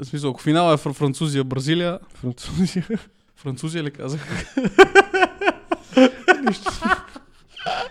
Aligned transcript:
В 0.00 0.04
смисъл, 0.04 0.30
ако 0.30 0.42
финала 0.42 0.74
е 0.74 0.76
Фр- 0.76 0.94
Французия, 0.94 1.44
Бразилия, 1.44 1.98
Французия. 2.14 2.84
Французия 3.36 3.82
ли 3.84 3.90
казах? 3.90 4.46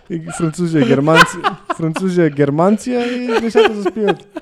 И 0.10 0.22
Французия, 0.38 0.88
германци. 0.88 1.38
Французия, 1.78 2.30
германция 2.30 3.14
и 3.14 3.28
нещата 3.28 3.76
заспиват. 3.76 4.42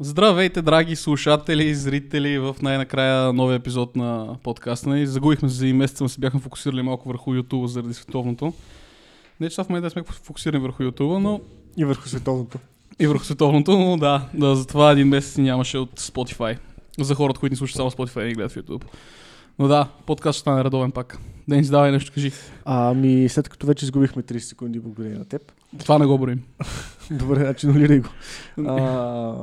Здравейте, 0.00 0.62
драги 0.62 0.96
слушатели 0.96 1.64
и 1.64 1.74
зрители 1.74 2.38
в 2.38 2.56
най-накрая 2.62 3.32
новия 3.32 3.56
епизод 3.56 3.96
на 3.96 4.36
подкаста. 4.42 5.06
Загубихме 5.06 5.48
се 5.48 5.54
за 5.54 5.64
един 5.64 5.76
месец, 5.76 6.00
но 6.00 6.08
се 6.08 6.20
бяхме 6.20 6.40
фокусирали 6.40 6.82
малко 6.82 7.08
върху 7.08 7.34
YouTube 7.34 7.66
заради 7.66 7.94
световното. 7.94 8.52
Не, 9.40 9.50
че 9.50 9.62
в 9.62 9.68
момента 9.68 9.90
сме 9.90 10.02
фокусирани 10.02 10.62
върху 10.62 10.82
YouTube, 10.82 11.18
но 11.18 11.40
И 11.76 11.84
върху 11.84 12.08
световното. 12.08 12.58
и 13.00 13.06
върху 13.06 13.24
световното, 13.24 13.78
но 13.78 13.96
да, 13.96 14.28
да, 14.34 14.56
затова 14.56 14.92
един 14.92 15.08
месец 15.08 15.36
нямаше 15.38 15.78
от 15.78 16.00
Spotify. 16.00 16.58
За 17.00 17.14
хората, 17.14 17.40
които 17.40 17.52
ни 17.52 17.56
слушат 17.56 17.76
само 17.76 17.90
Spotify 17.90 18.22
и 18.22 18.34
гледат 18.34 18.52
в 18.52 18.56
YouTube. 18.56 18.84
Но 19.58 19.68
да, 19.68 19.88
подкаст 20.06 20.36
ще 20.36 20.40
стане 20.40 20.64
редовен 20.64 20.92
пак. 20.92 21.18
Денис, 21.48 21.70
давай 21.70 21.92
нещо 21.92 22.12
кажи. 22.14 22.32
Ами, 22.64 23.28
след 23.28 23.48
като 23.48 23.66
вече 23.66 23.84
изгубихме 23.84 24.22
30 24.22 24.38
секунди, 24.38 24.80
благодаря 24.80 25.18
на 25.18 25.24
теб. 25.24 25.52
Това 25.78 25.98
не 25.98 26.06
го 26.06 26.18
борим. 26.18 26.42
Добре, 27.10 27.40
значи 27.40 27.66
нулирай 27.66 27.98
го. 28.00 28.08
А, 28.68 29.34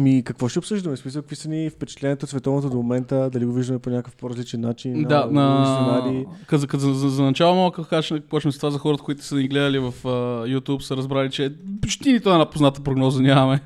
ми, 0.00 0.22
какво 0.24 0.48
ще 0.48 0.58
обсъждаме? 0.58 0.96
Смисъл, 0.96 1.22
какви 1.22 1.36
са 1.36 1.48
ни 1.48 1.70
впечатленията 1.70 2.26
от 2.26 2.30
световното 2.30 2.70
до 2.70 2.76
момента? 2.76 3.30
Дали 3.32 3.44
го 3.44 3.52
виждаме 3.52 3.78
по 3.78 3.90
някакъв 3.90 4.16
по-различен 4.16 4.60
начин? 4.60 5.02
Да, 5.02 5.26
на... 5.26 5.62
изненади? 5.62 6.26
Къза, 6.46 6.66
къза, 6.66 6.94
за, 6.94 7.08
за 7.08 7.22
начало 7.22 7.56
малко 7.56 7.84
кажа, 7.84 8.20
почнем 8.20 8.52
с 8.52 8.56
това 8.56 8.70
за 8.70 8.78
хората, 8.78 9.02
които 9.02 9.24
са 9.24 9.36
ни 9.36 9.48
гледали 9.48 9.78
в 9.78 9.94
uh, 10.02 10.58
YouTube, 10.58 10.80
са 10.80 10.96
разбрали, 10.96 11.30
че 11.30 11.54
почти 11.82 12.12
нито 12.12 12.30
една 12.30 12.50
позната 12.50 12.80
прогноза 12.80 13.22
нямаме 13.22 13.60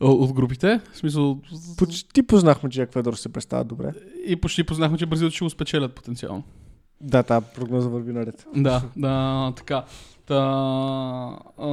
от, 0.00 0.32
групите. 0.32 0.80
В 0.92 0.96
смисъл, 0.96 1.40
Почти 1.78 2.22
познахме, 2.22 2.70
че 2.70 2.82
Еквадор 2.82 3.14
се 3.14 3.28
представя 3.28 3.64
добре. 3.64 3.92
и 4.26 4.36
почти 4.36 4.64
познахме, 4.64 4.98
че 4.98 5.06
Бразил 5.06 5.30
ще 5.30 5.44
го 5.44 5.50
спечелят 5.50 5.92
потенциално. 5.92 6.42
Да, 7.00 7.22
тази 7.22 7.46
прогноза 7.54 7.88
върви 7.88 8.12
наред. 8.12 8.46
Да, 8.56 8.82
да, 8.96 9.52
така. 9.56 9.84
Та, 10.30 10.36
а, 11.58 11.68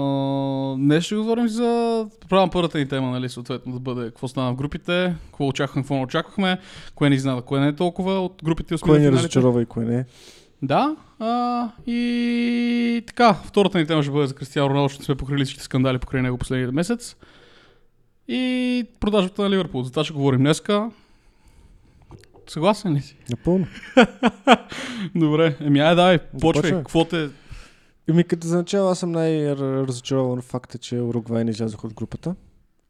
днес 0.78 1.04
ще 1.04 1.16
говорим 1.16 1.48
за... 1.48 2.06
Правим 2.30 2.50
първата 2.50 2.78
ни 2.78 2.88
тема, 2.88 3.12
нали, 3.12 3.30
съответно 3.30 3.74
да 3.74 3.80
бъде 3.80 4.06
какво 4.06 4.28
стана 4.28 4.52
в 4.52 4.56
групите, 4.56 5.16
какво 5.26 5.48
очаквахме, 5.48 5.82
какво 5.82 5.96
не 5.96 6.02
очаквахме, 6.02 6.58
кое 6.96 7.10
не 7.10 7.16
изненада, 7.16 7.42
кое 7.42 7.60
не 7.60 7.68
е 7.68 7.76
толкова 7.76 8.20
от 8.20 8.42
групите 8.44 8.76
и 8.76 8.78
Кой 8.78 9.00
ни 9.00 9.12
разочарова 9.12 9.62
и 9.62 9.66
кой 9.66 9.86
не? 9.86 10.06
Да, 10.62 10.96
а, 11.20 11.70
и 11.88 13.04
така, 13.08 13.34
втората 13.34 13.78
ни 13.80 13.88
тема 13.88 14.04
ще 14.04 14.12
бъде 14.12 14.28
за 14.28 14.36
Кристиано 14.36 14.70
Роналдо, 14.70 14.88
защото 14.88 15.06
сме 15.06 15.16
покрили 15.16 15.46
всички 15.46 15.64
скандали 15.64 15.98
покрай 15.98 16.22
него 16.22 16.38
последния 16.38 16.72
месец. 16.72 17.16
И 18.28 18.86
продажбата 19.00 19.42
на 19.42 19.50
Ливърпул, 19.50 19.84
за 19.84 19.90
това 19.90 20.04
ще 20.04 20.14
говорим 20.14 20.40
днеска. 20.40 20.92
Съгласен 22.48 22.94
ли 22.94 23.02
си? 23.02 23.18
Напълно. 23.30 23.68
Добре, 25.16 25.56
еми 25.62 25.80
ай 25.80 25.96
давай, 25.96 26.20
почвай, 26.42 26.72
какво 26.72 27.06
те... 27.06 27.30
Еми, 28.10 28.24
като 28.24 28.48
за 28.48 28.58
начало 28.58 28.90
аз 28.90 29.00
съм 29.00 29.12
най-разочарован 29.12 30.42
факта, 30.42 30.78
че 30.78 31.02
Уругвай 31.02 31.44
не 31.44 31.52
излязох 31.52 31.84
от 31.84 31.94
групата. 31.94 32.36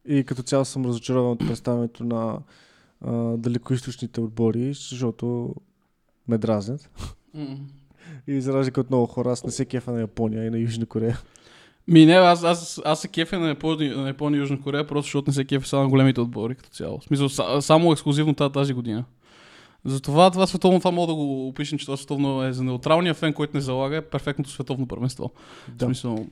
И 0.06 0.24
като 0.24 0.44
цяло 0.44 0.66
съм 0.66 0.86
разочарован 0.86 1.32
от 1.32 1.40
представянето 1.40 2.04
на 2.04 2.40
а, 3.02 3.14
далекоисточните 3.38 4.22
отбори, 4.22 4.74
защото 4.74 5.56
ме 6.28 6.38
дразнят. 6.38 6.90
И 8.28 8.42
за 8.42 8.54
разлика 8.54 8.82
от 8.82 8.90
много 8.90 9.06
хора, 9.06 9.32
аз 9.32 9.44
не 9.44 9.52
се 9.52 9.66
кефа 9.66 9.92
на 9.92 10.00
Япония 10.00 10.46
и 10.46 10.50
на 10.50 10.60
Южна 10.60 10.86
Корея. 10.86 11.20
Ми 11.88 12.06
не, 12.06 12.14
аз, 12.14 12.44
аз, 12.44 12.82
аз 12.86 13.02
се 13.02 13.08
кефя 13.08 13.40
на 13.40 13.48
Япония, 13.48 13.98
на 13.98 14.08
Япония 14.08 14.38
и 14.38 14.42
Южна 14.42 14.62
Корея, 14.62 14.88
просто 14.88 15.08
защото 15.08 15.30
не 15.30 15.34
се 15.34 15.46
кефя 15.46 15.68
само 15.68 15.84
на 15.84 15.90
големите 15.90 16.22
отбори 16.22 16.56
като 16.56 16.70
цяло. 16.70 17.00
В 17.00 17.04
смисъл, 17.04 17.30
са, 17.30 17.62
само 17.62 17.92
ексклюзивно 17.92 18.34
тази 18.34 18.74
година. 18.74 19.06
Затова 19.86 20.32
това 20.32 20.48
световно, 20.48 20.80
това 20.80 20.92
мога 20.92 21.08
да 21.08 21.16
го 21.16 21.48
опишем, 21.48 21.78
че 21.80 21.86
това 21.86 21.98
световно 21.98 22.44
е 22.44 22.54
за 22.54 22.64
неутралния 22.64 23.14
фен, 23.14 23.34
който 23.34 23.58
не 23.58 23.62
залага, 23.62 23.98
е 23.98 24.02
перфектното 24.02 24.50
световно 24.50 24.88
първенство. 24.88 25.32
В 25.68 25.76
Да. 25.76 25.86
смисъл, 25.86 26.26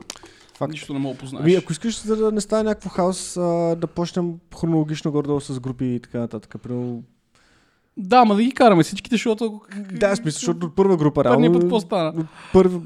Факт. 0.57 0.72
нищо 0.72 0.94
не 0.94 1.00
мога 1.00 1.13
да 1.13 1.19
познаеш. 1.19 1.44
Ами, 1.44 1.56
ако 1.56 1.72
искаш 1.72 2.01
за 2.01 2.16
да 2.16 2.31
не 2.31 2.41
стане 2.41 2.63
някакво 2.63 2.89
хаос, 2.89 3.38
а, 3.38 3.41
да 3.75 3.88
почнем 3.88 4.33
хронологично 4.59 5.11
горе 5.11 5.41
с 5.41 5.59
групи 5.59 5.85
и 5.85 6.00
така 6.00 6.19
нататък. 6.19 6.56
Примерно, 6.63 7.03
Да, 7.97 8.25
ма 8.25 8.35
да 8.35 8.44
ги 8.44 8.51
караме 8.51 8.83
всичките, 8.83 9.16
защото... 9.16 9.62
да, 9.91 10.09
в 10.09 10.17
смисъл, 10.17 10.39
защото 10.39 10.66
от 10.66 10.75
първа 10.75 10.97
група 10.97 11.23
Предния 11.23 11.38
път 11.51 11.56
реално... 11.56 11.59
какво 11.59 11.79
стана? 11.79 12.09
От 12.09 12.25
първа... 12.53 12.81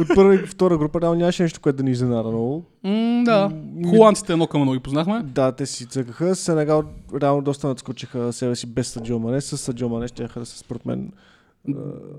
от 0.00 0.08
първа 0.14 0.34
и 0.34 0.38
втора 0.38 0.78
група 0.78 1.00
реално 1.00 1.18
нямаше 1.18 1.42
нещо, 1.42 1.60
което 1.60 1.76
да 1.76 1.82
ни 1.82 1.90
изненада 1.90 2.28
много. 2.28 2.64
М, 2.84 3.22
да. 3.24 3.50
Холандците 3.88 4.32
едно 4.32 4.46
към 4.46 4.60
едно 4.60 4.72
ги 4.72 4.78
познахме. 4.80 5.22
Да, 5.24 5.52
те 5.52 5.66
си 5.66 5.86
цъкаха. 5.86 6.34
Сенегал 6.34 6.82
реално 7.22 7.42
доста 7.42 7.68
надскочиха 7.68 8.32
себе 8.32 8.56
си 8.56 8.66
без 8.66 8.88
Саджо 8.88 9.18
Мане. 9.18 9.40
С 9.40 9.58
Саджо 9.58 9.88
Мане 9.88 10.08
ще 10.08 10.28
да 10.36 10.46
се, 10.46 10.58
според 10.58 10.86
мен, 10.86 11.12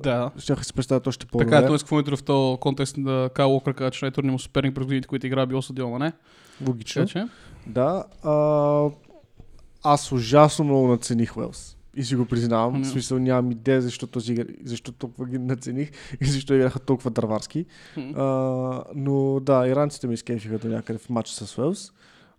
Да. 0.03 0.31
ще 0.38 0.63
се 0.63 0.73
представят 0.73 1.07
още 1.07 1.25
по-добре. 1.25 1.45
Така 1.45 1.57
е, 1.66 1.67
т.е. 1.67 1.78
какво 1.78 2.16
в 2.17 2.23
този 2.23 2.59
контекст 2.59 2.97
на 2.97 3.29
Кайл 3.34 3.53
Уокър 3.53 3.73
каза, 3.73 3.91
че 3.91 4.05
най-трудният 4.05 4.31
му 4.31 4.40
суперник 4.40 4.75
през 4.75 4.85
годините, 4.85 5.07
които 5.07 5.28
играе, 5.28 5.45
било 5.45 5.61
съдил, 5.61 5.97
не? 5.97 6.11
Логично. 6.67 7.01
Така 7.07 7.11
че. 7.11 7.25
Да. 7.67 8.03
А, 8.23 8.90
аз 9.84 10.11
ужасно 10.11 10.66
много 10.66 10.88
нацених 10.88 11.38
Уелс. 11.38 11.72
И 11.96 12.04
си 12.04 12.16
го 12.16 12.26
признавам. 12.26 12.74
М. 12.80 12.84
В 12.84 12.88
смисъл 12.88 13.20
нямам 13.20 13.52
идея 13.52 13.81
защо, 13.81 14.08
този, 14.08 14.38
защо 14.66 14.92
толкова 14.92 15.28
ги 15.28 15.38
нацених 15.38 15.92
и 16.22 16.26
защо 16.26 16.54
играха 16.54 16.80
толкова 16.80 17.12
дърварски. 17.12 17.66
М. 17.98 18.04
А, 18.16 18.84
но 18.96 19.40
да, 19.40 19.68
иранците 19.68 20.08
ми 20.08 20.14
изкефиха 20.14 20.58
до 20.58 20.68
някъде 20.68 21.00
в 21.00 21.09
матч 21.09 21.30
с 21.30 21.58
Уелс. 21.58 21.92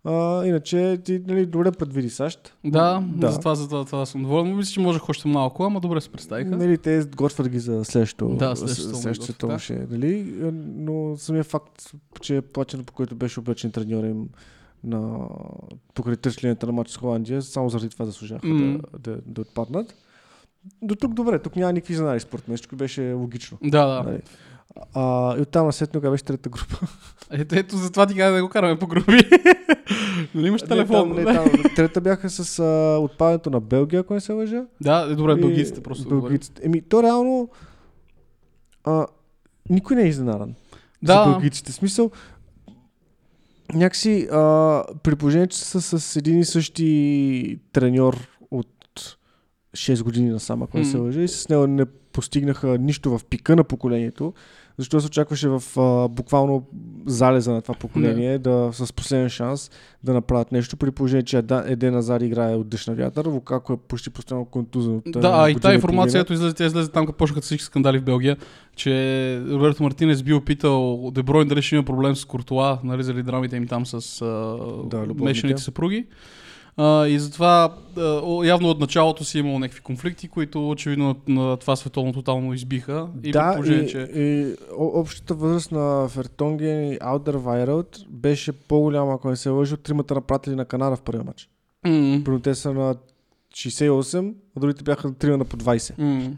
А, 0.03 0.45
иначе 0.45 0.97
ти 1.03 1.21
нали, 1.27 1.45
добре 1.45 1.71
предвиди 1.71 2.09
САЩ. 2.09 2.57
Да, 2.63 2.69
Да. 2.69 3.03
да. 3.27 3.31
Затова, 3.31 3.55
затова, 3.55 3.85
това 3.85 4.05
съм 4.05 4.23
доволен. 4.23 4.55
Мисля, 4.55 4.71
че 4.71 4.79
можех 4.79 5.09
още 5.09 5.27
малко, 5.27 5.63
ама 5.63 5.79
добре 5.79 6.01
се 6.01 6.09
представиха. 6.09 6.57
Нали, 6.57 6.77
те 6.77 7.05
готвят 7.15 7.49
ги 7.49 7.59
за 7.59 7.85
следващото, 7.85 8.35
Да, 8.35 8.55
следващото 8.55 9.59
ще, 9.59 9.87
нали? 9.89 10.33
Но 10.75 11.17
самия 11.17 11.43
факт, 11.43 11.93
че 12.21 12.41
плачено 12.41 12.83
по 12.83 12.93
който 12.93 13.15
беше 13.15 13.39
облечен 13.39 13.71
треньора 13.71 14.07
им 14.07 14.29
на 14.85 15.27
покрай 15.93 16.15
тръщленията 16.15 16.65
на 16.65 16.71
матч 16.71 16.89
с 16.89 16.97
Холандия, 16.97 17.41
само 17.41 17.69
заради 17.69 17.89
това 17.89 18.05
заслужаха 18.05 18.47
М. 18.47 18.79
да, 18.99 19.11
да, 19.11 19.21
да, 19.25 19.41
отпаднат. 19.41 19.95
До 20.81 20.95
тук 20.95 21.13
добре, 21.13 21.39
тук 21.39 21.55
няма 21.55 21.73
никакви 21.73 22.19
според 22.19 22.47
мен, 22.47 22.57
всичко 22.57 22.75
беше 22.75 23.13
логично. 23.13 23.57
Да, 23.63 23.85
да. 23.85 24.03
Нали? 24.03 24.21
А, 24.93 25.37
и 25.37 25.41
оттам 25.41 25.65
насетно 25.65 25.99
кога 25.99 26.09
беше 26.09 26.23
трета 26.23 26.49
група. 26.49 26.77
Ето, 27.31 27.55
ето 27.55 27.77
затова 27.77 28.05
ти 28.05 28.15
казах 28.15 28.35
да 28.35 28.43
го 28.43 28.49
караме 28.49 28.79
по 28.79 28.87
групи. 28.87 29.11
нали 30.35 30.47
имаш 30.47 30.61
телефон? 30.61 31.09
Не, 31.09 31.23
там, 31.23 31.45
не, 31.45 31.51
там, 31.51 31.63
трета 31.75 32.01
бяха 32.01 32.29
с 32.29 32.59
а, 32.59 32.97
отпадането 32.99 33.49
на 33.49 33.59
Белгия, 33.59 33.99
ако 33.99 34.13
не 34.13 34.21
се 34.21 34.33
лъжа. 34.33 34.65
Да, 34.81 35.07
е, 35.11 35.15
добре, 35.15 35.31
И- 35.31 35.35
белгийците 35.41 35.83
просто. 35.83 36.09
Белгийците. 36.09 36.61
Еми, 36.65 36.81
то 36.81 37.03
реално 37.03 37.49
а, 38.83 39.07
никой 39.69 39.95
не 39.95 40.01
е 40.03 40.07
изненадан. 40.07 40.55
За 41.03 41.13
Да, 41.13 41.25
белгийците. 41.25 41.71
В 41.71 41.75
Смисъл, 41.75 42.11
някакси 43.73 44.27
а, 44.31 44.83
при 45.03 45.15
положение, 45.15 45.47
че 45.47 45.57
са 45.57 45.99
с 45.99 46.15
един 46.15 46.39
и 46.39 46.45
същи 46.45 47.59
треньор 47.71 48.27
от 48.51 49.17
6 49.73 50.03
години 50.03 50.29
насам, 50.29 50.63
ако 50.63 50.77
не 50.77 50.85
се 50.85 50.97
лъжа, 50.97 51.21
и 51.21 51.27
с 51.27 51.49
него 51.49 51.67
не 51.67 51.85
постигнаха 51.85 52.77
нищо 52.77 53.17
в 53.17 53.25
пика 53.25 53.55
на 53.55 53.63
поколението, 53.63 54.33
защото 54.77 55.01
се 55.01 55.07
очакваше 55.07 55.49
в 55.49 55.63
а, 55.77 56.07
буквално 56.07 56.67
залеза 57.05 57.51
на 57.51 57.61
това 57.61 57.75
поколение 57.75 58.39
да, 58.39 58.69
с 58.73 58.93
последен 58.93 59.29
шанс 59.29 59.71
да 60.03 60.13
направят 60.13 60.51
нещо, 60.51 60.77
при 60.77 60.91
положение, 60.91 61.23
че 61.23 61.37
Еден 61.65 61.95
Азар 61.95 62.21
играе 62.21 62.55
от 62.55 62.69
дъжд 62.69 62.87
на 62.87 62.95
вятър, 62.95 63.25
Лукако 63.25 63.73
е 63.73 63.77
почти 63.77 64.09
постоянно 64.09 64.45
контузен. 64.45 64.95
от, 64.95 65.03
Да, 65.07 65.31
а 65.33 65.49
и 65.49 65.55
тази 65.55 65.75
информация, 65.75 66.21
ето 66.21 66.33
излезе, 66.33 66.55
тя 66.55 66.65
излезе 66.65 66.91
там, 66.91 67.05
като 67.05 67.17
почнаха 67.17 67.41
всички 67.41 67.65
скандали 67.65 67.99
в 67.99 68.03
Белгия, 68.03 68.37
че 68.75 69.41
Роберто 69.49 69.83
Мартинес 69.83 70.23
бил 70.23 70.41
питал 70.41 71.11
Дебройн 71.11 71.47
дали 71.47 71.61
ще 71.61 71.75
има 71.75 71.85
проблем 71.85 72.15
с 72.15 72.25
Куртуа, 72.25 72.79
нали, 72.83 73.03
заради 73.03 73.23
драмите 73.23 73.55
им 73.55 73.67
там 73.67 73.85
с 73.85 74.21
а, 74.21 74.57
Да, 74.85 75.05
мешаните 75.23 75.61
съпруги. 75.61 76.05
А, 76.77 77.07
и 77.07 77.19
затова 77.19 77.73
а, 77.97 78.01
явно 78.43 78.69
от 78.69 78.79
началото 78.79 79.23
си 79.23 79.37
е 79.37 79.41
имало 79.41 79.59
някакви 79.59 79.81
конфликти, 79.81 80.27
които 80.27 80.69
очевидно 80.69 81.15
на, 81.27 81.57
това 81.57 81.75
световно 81.75 82.13
тотално 82.13 82.53
избиха. 82.53 83.07
И 83.23 83.31
да, 83.31 83.51
положение, 83.53 83.79
и, 83.79 83.89
че... 83.89 83.99
и 84.13 84.55
общата 84.77 85.33
възраст 85.33 85.71
на 85.71 86.07
Фертонген 86.09 86.83
и 86.85 86.97
Алдервайрелд 87.01 87.97
беше 88.09 88.51
по-голяма, 88.51 89.13
ако 89.13 89.29
не 89.29 89.35
се 89.35 89.49
лъжа, 89.49 89.73
от 89.73 89.81
тримата 89.81 90.13
напратили 90.13 90.55
на 90.55 90.65
Канада 90.65 90.95
в 90.95 91.01
първия 91.01 91.23
матч. 91.23 91.49
Първо 92.23 92.39
те 92.39 92.55
са 92.55 92.73
на 92.73 92.95
68, 93.53 94.33
а 94.57 94.59
другите 94.59 94.83
бяха 94.83 95.13
трима 95.13 95.37
на 95.37 95.45
по 95.45 95.57
20. 95.57 95.93
м. 95.97 96.31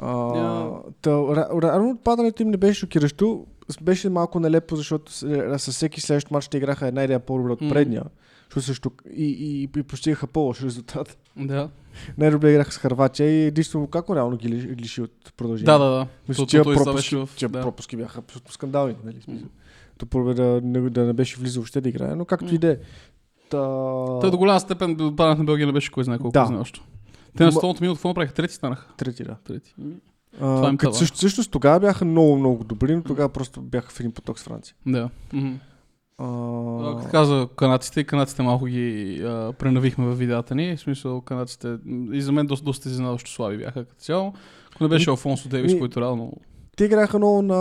А, 0.00 0.70
та, 1.02 1.10
реално 1.62 1.90
отпадането 1.90 2.42
им 2.42 2.48
не 2.48 2.56
беше 2.56 2.80
шокиращо. 2.80 3.46
С- 3.68 3.82
Беше 3.82 4.08
малко 4.08 4.40
нелепо, 4.40 4.76
защото 4.76 5.12
с- 5.12 5.54
със 5.58 5.74
всеки 5.74 6.00
следващ 6.00 6.30
матч 6.30 6.48
те 6.48 6.56
играха 6.56 6.86
една 6.86 7.04
идея 7.04 7.20
по-добре 7.20 7.52
от 7.52 7.58
предния. 7.60 8.02
Защото 8.52 8.62
също 8.62 8.90
и, 9.10 9.24
и, 9.24 9.68
и 9.76 9.82
постигаха 9.82 10.26
по-лош 10.26 10.62
резултат. 10.62 11.18
Да. 11.36 11.68
Най-добре 12.18 12.50
играха 12.50 12.72
с 12.72 12.78
Харватия 12.78 13.28
и 13.28 13.46
единствено 13.46 13.82
Лукако 13.82 14.16
реално 14.16 14.36
ги 14.36 14.48
ли- 14.48 14.76
лиши 14.76 15.02
от 15.02 15.32
продължение. 15.36 15.64
Да, 15.66 15.78
да, 15.78 15.90
да. 15.90 16.06
Мисля, 16.28 16.46
че 16.46 16.62
пропуски, 16.62 17.16
в- 17.16 17.28
да. 17.42 17.60
пропуски 17.62 17.96
бяха 17.96 18.18
абсолютно 18.18 18.52
скандални. 18.52 18.94
Нали? 19.04 19.44
То 19.98 20.06
първо 20.06 20.34
да, 20.34 20.60
не, 20.64 20.90
да 20.90 21.04
не 21.04 21.12
беше 21.12 21.36
влизал 21.36 21.60
въобще 21.60 21.80
да 21.80 21.88
играе, 21.88 22.14
но 22.14 22.24
както 22.24 22.54
и 22.54 22.58
да 22.58 22.68
е. 22.68 22.76
Та... 23.50 23.58
До 24.20 24.38
голяма 24.38 24.60
степен 24.60 24.90
отпадането 25.00 25.38
на 25.38 25.44
Белгия 25.44 25.66
не 25.66 25.72
беше 25.72 25.90
кой 25.90 26.04
знае 26.04 26.18
колко 26.18 26.32
Да. 26.32 26.46
знаещо. 26.46 26.84
Те 27.36 27.44
на 27.44 27.52
Ма- 27.52 27.60
100 27.74 27.80
минут 27.80 27.96
какво 27.96 28.08
направиха? 28.08 28.34
Трети 28.34 28.54
станаха. 28.54 28.86
Трети, 28.96 29.24
да. 29.24 29.36
Трети. 29.36 29.74
Ами, 29.80 29.94
А, 30.40 30.68
им 30.68 30.76
като 30.76 30.94
също, 30.94 31.16
всъщност 31.16 31.50
тогава 31.50 31.80
бяха 31.80 32.04
много, 32.04 32.38
много 32.38 32.64
добри, 32.64 32.96
но 32.96 33.02
тогава 33.02 33.28
просто 33.28 33.60
бяха 33.62 33.90
в 33.90 34.00
един 34.00 34.12
поток 34.12 34.38
с 34.38 34.42
Франция. 34.42 34.74
Да. 34.86 35.10
Мгм. 35.32 35.52
А, 36.22 36.96
Като 36.96 37.10
каза 37.10 37.48
канадците, 37.56 38.00
и 38.00 38.04
канадците 38.04 38.42
малко 38.42 38.64
ги 38.64 39.20
а, 39.24 39.52
пренавихме 39.52 40.06
в 40.06 40.14
видеята 40.14 40.54
ни. 40.54 40.76
В 40.76 40.80
смисъл, 40.80 41.20
канадците 41.20 41.76
м, 41.84 42.16
и 42.16 42.22
за 42.22 42.32
мен 42.32 42.46
доста, 42.46 42.64
доста 42.64 42.88
изненадващо 42.88 43.30
слаби 43.30 43.58
бяха 43.58 43.84
като 43.84 44.00
цяло. 44.00 44.32
Ако 44.74 44.84
не 44.84 44.88
беше 44.88 45.10
Алфонсо 45.10 45.48
Дейвис, 45.48 45.72
ми- 45.72 45.78
който 45.78 46.00
реално... 46.00 46.32
те 46.76 46.84
играха 46.84 47.18
много 47.18 47.42
на... 47.42 47.54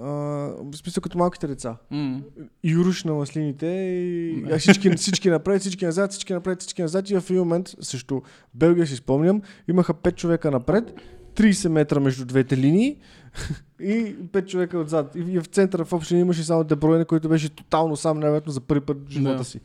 А, 0.00 0.04
в 0.04 0.76
смисъл 0.76 1.00
като 1.00 1.18
малките 1.18 1.46
деца. 1.46 1.76
М, 1.90 2.20
Юруш 2.64 3.04
на 3.04 3.14
маслините 3.14 3.66
и 3.66 4.44
а 4.52 4.58
всички, 4.58 4.90
всички 4.96 5.30
напред, 5.30 5.60
всички 5.60 5.84
назад, 5.84 6.10
всички 6.10 6.32
напред, 6.32 6.60
всички 6.60 6.82
назад 6.82 7.10
и 7.10 7.20
в 7.20 7.30
един 7.30 7.38
момент 7.42 7.70
също 7.80 8.22
Белгия 8.54 8.86
си 8.86 8.96
спомням, 8.96 9.42
имаха 9.68 9.94
5 9.94 10.14
човека 10.14 10.50
напред, 10.50 10.94
30 11.30 11.68
метра 11.68 12.00
между 12.00 12.24
двете 12.24 12.56
линии 12.56 12.96
и 13.80 14.16
5 14.16 14.46
човека 14.46 14.78
отзад. 14.78 15.12
И, 15.16 15.38
в 15.40 15.44
центъра 15.44 15.84
в 15.84 15.92
община 15.92 16.20
имаше 16.20 16.44
само 16.44 16.64
Дебройне, 16.64 17.04
който 17.04 17.28
беше 17.28 17.48
тотално 17.48 17.96
сам, 17.96 18.20
най-вероятно 18.20 18.52
за 18.52 18.60
първи 18.60 18.80
път 18.80 19.08
в 19.08 19.10
живота 19.10 19.36
Да. 19.36 19.44
си 19.44 19.60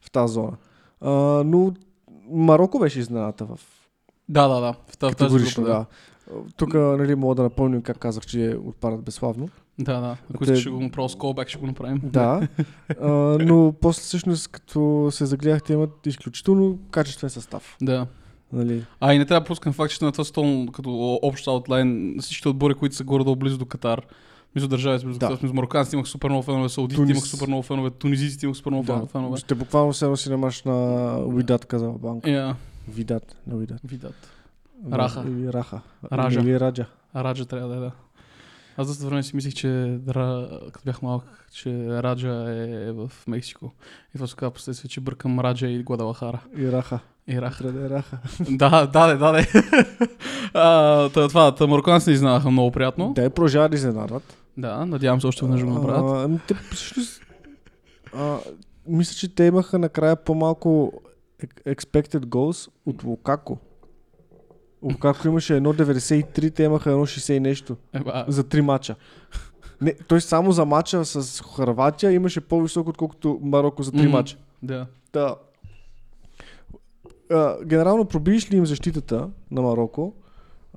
в 0.00 0.10
тази 0.10 0.34
зона. 0.34 0.52
А, 1.00 1.10
но 1.44 1.72
Марокко 2.30 2.78
беше 2.78 2.98
изнената 3.00 3.44
в 3.46 3.60
Да, 4.28 4.48
да, 4.48 4.60
да. 4.60 4.72
В 4.72 4.96
та- 4.96 5.10
в 5.10 5.10
тази 5.10 5.14
категорично, 5.14 5.62
група, 5.64 5.74
да. 5.74 5.86
Тук 6.56 6.74
нали, 6.74 7.14
мога 7.14 7.34
да 7.34 7.42
напомним 7.42 7.82
как 7.82 7.98
казах, 7.98 8.26
че 8.26 8.56
отпадат 8.64 9.02
безславно. 9.02 9.48
Да, 9.78 10.00
да. 10.00 10.16
Ако 10.30 10.38
Те- 10.38 10.44
искаш 10.44 10.60
ще 10.60 10.70
го 10.70 10.80
направя 10.80 11.08
с 11.08 11.14
callback, 11.14 11.48
ще 11.48 11.58
го 11.58 11.66
направим. 11.66 12.00
Да, 12.04 12.48
а, 13.00 13.08
но 13.40 13.74
после 13.80 14.00
всъщност 14.02 14.48
като 14.48 15.08
се 15.12 15.26
загледахте 15.26 15.72
имат 15.72 16.06
изключително 16.06 16.78
качествен 16.90 17.30
състав. 17.30 17.76
Да. 17.82 18.06
Нали? 18.54 18.84
А 19.00 19.14
и 19.14 19.18
не 19.18 19.24
трябва 19.26 19.40
да 19.40 19.46
пускам 19.46 19.72
факт, 19.72 19.92
че 19.92 20.04
на 20.04 20.12
това 20.12 20.24
стол 20.24 20.66
като 20.66 21.18
общ 21.22 21.48
аутлайн 21.48 22.16
всичките 22.20 22.48
отбори, 22.48 22.74
които 22.74 22.94
са 22.94 23.04
горе-долу 23.04 23.36
близо 23.36 23.58
до 23.58 23.66
Катар, 23.66 24.00
между 24.54 24.68
държави, 24.68 25.04
близо 25.04 25.18
до 25.18 25.28
Да. 25.28 25.36
Смисъл, 25.36 25.54
марокканците 25.54 25.96
имах 25.96 26.06
супер 26.08 26.28
много 26.28 26.42
фенове, 26.42 26.68
саудитите 26.68 27.02
Тунис. 27.02 27.10
имах 27.10 27.24
супер 27.24 27.46
много 27.46 27.62
фенове, 27.62 27.90
тунизиците 27.90 28.46
имах 28.46 28.56
супер 28.56 28.70
много 28.70 28.84
Да. 28.84 29.06
фенове. 29.06 29.36
Ще 29.36 29.54
буквално 29.54 29.92
се 29.94 30.06
носи 30.06 30.30
на 30.30 30.36
мач 30.36 30.62
на 30.62 30.74
Уидат, 31.18 31.64
каза 31.64 31.88
банк. 31.88 32.26
Я, 32.26 32.56
Видат, 32.88 33.36
не 33.46 33.54
Уидат. 33.54 33.80
видат. 33.84 34.30
Раха. 34.92 35.24
Или 35.28 35.52
Раха. 35.52 35.80
Ража. 36.12 36.40
Или 36.40 36.60
Раджа. 36.60 36.86
Раджа 37.16 37.44
трябва 37.44 37.68
да 37.68 37.76
е, 37.76 37.80
да. 37.80 37.90
Аз 38.76 38.86
доста 38.86 39.06
време 39.06 39.22
си 39.22 39.36
мислих, 39.36 39.54
че 39.54 39.98
като 40.72 40.80
бях 40.84 41.02
малък, 41.02 41.48
че 41.52 41.70
Раджа 42.02 42.44
е 42.50 42.92
в 42.92 43.10
Мексико. 43.26 43.72
И 44.08 44.18
това 44.18 44.26
се 44.26 44.36
казва 44.36 44.50
последствие, 44.50 44.88
че 44.88 45.00
бъркам 45.00 45.40
Раджа 45.40 45.66
и 45.66 45.82
Гладалахара. 45.82 46.40
И 46.58 46.72
Раха. 46.72 46.98
И 47.28 47.40
Рах. 47.40 47.58
Трябва 47.58 47.72
да 47.72 47.86
е 47.86 47.90
Раха. 47.90 48.18
да, 48.50 48.86
да, 48.86 49.16
да, 49.16 49.32
да. 49.32 49.46
а, 50.54 51.08
това, 51.08 51.54
та 51.54 51.66
марокканците 51.66 52.10
ни 52.10 52.16
знаеха 52.16 52.50
много 52.50 52.70
приятно. 52.70 53.12
Да, 53.12 53.30
продължават 53.30 53.70
да 53.70 53.76
изненадват. 53.76 54.36
Да, 54.56 54.86
надявам 54.86 55.20
се 55.20 55.26
още 55.26 55.44
веднъж 55.44 55.64
го 55.64 55.70
направят. 55.70 56.24
Ами 56.24 56.38
те 56.48 56.54
всъщност... 56.54 57.22
а, 58.16 58.36
Мисля, 58.86 59.14
че 59.14 59.34
те 59.34 59.44
имаха 59.44 59.78
накрая 59.78 60.16
по-малко 60.16 60.92
expected 61.66 62.18
goals 62.18 62.70
от 62.86 63.04
Лукако. 63.04 63.58
Лукако 64.82 65.28
имаше 65.28 65.52
1.93, 65.52 66.54
те 66.54 66.62
имаха 66.62 66.90
1.60 66.90 67.32
и 67.32 67.40
нещо. 67.40 67.76
Еба, 67.92 68.24
За 68.28 68.44
три 68.44 68.62
мача. 68.62 68.94
Не, 69.80 69.94
той 69.94 70.20
само 70.20 70.52
за 70.52 70.64
мача 70.64 71.04
с 71.04 71.42
Харватия 71.56 72.12
имаше 72.12 72.40
по-висок, 72.40 72.88
отколкото 72.88 73.38
Марокко 73.42 73.82
за 73.82 73.92
три 73.92 74.08
мача. 74.08 74.36
да. 74.62 74.86
Да. 75.12 75.36
А, 77.34 77.64
генерално 77.64 78.04
пробиеш 78.04 78.50
ли 78.50 78.56
им 78.56 78.66
защитата 78.66 79.28
на 79.50 79.62
Марокко, 79.62 80.14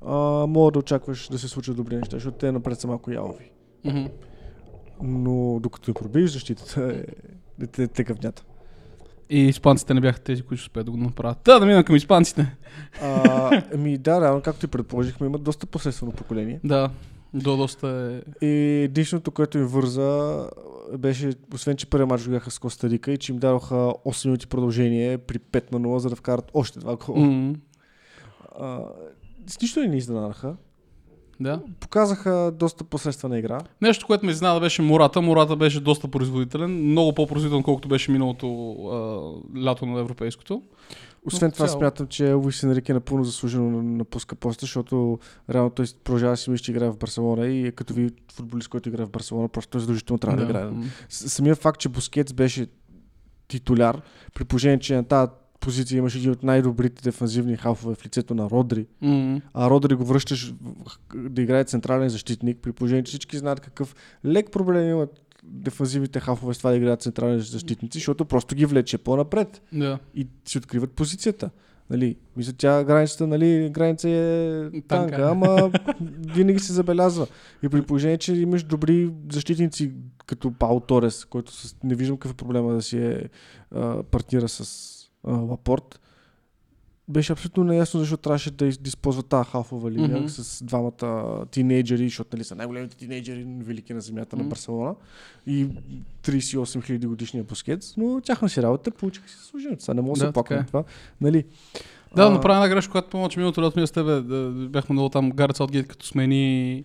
а, 0.06 0.16
мога 0.46 0.70
да 0.70 0.78
очакваш 0.78 1.28
да 1.28 1.38
се 1.38 1.48
случат 1.48 1.76
добри 1.76 1.96
неща, 1.96 2.16
защото 2.16 2.38
те 2.38 2.52
напред 2.52 2.80
са 2.80 2.86
малко 2.86 3.10
ялови. 3.10 3.50
Мгм. 3.84 4.04
Но 5.02 5.60
докато 5.60 5.94
пробиеш 5.94 6.30
защитата, 6.30 7.04
е, 7.60 7.64
е, 7.64 7.66
те, 7.66 7.88
те 7.88 8.04
гъвнята. 8.04 8.44
И 9.30 9.40
испанците 9.40 9.94
не 9.94 10.00
бяха 10.00 10.20
тези, 10.20 10.42
които 10.42 10.60
ще 10.60 10.68
успеят 10.68 10.86
да 10.86 10.92
го 10.92 10.98
направят. 10.98 11.38
Да, 11.44 11.60
да 11.60 11.66
минем 11.66 11.84
към 11.84 11.96
испанците. 11.96 12.56
А, 13.02 13.62
ами 13.74 13.98
да, 13.98 14.20
реално, 14.20 14.42
както 14.42 14.66
и 14.66 14.68
предположихме, 14.68 15.26
имат 15.26 15.42
доста 15.42 15.66
посредствено 15.66 16.12
поколение. 16.12 16.60
Да, 16.64 16.90
до 17.34 17.56
доста 17.56 17.88
е... 18.40 18.46
И 18.46 18.82
единственото, 18.84 19.30
което 19.30 19.58
им 19.58 19.66
върза, 19.66 20.46
беше, 20.98 21.32
освен 21.54 21.76
че 21.76 21.86
първият 21.90 22.10
мач 22.10 22.24
го 22.24 22.30
бяха 22.30 22.50
с 22.50 22.58
Коста 22.58 22.90
Рика 22.90 23.12
и 23.12 23.18
че 23.18 23.32
им 23.32 23.38
дадоха 23.38 23.74
8 23.74 24.24
минути 24.26 24.46
продължение 24.46 25.18
при 25.18 25.38
5 25.38 25.72
на 25.72 25.80
0, 25.80 25.96
за 25.98 26.10
да 26.10 26.16
вкарат 26.16 26.50
още 26.54 26.78
два 26.78 26.96
гола. 26.96 27.18
М, 27.20 27.54
А, 28.60 28.80
с 29.46 29.60
нищо 29.60 29.80
не 29.80 29.86
ни 29.88 29.96
изненадаха. 29.96 30.56
Да. 31.40 31.60
Показаха 31.80 32.52
доста 32.54 32.84
посредствена 32.84 33.38
игра. 33.38 33.60
Нещо, 33.82 34.06
което 34.06 34.26
ме 34.26 34.32
изненада 34.32 34.60
беше 34.60 34.82
Мората. 34.82 35.22
Мората 35.22 35.56
беше 35.56 35.80
доста 35.80 36.08
производителен, 36.08 36.82
много 36.82 37.14
по-производителен, 37.14 37.62
колкото 37.62 37.88
беше 37.88 38.10
миналото 38.10 38.46
а, 39.54 39.60
лято 39.60 39.86
на 39.86 40.00
европейското. 40.00 40.62
Освен 41.26 41.48
Но 41.48 41.52
това 41.52 41.66
цяло- 41.66 41.78
смятам, 41.78 42.06
че 42.06 42.32
Луис 42.32 42.62
Енрике 42.62 42.92
напълно 42.92 43.24
заслужено 43.24 43.82
напуска 43.82 44.36
поста, 44.36 44.60
защото 44.60 45.18
реално 45.50 45.70
той 45.70 45.86
продължава 46.04 46.32
да 46.32 46.36
си 46.36 46.50
мисли, 46.50 46.64
че 46.64 46.70
играе 46.70 46.90
в 46.90 46.98
Барселона 46.98 47.46
и 47.46 47.66
е 47.66 47.72
като 47.72 47.94
ви 47.94 48.10
футболист, 48.32 48.68
който 48.68 48.88
играе 48.88 49.06
в 49.06 49.10
Барселона, 49.10 49.48
просто 49.48 49.70
той 49.70 49.80
задължително 49.80 50.18
трябва 50.18 50.36
да, 50.36 50.44
играе. 50.44 50.64
М. 50.64 50.84
С- 51.08 51.30
Самия 51.30 51.54
факт, 51.54 51.80
че 51.80 51.88
Бускетс 51.88 52.32
беше 52.32 52.66
титуляр, 53.48 54.00
при 54.34 54.44
положение, 54.44 54.78
че 54.78 54.96
на 54.96 55.04
тази 55.04 55.30
позиция 55.68 55.98
имаше 55.98 56.18
един 56.18 56.30
от 56.30 56.42
най-добрите 56.42 57.02
дефанзивни 57.02 57.56
халфове 57.56 57.94
в 57.94 58.06
лицето 58.06 58.34
на 58.34 58.50
Родри, 58.50 58.86
М. 59.00 59.40
а 59.54 59.70
Родри 59.70 59.94
го 59.94 60.04
връщаш 60.04 60.54
да 61.14 61.42
играе 61.42 61.64
централен 61.64 62.08
защитник, 62.08 62.58
при 62.58 62.72
положение, 62.72 63.04
че 63.04 63.08
всички 63.08 63.38
знаят 63.38 63.60
какъв 63.60 63.94
лек 64.24 64.50
проблем 64.50 64.90
имат 64.90 65.20
дефанзивните 65.44 66.20
халфове 66.20 66.54
с 66.54 66.58
това 66.58 66.70
да 66.70 66.76
играят 66.76 67.02
централни 67.02 67.40
защитници, 67.40 67.98
защото 67.98 68.24
просто 68.24 68.54
ги 68.54 68.66
влече 68.66 68.98
по-напред 68.98 69.62
Да. 69.72 69.98
и 70.14 70.26
си 70.44 70.58
откриват 70.58 70.90
позицията. 70.92 71.50
Нали, 71.90 72.16
мисля, 72.36 72.52
тя 72.52 72.84
границата, 72.84 73.26
нали, 73.26 73.70
граница 73.70 74.08
е 74.08 74.60
Танка. 74.62 74.86
танка, 74.88 75.28
ама 75.30 75.70
винаги 76.28 76.58
се 76.58 76.72
забелязва. 76.72 77.26
И 77.62 77.68
при 77.68 77.82
положение, 77.82 78.18
че 78.18 78.34
имаш 78.34 78.62
добри 78.62 79.10
защитници, 79.32 79.90
като 80.26 80.50
Паул 80.50 80.80
Торес, 80.80 81.24
който 81.24 81.52
с, 81.52 81.76
не 81.84 81.94
виждам 81.94 82.16
какъв 82.16 82.32
е 82.32 82.36
проблема 82.36 82.74
да 82.74 82.82
си 82.82 82.98
е 82.98 83.22
а, 83.70 84.02
партнира 84.02 84.48
с 84.48 84.97
Лапорт, 85.28 86.00
беше 87.08 87.32
абсолютно 87.32 87.64
неясно 87.64 88.00
защо 88.00 88.16
трябваше 88.16 88.50
да, 88.50 88.66
из- 88.66 88.78
да 88.78 88.88
използва 88.88 89.22
тази 89.22 89.50
халфова 89.50 89.90
линия 89.90 90.18
Мгм. 90.18 90.28
с 90.28 90.64
двамата 90.64 91.22
тинейджери, 91.46 92.04
защото 92.04 92.36
нали, 92.36 92.44
са 92.44 92.54
най-големите 92.54 92.96
тинейджери 92.96 93.46
велики 93.58 93.94
на 93.94 94.00
земята 94.00 94.36
на 94.36 94.42
Мгм. 94.42 94.48
Барселона 94.48 94.94
и 95.46 95.66
38 96.22 96.80
000 96.80 97.06
годишния 97.06 97.44
Бускетс, 97.44 97.96
но 97.96 98.20
тяхна 98.20 98.48
си 98.48 98.62
работа, 98.62 98.90
получиха 98.90 99.28
си 99.28 99.36
служенето. 99.36 99.82
Сега 99.82 99.94
не 99.94 100.00
мога 100.00 100.12
да 100.12 100.20
се 100.20 100.26
оплаквам 100.26 100.56
така 100.56 100.62
е. 100.62 100.66
това. 100.66 100.84
Нали? 101.20 101.44
Да, 102.16 102.22
А, 102.22 102.30
направя 102.30 102.56
една 102.56 102.68
грешка, 102.68 102.92
която 102.92 103.08
помня, 103.08 103.28
че 103.28 103.38
миналото 103.38 103.62
лято 103.62 103.78
ние 103.78 103.86
с 103.86 103.90
тебе 103.90 104.12
да, 104.12 104.50
бяхме 104.50 104.92
много 104.92 105.08
там 105.08 105.30
Гарет 105.30 105.56
Саутгейт, 105.56 105.88
като 105.88 106.06
смени 106.06 106.84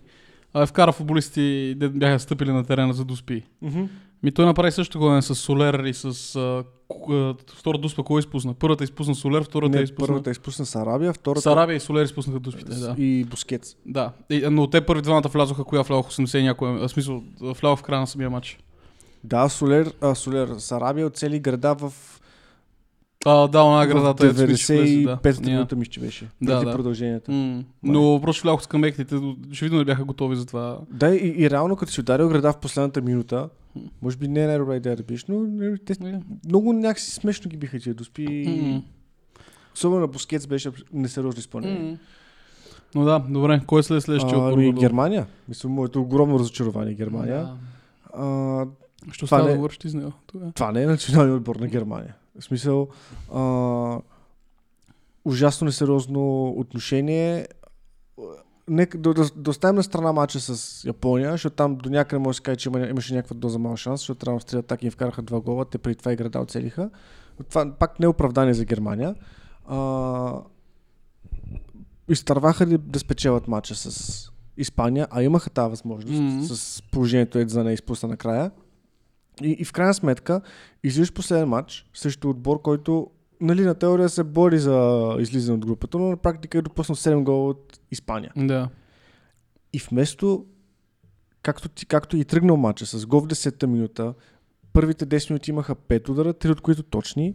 а, 0.54 0.66
вкара 0.66 0.92
футболисти, 0.92 1.74
де 1.76 1.88
бяха 1.88 2.18
стъпили 2.18 2.52
на 2.52 2.64
терена 2.64 2.92
за 2.92 3.04
успи. 3.12 3.42
мгм. 3.62 3.84
Ми 4.22 4.32
той 4.32 4.46
направи 4.46 4.72
също 4.72 4.98
годен 4.98 5.22
с 5.22 5.34
Солер 5.34 5.74
и 5.74 5.94
с 5.94 6.04
а, 6.36 6.64
ку- 6.88 7.12
а, 7.12 7.34
втора 7.54 7.78
дуспа, 7.78 8.02
кой 8.02 8.18
изпусна? 8.18 8.54
Първата 8.54 8.84
изпусна 8.84 9.14
Солер, 9.14 9.44
втората 9.44 9.76
Не, 9.76 9.82
изпусна... 9.82 10.06
първата 10.06 10.30
изпусна 10.30 10.66
с 10.66 10.76
Арабия, 10.76 11.12
втората 11.12 11.40
Сарабия 11.42 11.76
и 11.76 11.80
Солер 11.80 12.04
изпуснаха 12.04 12.40
дуспите, 12.40 12.70
да. 12.72 12.94
и 12.98 13.24
Бускетс. 13.24 13.76
Да, 13.86 14.12
и, 14.30 14.46
но 14.50 14.70
те 14.70 14.80
първи 14.80 15.02
двамата 15.02 15.28
влязоха, 15.28 15.64
коя 15.64 15.82
влязох 15.82 16.06
80 16.10 16.38
и 16.38 16.42
някоя, 16.42 16.72
в 16.72 16.88
смисъл, 16.88 17.22
влязох 17.40 17.78
в 17.78 17.82
края 17.82 18.00
на 18.00 18.06
самия 18.06 18.30
матч. 18.30 18.58
Да, 19.24 19.48
Солер, 19.48 19.92
а, 20.00 20.14
Солер 20.14 20.48
с 20.58 20.72
Арабия 20.72 21.06
оцели 21.06 21.38
града 21.38 21.74
в 21.74 21.92
А, 23.24 23.48
да, 23.48 23.62
она 23.62 23.86
градата 23.86 24.26
е 24.26 24.30
в 24.30 24.36
95-та 24.36 25.42
да. 25.42 25.50
минута 25.50 25.76
ми, 25.76 25.86
че 25.86 26.00
беше. 26.00 26.28
Да, 26.42 26.52
преди 26.52 26.64
да. 26.64 26.72
продължението. 26.72 27.32
М, 27.32 27.64
Но 27.82 28.20
просто 28.22 28.42
влязох 28.42 28.62
с 28.62 28.66
камеките, 28.66 29.14
очевидно 29.50 29.78
не 29.78 29.84
бяха 29.84 30.04
готови 30.04 30.36
за 30.36 30.46
това. 30.46 30.78
Да, 30.90 31.08
и, 31.08 31.34
и 31.36 31.50
реално 31.50 31.76
като 31.76 31.92
си 31.92 32.00
ударил 32.00 32.28
града 32.28 32.52
в 32.52 32.58
последната 32.58 33.02
минута, 33.02 33.48
може 34.02 34.16
би 34.16 34.28
не 34.28 34.44
е 34.44 34.46
най-добра 34.46 34.76
идея 34.76 34.96
да 34.96 35.02
биш, 35.02 35.24
но 35.24 35.40
не, 35.40 35.78
те 35.78 35.94
Не. 36.00 36.20
много 36.46 36.72
някакси 36.72 37.10
смешно 37.10 37.48
ги 37.50 37.56
биха 37.56 37.78
тия 37.78 37.94
доспи. 37.94 38.44
М. 38.62 38.82
Особено 39.74 40.00
на 40.00 40.06
Бускетс 40.06 40.46
беше 40.46 40.70
несериозно 40.92 41.38
изпълнение. 41.38 41.90
М. 41.90 41.96
Но 42.94 43.04
да, 43.04 43.18
добре, 43.28 43.60
кой 43.66 43.82
след 43.82 44.02
следващия 44.02 44.38
отбор? 44.38 44.52
ами? 44.52 44.72
Германия. 44.72 45.26
Мисля, 45.48 45.68
моето 45.68 46.00
огромно 46.00 46.38
разочарование 46.38 46.94
Германия. 46.94 47.38
Да. 47.38 47.56
А, 48.22 48.66
Що 49.12 49.26
става 49.26 49.48
не- 49.48 49.56
да 49.58 49.68
ти 49.68 49.88
с 49.88 49.94
него? 49.94 50.12
Това 50.54 50.72
не 50.72 50.82
е 50.82 50.86
националният 50.86 51.36
отбор 51.36 51.56
на 51.56 51.66
Германия. 51.66 52.14
В 52.40 52.44
смисъл, 52.44 52.88
а, 53.34 54.00
ужасно 55.24 55.64
несериозно 55.64 56.48
отношение. 56.48 57.46
Нека 58.68 58.98
да, 58.98 59.14
да, 59.14 59.30
да 59.36 59.50
оставим 59.50 59.76
на 59.76 59.82
страна 59.82 60.12
матча 60.12 60.40
с 60.40 60.84
Япония, 60.84 61.30
защото 61.30 61.56
там 61.56 61.76
до 61.76 61.90
някъде 61.90 62.18
може 62.18 62.36
да 62.36 62.36
се 62.36 62.42
каже, 62.42 62.56
че 62.56 62.68
има, 62.68 62.86
имаше 62.86 63.14
някаква 63.14 63.36
доза 63.36 63.58
мал 63.58 63.76
шанс, 63.76 64.00
защото 64.00 64.18
трябва 64.18 64.40
да 64.52 64.62
така 64.62 64.86
и 64.86 64.90
вкараха 64.90 65.22
два 65.22 65.40
гола, 65.40 65.64
те 65.64 65.78
преди 65.78 65.96
това 65.96 66.12
игра 66.12 66.28
да 66.28 66.40
оцелиха. 66.40 66.90
Това 67.48 67.72
пак 67.78 68.00
не 68.00 68.04
е 68.04 68.08
оправдание 68.08 68.54
за 68.54 68.64
Германия. 68.64 69.14
А, 69.66 70.40
изтърваха 72.08 72.66
ли 72.66 72.78
да 72.78 72.98
спечелят 72.98 73.48
матча 73.48 73.74
с 73.74 74.30
Испания, 74.56 75.08
а 75.10 75.22
имаха 75.22 75.50
тази 75.50 75.70
възможност 75.70 76.22
Мгм. 76.22 76.42
с 76.42 76.82
положението 76.82 77.38
е 77.38 77.48
за 77.48 77.64
не 77.64 77.72
изпусна 77.72 78.08
накрая. 78.08 78.50
И, 79.42 79.56
и 79.58 79.64
в 79.64 79.72
крайна 79.72 79.94
сметка, 79.94 80.40
излизаш 80.82 81.12
последен 81.12 81.48
матч 81.48 81.90
срещу 81.94 82.30
отбор, 82.30 82.62
който 82.62 83.10
нали, 83.40 83.64
на 83.64 83.74
теория 83.74 84.08
се 84.08 84.24
бори 84.24 84.58
за 84.58 85.08
излизане 85.20 85.54
от 85.58 85.66
групата, 85.66 85.98
но 85.98 86.08
на 86.10 86.16
практика 86.16 86.58
е 86.58 86.62
допуснал 86.62 86.96
7 86.96 87.22
гола 87.22 87.48
от 87.48 87.80
Испания. 87.90 88.32
Да. 88.36 88.68
И 89.72 89.78
вместо, 89.78 90.46
както, 91.42 91.68
ти, 91.68 91.86
както 91.86 92.16
и 92.16 92.24
тръгнал 92.24 92.56
матча 92.56 92.86
с 92.86 93.06
гол 93.06 93.20
в 93.20 93.26
10-та 93.26 93.66
минута, 93.66 94.14
първите 94.72 95.06
10 95.06 95.30
минути 95.30 95.50
имаха 95.50 95.74
5 95.74 96.08
удара, 96.08 96.34
3 96.34 96.50
от 96.50 96.60
които 96.60 96.82
точни. 96.82 97.34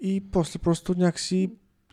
И 0.00 0.24
после 0.32 0.58
просто 0.58 0.94
някакси 0.98 1.50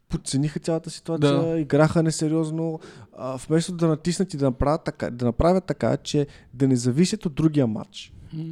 подцениха 0.10 0.60
цялата 0.60 0.89
ситуация, 0.89 1.41
Да. 1.41 1.60
играха 1.60 2.03
несериозно. 2.03 2.79
А, 3.17 3.38
вместо 3.48 3.74
да 3.74 3.88
натиснат 3.88 4.33
и 4.33 4.38
да 4.38 4.45
направят, 4.45 4.83
така, 4.83 5.10
да 5.10 5.25
направят 5.25 5.65
така, 5.65 5.98
че 5.98 6.27
да 6.53 6.67
не 6.67 6.75
зависят 6.75 7.25
от 7.25 7.36
другия 7.36 7.67
матч. 7.67 8.13
М. 8.33 8.43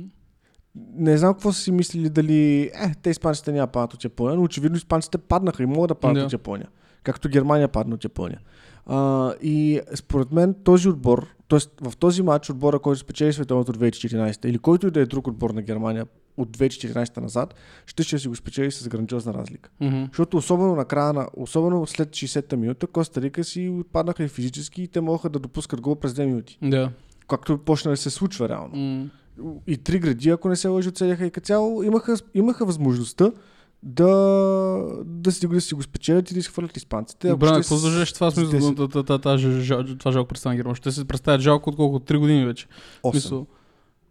Не 0.75 1.18
знам 1.18 1.34
какво 1.34 1.51
са 1.54 1.62
си 1.62 1.72
мислили 1.72 2.10
дали 2.10 2.62
е, 2.62 2.94
те 3.01 3.10
испанците 3.10 3.51
няма 3.51 3.68
падат 3.68 3.94
от 3.94 4.04
Япония, 4.04 4.36
но 4.38 4.44
очевидно 4.44 4.78
испанците 4.78 5.18
паднаха 5.18 5.63
и 5.63 5.66
могат 5.66 5.88
да 5.88 5.96
паднат 5.96 6.22
Да. 6.22 6.25
от 6.25 6.34
Япония. 6.34 6.68
Както 7.04 7.30
Германия 7.30 7.68
падна 7.68 7.96
от 7.96 8.04
Япония. 8.04 8.40
А, 8.86 9.34
и 9.42 9.82
според 9.96 10.32
мен 10.32 10.56
този 10.63 10.90
отбор, 10.90 11.28
т.е. 11.50 11.60
в 11.90 11.98
този 11.98 12.22
матч 12.22 12.50
отбора, 12.50 12.80
който 12.80 13.00
спечели 13.00 13.34
световното 13.34 13.74
2014 13.74 14.46
или 14.46 14.58
който 14.58 14.88
и 14.88 14.92
да 14.92 15.00
е 15.00 15.06
друг 15.06 15.28
отбор 15.28 15.50
на 15.50 15.62
Германия 15.62 16.06
от 16.38 16.58
2014 16.58 17.18
назад, 17.18 17.56
ще, 17.86 18.04
ще 18.04 18.20
си 18.20 18.28
го 18.28 18.36
спечели 18.36 18.72
с 18.72 18.88
грандиозна 18.90 19.34
разлика. 19.34 19.70
Мгм. 19.82 20.04
Защото 20.08 20.38
особено 20.38 20.75
на 20.75 20.86
края 20.86 21.13
на, 21.13 21.28
особено 21.34 21.88
след 21.88 22.10
60-та 22.10 22.56
минута, 22.56 22.88
Коста 22.88 23.22
Рика 23.22 23.44
си 23.44 23.74
отпаднаха 23.80 24.24
и 24.24 24.28
физически 24.28 24.84
и 24.84 24.88
те 24.88 25.01
могаха 25.01 25.30
да 25.30 25.40
допускат 25.40 25.82
гол 25.82 25.96
през 25.96 26.13
2 26.13 26.25
минути. 26.25 26.58
Да. 26.62 26.92
Както 27.30 27.58
почна 27.58 27.92
да 27.92 27.98
се 27.98 28.10
случва 28.10 28.50
реално 28.50 28.75
М. 28.75 29.10
и 29.68 29.78
три 29.78 30.00
гради, 30.00 30.30
ако 30.30 30.50
не 30.50 30.56
се 30.56 30.68
лъжи, 30.68 30.90
оцеляха 30.90 31.26
и 31.26 31.32
като 31.32 31.46
цяло 31.46 31.84
имаха, 31.84 32.18
имаха 32.34 32.66
възможността 32.66 33.32
да, 33.84 34.08
да, 35.06 35.32
си, 35.32 35.48
да 35.48 35.62
си 35.62 35.74
го 35.74 35.84
спечелят 35.84 36.32
и 36.32 36.34
да 36.34 36.40
изхвърлят 36.40 36.78
испанците. 36.78 37.30
Добре, 37.30 37.48
какво 37.52 37.78
държеш 37.80 38.14
това 38.14 38.32
смисъл? 38.32 38.60
10. 38.60 38.78
та- 38.78 38.88
та- 38.88 39.04
та- 39.04 39.18
тази 39.18 39.62
жал- 39.62 39.98
Това 40.00 40.12
жалко 40.12 40.28
представя 40.28 40.56
Германия. 40.56 40.76
Ще 40.76 40.92
се 40.92 41.06
представят 41.06 41.42
жалко 41.42 41.70
отколкото 41.70 42.14
3 42.14 42.18
години 42.18 42.46
вече. 42.46 42.68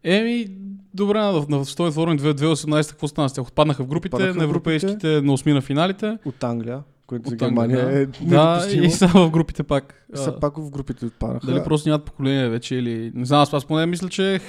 Еми, 0.05 0.49
добре, 0.95 1.19
на, 1.19 1.47
на 1.49 1.65
Стоен 1.65 1.89
отворен 1.89 2.19
2018 2.19 2.91
какво 2.91 3.09
стана 3.09 3.29
с 3.29 3.33
тях? 3.33 3.47
Отпаднаха 3.47 3.85
в 3.85 3.87
групите, 3.87 4.17
Отпаднаха 4.17 4.39
на 4.39 4.45
в 4.45 4.49
европейските, 4.49 5.21
на 5.21 5.33
осмина 5.33 5.61
финалите. 5.61 6.19
От 6.25 6.45
Англия, 6.45 6.83
което 7.07 7.29
за 7.29 7.35
От 7.35 7.39
Германия 7.39 7.85
да. 7.87 8.01
е 8.01 8.07
Да, 8.07 8.67
и 8.73 8.91
са 8.91 9.09
в 9.09 9.31
групите 9.31 9.63
пак. 9.63 10.07
Са 10.15 10.41
пак 10.41 10.57
в 10.59 10.71
групите 10.71 11.07
отпадаха. 11.07 11.47
Дали 11.47 11.65
просто 11.65 11.89
нямат 11.89 12.05
поколение 12.05 12.49
вече 12.49 12.77
или... 12.77 13.13
Не 13.15 13.25
знам, 13.25 13.41
аз, 13.41 13.53
аз 13.53 13.65
поне 13.65 13.87
мисля, 13.87 14.09
че 14.09 14.41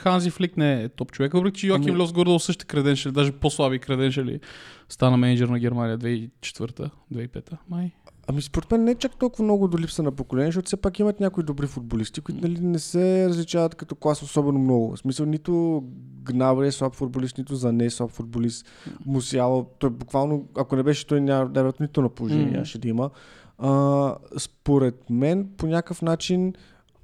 Ханзи 0.00 0.30
Флик 0.30 0.56
не 0.56 0.82
е 0.82 0.88
топ 0.88 1.12
човек, 1.12 1.32
въпреки 1.32 1.60
че 1.60 1.66
Йоаким 1.66 1.94
Ами- 1.94 2.02
Льос 2.02 2.12
горе 2.12 2.38
същите 2.38 2.64
креденшали, 2.64 3.12
даже 3.12 3.32
по-слаби 3.32 3.78
креденшали, 3.78 4.40
стана 4.88 5.16
менеджер 5.16 5.48
на 5.48 5.58
Германия 5.58 5.98
2004-2005. 5.98 7.56
Май. 7.68 7.90
Ами 8.26 8.42
според 8.42 8.70
мен 8.70 8.84
не 8.84 8.90
е 8.90 8.94
чак 8.94 9.16
толкова 9.18 9.44
много 9.44 9.68
до 9.68 9.78
липса 9.78 10.02
на 10.02 10.12
поколение, 10.12 10.48
защото 10.48 10.66
все 10.66 10.76
пак 10.76 10.98
имат 10.98 11.20
някои 11.20 11.44
добри 11.44 11.66
футболисти, 11.66 12.20
които 12.20 12.40
нали, 12.48 12.60
не 12.60 12.78
се 12.78 13.28
различават 13.28 13.74
като 13.74 13.94
клас 13.94 14.22
особено 14.22 14.58
много. 14.58 14.96
В 14.96 14.98
смисъл 14.98 15.26
нито 15.26 15.84
Гнабри 16.22 16.66
е 16.66 16.72
слаб 16.72 16.94
футболист, 16.94 17.38
нито 17.38 17.54
за 17.54 17.72
не 17.72 17.84
е 17.84 17.90
слаб 17.90 18.10
футболист. 18.10 18.66
Мусиало, 19.06 19.66
той 19.78 19.90
буквално, 19.90 20.48
ако 20.58 20.76
не 20.76 20.82
беше 20.82 21.06
той, 21.06 21.20
няма 21.20 21.48
да 21.48 21.72
нито 21.80 22.02
на 22.02 22.08
положение 22.08 22.46
М. 22.46 22.52
нямаше 22.52 22.78
да 22.78 22.88
има. 22.88 23.10
А, 23.58 24.14
според 24.38 25.10
мен, 25.10 25.48
по 25.56 25.66
някакъв 25.66 26.02
начин 26.02 26.54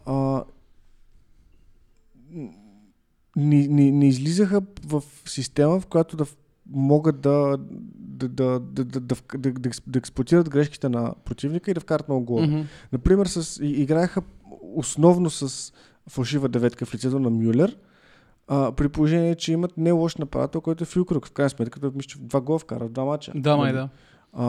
а, 0.06 0.44
не, 3.36 3.68
не, 3.68 3.90
не 3.90 4.08
излизаха 4.08 4.62
в 4.86 5.02
система, 5.24 5.80
в 5.80 5.86
която 5.86 6.16
да 6.16 6.26
могат 6.70 7.20
да, 7.20 7.56
да, 7.58 8.28
да, 8.28 8.60
да, 8.60 8.84
да, 8.84 9.00
да, 9.00 9.00
да, 9.00 9.38
да, 9.38 9.70
да 9.86 9.98
експлуатират 9.98 10.50
грешките 10.50 10.88
на 10.88 11.14
противника 11.24 11.70
и 11.70 11.74
да 11.74 11.80
вкарат 11.80 12.08
много 12.08 12.24
гола. 12.24 12.46
Мгм. 12.46 12.60
Например, 12.92 13.26
с, 13.26 13.58
играеха 13.62 14.22
основно 14.74 15.30
с 15.30 15.72
фалшива 16.08 16.48
деветка 16.48 16.86
в 16.86 16.94
лицето 16.94 17.18
на 17.18 17.30
Мюлер, 17.30 17.76
а, 18.48 18.72
при 18.72 18.88
положение, 18.88 19.34
че 19.34 19.52
имат 19.52 19.76
не 19.76 19.92
лош 19.92 20.16
нападател, 20.16 20.60
който 20.60 20.84
е 20.84 20.86
Филкрук. 20.86 21.26
В 21.26 21.32
крайна 21.32 21.50
сметка, 21.50 21.80
той 21.80 21.90
мисля, 21.94 22.08
че 22.08 22.18
два 22.18 22.40
гола 22.40 22.58
вкара 22.58 22.86
в 22.86 22.92
два 22.92 23.04
мача. 23.04 23.32
Да, 23.34 23.56
май 23.56 23.72
да. 23.72 23.88
А, 24.38 24.44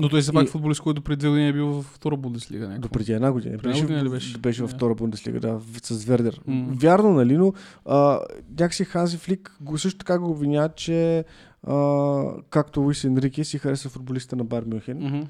Но 0.00 0.08
той 0.08 0.20
все 0.20 0.32
пак 0.32 0.44
и- 0.44 0.50
футболист, 0.50 0.80
който 0.80 1.02
преди 1.02 1.16
две 1.16 1.28
години 1.28 1.48
е 1.48 1.52
бил 1.52 1.66
в 1.68 1.82
втора 1.84 2.16
Бундеслига. 2.16 2.68
До 2.78 2.88
преди 2.88 3.12
една 3.12 3.32
година. 3.32 3.58
Преди 3.58 3.68
Беше, 3.68 3.82
година 3.82 4.04
ли 4.04 4.08
беше? 4.08 4.38
беше 4.38 4.62
във 4.62 4.70
втора 4.70 4.94
Бундеслига, 4.94 5.40
да, 5.40 5.60
с 5.82 6.04
Вердер. 6.04 6.40
М. 6.46 6.66
Вярно, 6.70 7.12
нали, 7.12 7.36
но 7.36 7.52
а, 7.86 8.20
някакси 8.50 8.84
Ханзи 8.84 9.16
Флик 9.16 9.56
го, 9.60 9.78
също 9.78 9.98
така 9.98 10.18
го 10.18 10.30
обвиня, 10.30 10.68
че 10.68 11.24
а, 11.64 12.22
както 12.42 12.80
Луис 12.80 13.04
Енрике 13.04 13.44
си 13.44 13.58
хареса 13.58 13.88
футболиста 13.88 14.36
на 14.36 14.44
Бар 14.44 14.62
Мюнхен 14.64 14.98
Мгм. 14.98 15.20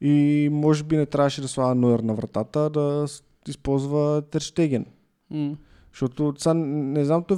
и 0.00 0.48
може 0.52 0.84
би 0.84 0.96
не 0.96 1.06
трябваше 1.06 1.40
да 1.40 1.48
слага 1.48 1.74
Нойер 1.74 2.00
на 2.00 2.14
вратата, 2.14 2.70
да 2.70 3.06
използва 3.48 4.22
Терштеген. 4.22 4.86
М. 5.30 5.56
Защото 5.92 6.34
сега 6.38 6.54
не 6.54 7.04
знам, 7.04 7.24
той, 7.24 7.36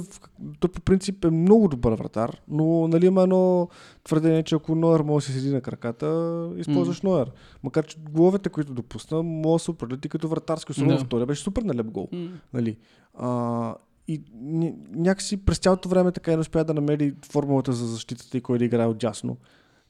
той 0.59 0.71
по 0.71 0.81
принцип 0.81 1.25
е 1.25 1.29
много 1.29 1.67
добър 1.67 1.93
вратар, 1.93 2.41
но 2.47 2.87
нали 2.87 3.05
има 3.05 3.23
едно 3.23 3.69
твърдение, 4.03 4.43
че 4.43 4.55
ако 4.55 4.75
Нойер 4.75 4.99
може 4.99 5.25
да 5.25 5.31
се 5.31 5.39
седи 5.39 5.53
на 5.53 5.61
краката, 5.61 6.49
използваш 6.57 7.01
mm. 7.01 7.03
Нойер. 7.03 7.31
Макар 7.63 7.85
че 7.85 7.97
головете, 8.11 8.49
които 8.49 8.73
допусна, 8.73 9.23
може 9.23 9.61
да 9.61 9.63
се 9.65 9.71
определят 9.71 10.05
и 10.05 10.09
като 10.09 10.27
вратарски. 10.27 10.71
Особено 10.71 10.97
да. 10.97 11.03
втория 11.03 11.25
беше 11.25 11.43
супер 11.43 11.61
налеп 11.61 11.91
гол. 11.91 12.07
М. 12.11 12.27
Нали? 12.53 12.77
А, 13.17 13.75
и 14.07 14.21
ня- 14.21 14.75
някакси 14.95 15.37
през 15.37 15.57
цялото 15.57 15.89
време 15.89 16.11
така 16.11 16.31
и 16.31 16.35
не 16.35 16.41
успя 16.41 16.63
да 16.63 16.73
намери 16.73 17.13
формулата 17.31 17.73
за 17.73 17.87
защитата 17.87 18.37
и 18.37 18.41
кой 18.41 18.57
да 18.57 18.65
играе 18.65 18.87
отдясно. 18.87 19.37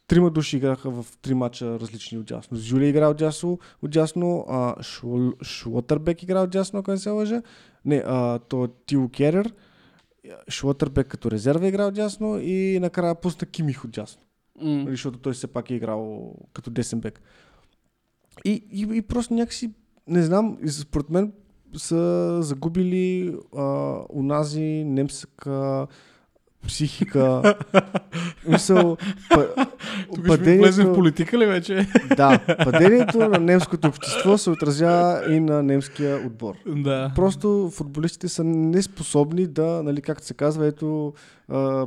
Трима 0.08 0.30
души 0.30 0.58
играха 0.58 0.90
в 0.90 1.06
три 1.22 1.34
мача 1.34 1.80
различни 1.80 2.18
отдясно. 2.18 2.58
Жюли 2.58 2.88
игра 2.88 3.10
отдясно, 3.10 3.60
отдясно 3.82 4.46
а, 4.50 4.76
Шлотърбек 5.44 6.24
игра 6.24 6.42
отдясно, 6.44 6.80
ако 6.80 6.92
не 6.92 6.98
се 6.98 7.10
лъжа. 7.10 7.42
Не, 7.86 8.04
а, 8.06 8.40
то 8.40 8.68
Тил 8.68 9.10
Керер. 9.10 9.54
Шлотърбек 10.50 11.08
като 11.08 11.32
резерва 11.32 11.68
игра 11.68 11.88
отдясно 11.88 12.40
и 12.40 12.80
накрая 12.80 13.16
пусна 13.16 13.48
Кимих 13.48 13.86
отдясно. 13.86 14.22
М. 14.62 14.70
Нали, 14.70 14.92
защото 14.92 15.20
той 15.20 15.34
все 15.34 15.48
пак 15.48 15.70
е 15.70 15.76
играл 15.76 16.34
като 16.54 16.70
десен 16.70 17.00
бек. 17.00 17.22
И, 18.46 18.52
и, 18.72 18.98
и 18.98 19.02
просто 19.02 19.34
някакси, 19.34 19.72
не 20.08 20.24
знам, 20.24 20.58
според 20.68 21.10
мен 21.10 21.34
са 21.78 22.38
загубили 22.42 23.36
а, 23.56 23.98
унази 24.10 24.84
немска 24.84 25.88
психика. 26.64 27.56
Мисъл, 28.48 28.98
па, 29.30 29.48
Тук 30.16 30.26
ще 30.36 30.58
в 30.62 30.94
политика 30.94 31.38
ли 31.38 31.46
вече? 31.46 31.88
да, 32.18 32.40
падението 32.58 33.18
на 33.20 33.40
немското 33.40 33.88
общество 33.88 34.38
се 34.38 34.50
отразява 34.50 35.34
и 35.34 35.40
на 35.40 35.64
немския 35.64 36.28
отбор. 36.28 36.54
да. 36.68 37.12
Просто 37.16 37.72
футболистите 37.74 38.28
са 38.28 38.44
неспособни 38.44 39.48
да, 39.48 39.84
нали, 39.84 40.02
както 40.02 40.26
се 40.26 40.34
казва, 40.34 40.68
ето, 40.68 41.14
а, 41.50 41.86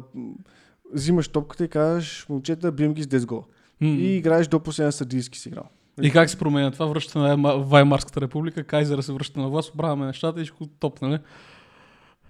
взимаш 0.92 1.28
топката 1.28 1.64
и 1.64 1.68
кажеш, 1.68 2.26
момчета, 2.28 2.72
бием 2.72 2.94
ги 2.94 3.02
с 3.02 3.06
10 3.06 3.26
гола. 3.26 3.42
М. 3.80 3.88
И 3.88 4.16
играеш 4.16 4.46
до 4.46 4.60
последен 4.60 4.92
съдийски 4.92 5.38
сигнал. 5.38 5.64
И 6.02 6.10
как 6.10 6.30
се 6.30 6.38
променя 6.38 6.70
това? 6.70 6.86
Връща 6.86 7.18
на 7.18 7.28
Вайма- 7.28 7.64
Ваймарската 7.64 8.20
република, 8.20 8.64
Кайзера 8.64 9.02
се 9.02 9.12
връща 9.12 9.40
на 9.40 9.48
власт, 9.48 9.74
оправяме 9.74 10.06
нещата 10.06 10.40
и 10.40 10.44
ще 10.44 10.54
го 10.54 10.66
топне, 10.66 11.20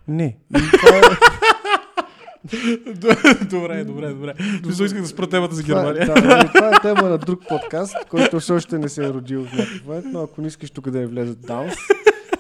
не? 0.09 0.37
Това, 0.53 0.97
е, 0.97 1.00
добре, 3.50 3.85
добре, 3.85 4.09
добре. 4.09 4.35
Мисля, 4.67 4.85
исках 4.85 5.03
да 5.03 5.09
спра 5.09 5.26
темата 5.26 5.55
за 5.55 5.62
това, 5.62 5.81
е, 5.81 5.85
Германия. 5.85 6.07
да, 6.15 6.37
нали, 6.37 6.49
това 6.55 6.69
е 6.69 6.81
тема 6.83 7.09
на 7.09 7.19
друг 7.19 7.41
подкаст, 7.49 7.97
който 8.11 8.41
все 8.41 8.53
още 8.53 8.79
не 8.79 8.88
се 8.88 9.05
е 9.05 9.09
родил 9.09 9.45
в 9.45 9.53
някакъв 9.53 9.87
момент, 9.87 10.07
но 10.12 10.23
ако 10.23 10.41
не 10.41 10.47
искаш 10.47 10.71
тук 10.71 10.91
да 10.91 10.99
не 10.99 11.07
влезат 11.07 11.41
даунс, 11.41 11.75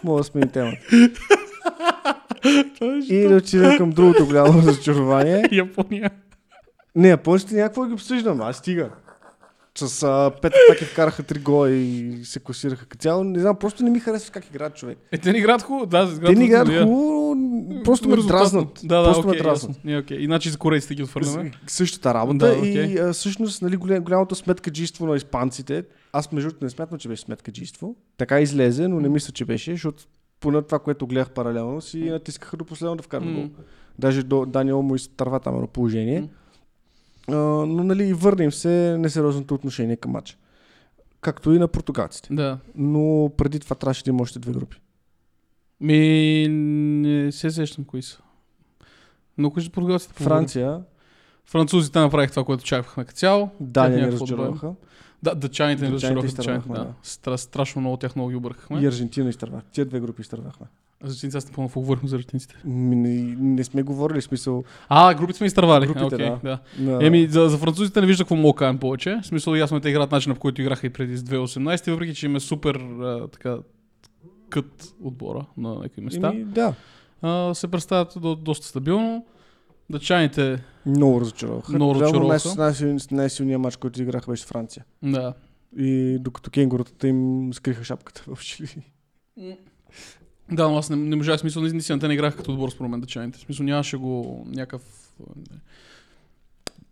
мога 0.04 0.20
да 0.20 0.24
сменим 0.24 0.48
темата. 0.48 0.78
И 3.08 3.28
да 3.28 3.36
отидем 3.36 3.76
към 3.76 3.90
другото 3.90 4.26
голямо 4.26 4.62
разочарование. 4.62 5.48
Япония. 5.52 6.10
Не, 6.96 7.08
японците 7.08 7.54
някакво 7.54 7.82
да 7.82 7.88
ги 7.88 7.94
обсъждам, 7.94 8.40
аз 8.40 8.56
стига. 8.56 8.90
С 9.76 10.02
а, 10.02 10.32
пет 10.42 10.52
атаки 10.64 10.84
вкараха 10.84 11.22
три 11.22 11.38
гола 11.38 11.70
и 11.70 12.20
се 12.24 12.40
класираха 12.40 12.86
като 12.86 12.98
цяло. 12.98 13.24
Не 13.24 13.40
знам, 13.40 13.56
просто 13.56 13.82
не 13.82 13.90
ми 13.90 14.00
харесва 14.00 14.32
как 14.32 14.46
играят 14.46 14.74
човек. 14.74 14.98
Е, 15.12 15.18
те 15.18 15.32
не 15.32 15.38
играят 15.38 15.62
хубаво, 15.62 15.86
да, 15.86 16.20
Те 16.20 16.32
не 16.32 16.44
играят 16.44 16.68
хубаво, 16.68 17.36
просто 17.84 18.08
ме 18.08 18.16
дразнат. 18.18 18.80
Да, 18.84 18.98
да, 18.98 19.04
Просто 19.04 19.26
ме 19.26 19.30
окей, 19.30 19.42
дразнат. 19.42 19.76
ясно. 19.76 19.98
Окей. 19.98 20.18
Иначе 20.18 20.50
за 20.50 20.58
корейците 20.58 20.94
ги 20.94 21.02
отвърляме. 21.02 21.50
С- 21.66 21.72
Същата 21.72 22.14
работа 22.14 22.38
Да, 22.38 22.66
и 22.66 22.98
а, 22.98 23.12
всъщност 23.12 23.62
нали, 23.62 23.76
голям, 23.76 24.04
голямото 24.04 24.34
сметкаджийство 24.34 25.06
на 25.06 25.16
испанците, 25.16 25.84
аз 26.12 26.32
между 26.32 26.48
другото 26.48 26.64
не 26.64 26.70
смятам, 26.70 26.98
че 26.98 27.08
беше 27.08 27.22
сметкаджийство, 27.22 27.94
така 28.16 28.40
излезе, 28.40 28.88
но 28.88 29.00
не 29.00 29.08
мисля, 29.08 29.32
че 29.32 29.44
беше, 29.44 29.70
защото 29.72 30.04
поне 30.40 30.62
това, 30.62 30.78
което 30.78 31.06
гледах 31.06 31.30
паралелно, 31.30 31.80
си 31.80 31.98
натискаха 32.00 32.56
до 32.56 32.64
последно 32.64 32.96
да 32.96 33.02
вкарат 33.02 33.32
гол. 33.34 33.48
Даже 33.98 34.22
до 34.22 34.46
Даниел 34.46 34.82
му 34.82 34.94
изтърва 34.94 35.40
там 35.40 35.54
едно 35.54 35.66
положение. 35.66 36.20
М. 36.20 36.28
А, 37.28 37.34
но 37.36 37.84
нали, 37.84 38.12
върна 38.12 38.44
им 38.44 38.52
се 38.52 38.96
несериозното 38.98 39.54
отношение 39.54 39.96
към 39.96 40.10
матча. 40.10 40.36
Както 41.20 41.52
и 41.52 41.58
на 41.58 41.68
португалците. 41.68 42.34
Да. 42.34 42.58
Но 42.74 43.30
преди 43.36 43.60
това 43.60 43.76
трябваше 43.76 44.04
да 44.04 44.10
има 44.10 44.22
още 44.22 44.38
две 44.38 44.52
групи. 44.52 44.76
Ми, 45.80 46.48
не 46.48 47.32
се 47.32 47.50
сещам 47.50 47.84
кои 47.84 48.02
са. 48.02 48.18
Но 49.38 49.50
кои 49.50 49.62
са 49.62 49.70
португалците? 49.70 50.22
Франция, 50.24 50.80
Французите 51.46 51.98
направиха 51.98 52.32
това, 52.32 52.44
което 52.44 52.62
очаквахме 52.62 53.04
като 53.04 53.18
цяло. 53.18 53.50
Техният 53.74 54.02
футбол. 54.02 54.12
разочароваха. 54.12 54.74
Да, 55.22 55.34
дъчаните 55.34 55.84
ни 55.84 55.90
Дъчаните 55.90 56.26
разочароваха. 56.26 56.68
да. 56.68 56.74
да. 56.74 56.92
Стра, 57.02 57.38
страшно 57.38 57.80
много 57.80 57.96
тях 57.96 58.16
много 58.16 58.30
ги 58.30 58.36
объркахме. 58.36 58.80
И 58.80 58.86
Аржентина 58.86 59.30
изтървахме. 59.30 59.70
Тия 59.72 59.84
две 59.86 60.00
групи 60.00 60.22
изтървахме. 60.22 60.66
Аржентинците 61.04 61.38
аз 61.38 61.46
напълно 61.46 61.70
говорихме 61.74 62.08
за 62.08 62.16
аржентинците. 62.16 62.54
М, 62.64 62.72
Не, 62.94 63.08
не 63.38 63.64
сме 63.64 63.82
говорили 63.82 64.22
смисъл. 64.22 64.64
А, 64.88 65.14
групите 65.14 65.36
сме 65.36 65.46
изтървали. 65.46 65.86
Групите, 65.86 66.04
Окей, 66.04 66.30
да. 66.42 66.58
да. 66.78 67.06
Еми, 67.06 67.26
за, 67.26 67.48
за 67.48 67.58
французите 67.58 68.00
не 68.00 68.06
вижда 68.06 68.24
какво 68.24 68.36
мога 68.36 68.56
кажем 68.56 68.78
повече. 68.78 69.18
В 69.22 69.26
смисъл, 69.26 69.54
ясно 69.54 69.76
е, 69.76 69.80
те 69.80 69.88
играят 69.88 70.12
начина, 70.12 70.34
по 70.34 70.40
който 70.40 70.60
играха 70.62 70.86
и 70.86 70.90
преди 70.90 71.16
с 71.16 71.22
2018, 71.22 71.90
въпреки 71.90 72.14
че 72.14 72.26
им 72.26 72.36
е 72.36 72.40
супер 72.40 72.74
а, 72.74 73.28
така 73.28 73.56
кът 74.48 74.94
отбора 75.02 75.46
на 75.56 75.74
някакви 75.74 76.00
места. 76.00 76.28
Еми, 76.28 76.44
да. 76.44 76.74
А, 77.22 77.54
се 77.54 77.68
представят 77.68 78.14
до, 78.16 78.34
доста 78.36 78.66
стабилно. 78.66 79.26
Дъчаните, 79.90 80.62
Много 80.86 81.20
разочароваха. 81.20 81.72
Много 81.72 81.94
разочароваха. 81.94 82.48
Най- 82.58 82.72
най- 82.82 82.96
най-силният 83.10 83.60
матч, 83.62 83.76
който 83.76 84.02
играха 84.02 84.30
беше 84.30 84.46
Франция. 84.46 84.84
да. 85.02 85.34
И 85.78 86.18
докато 86.20 86.50
кенгурутата 86.50 87.08
им 87.08 87.50
скриха 87.52 87.84
шапката 87.84 88.24
в 88.34 88.40
Чили. 88.40 88.68
Да, 90.52 90.68
но 90.68 90.78
аз 90.78 90.90
не, 90.90 90.96
не 90.96 91.16
можах, 91.16 91.40
смисъл, 91.40 91.62
наистина 91.62 91.98
те 91.98 92.08
не 92.08 92.14
играха 92.14 92.36
като 92.36 92.52
отбор 92.52 92.70
според 92.70 92.90
мен 92.90 93.00
дъчаните. 93.00 93.38
Смисъл, 93.38 93.66
нямаше 93.66 93.96
го 93.96 94.44
някакъв... 94.48 94.82
не. 95.36 95.58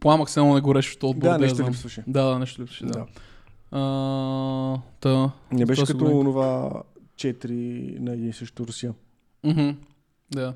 Пламък 0.00 0.28
едно 0.36 0.54
не 0.54 0.60
гореше 0.60 0.98
този 0.98 1.10
отбор. 1.10 1.28
Да, 1.28 1.38
нещо 1.38 1.68
липсваше. 1.68 2.04
Да, 2.06 2.22
да, 2.24 2.38
нещо 2.38 2.62
липсваше, 2.62 2.84
да. 2.84 2.92
Да. 2.92 3.06
А, 3.78 4.80
та. 5.00 5.30
Не 5.52 5.66
беше 5.66 5.86
като 5.86 6.18
онова 6.18 6.82
4 7.16 7.98
на 7.98 8.12
един 8.12 8.32
срещу 8.32 8.66
Русия. 8.66 8.94
Мгм. 9.44 9.70
Да. 10.30 10.54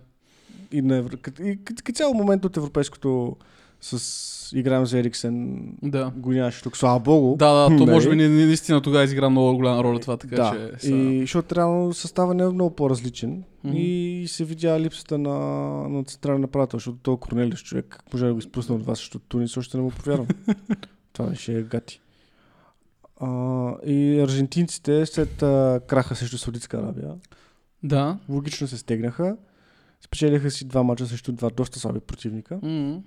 И, 0.73 0.83
на, 0.83 1.03
евро- 1.03 1.43
и 1.43 1.65
като 1.65 1.93
цял 1.93 2.15
момент 2.15 2.45
от 2.45 2.57
европейското 2.57 3.37
с 3.81 4.29
играем 4.57 4.87
за 4.87 4.99
Ериксен 4.99 5.67
Да. 5.83 6.13
го 6.17 6.33
нямаше 6.33 6.63
тук. 6.63 6.77
Слава 6.77 7.01
Богу. 7.01 7.37
Да, 7.37 7.53
да, 7.53 7.67
то 7.69 7.73
Нали? 7.85 7.91
може 7.91 8.11
би 8.11 8.17
наистина 8.17 8.81
тогава 8.81 9.05
изигра 9.05 9.31
много 9.31 9.57
голяма 9.57 9.85
роля 9.85 10.01
това, 10.01 10.17
така 10.17 10.37
да. 10.37 10.71
че... 10.79 10.87
Са... 10.87 10.91
И 10.95 11.21
защото 11.21 11.55
реално 11.55 11.95
състава 11.95 12.35
не 12.35 12.43
е 12.43 12.49
много 12.49 12.77
по-различен. 12.77 13.45
Мгм. 13.65 13.77
И 13.77 14.25
се 14.29 14.45
видя 14.45 14.81
липсата 14.81 15.19
на, 15.19 15.39
на 15.89 16.05
централен 16.05 16.41
направител, 16.41 16.77
защото 16.79 16.99
този 16.99 17.21
Корнелис 17.21 17.61
човек, 17.61 17.87
как 17.89 18.13
може 18.13 18.27
да 18.27 18.33
го 18.33 18.39
изпусне 18.39 18.75
от 18.75 18.87
вас, 18.87 18.99
защото 18.99 19.25
Тунис 19.29 19.57
още 19.57 19.77
не 19.77 19.83
му 19.83 19.91
повярвам. 19.91 20.27
Това 21.13 21.29
беше 21.29 21.63
гати. 21.63 22.01
А, 23.21 23.29
и 23.87 24.21
аржентинците 24.21 25.07
след 25.07 25.43
а, 25.43 25.81
краха 25.87 26.17
срещу 26.17 26.39
Саудитска 26.39 26.77
Арабия 26.77 27.15
Да. 27.83 28.19
логично 28.29 28.67
се 28.69 28.77
стегнаха. 28.79 29.37
Спечелиха 30.05 30.51
си 30.51 30.65
два 30.65 30.83
мача 30.83 31.07
срещу 31.07 31.33
два 31.33 31.51
доста 31.51 31.79
слаби 31.79 32.01
противника. 32.01 32.59
М. 32.63 33.03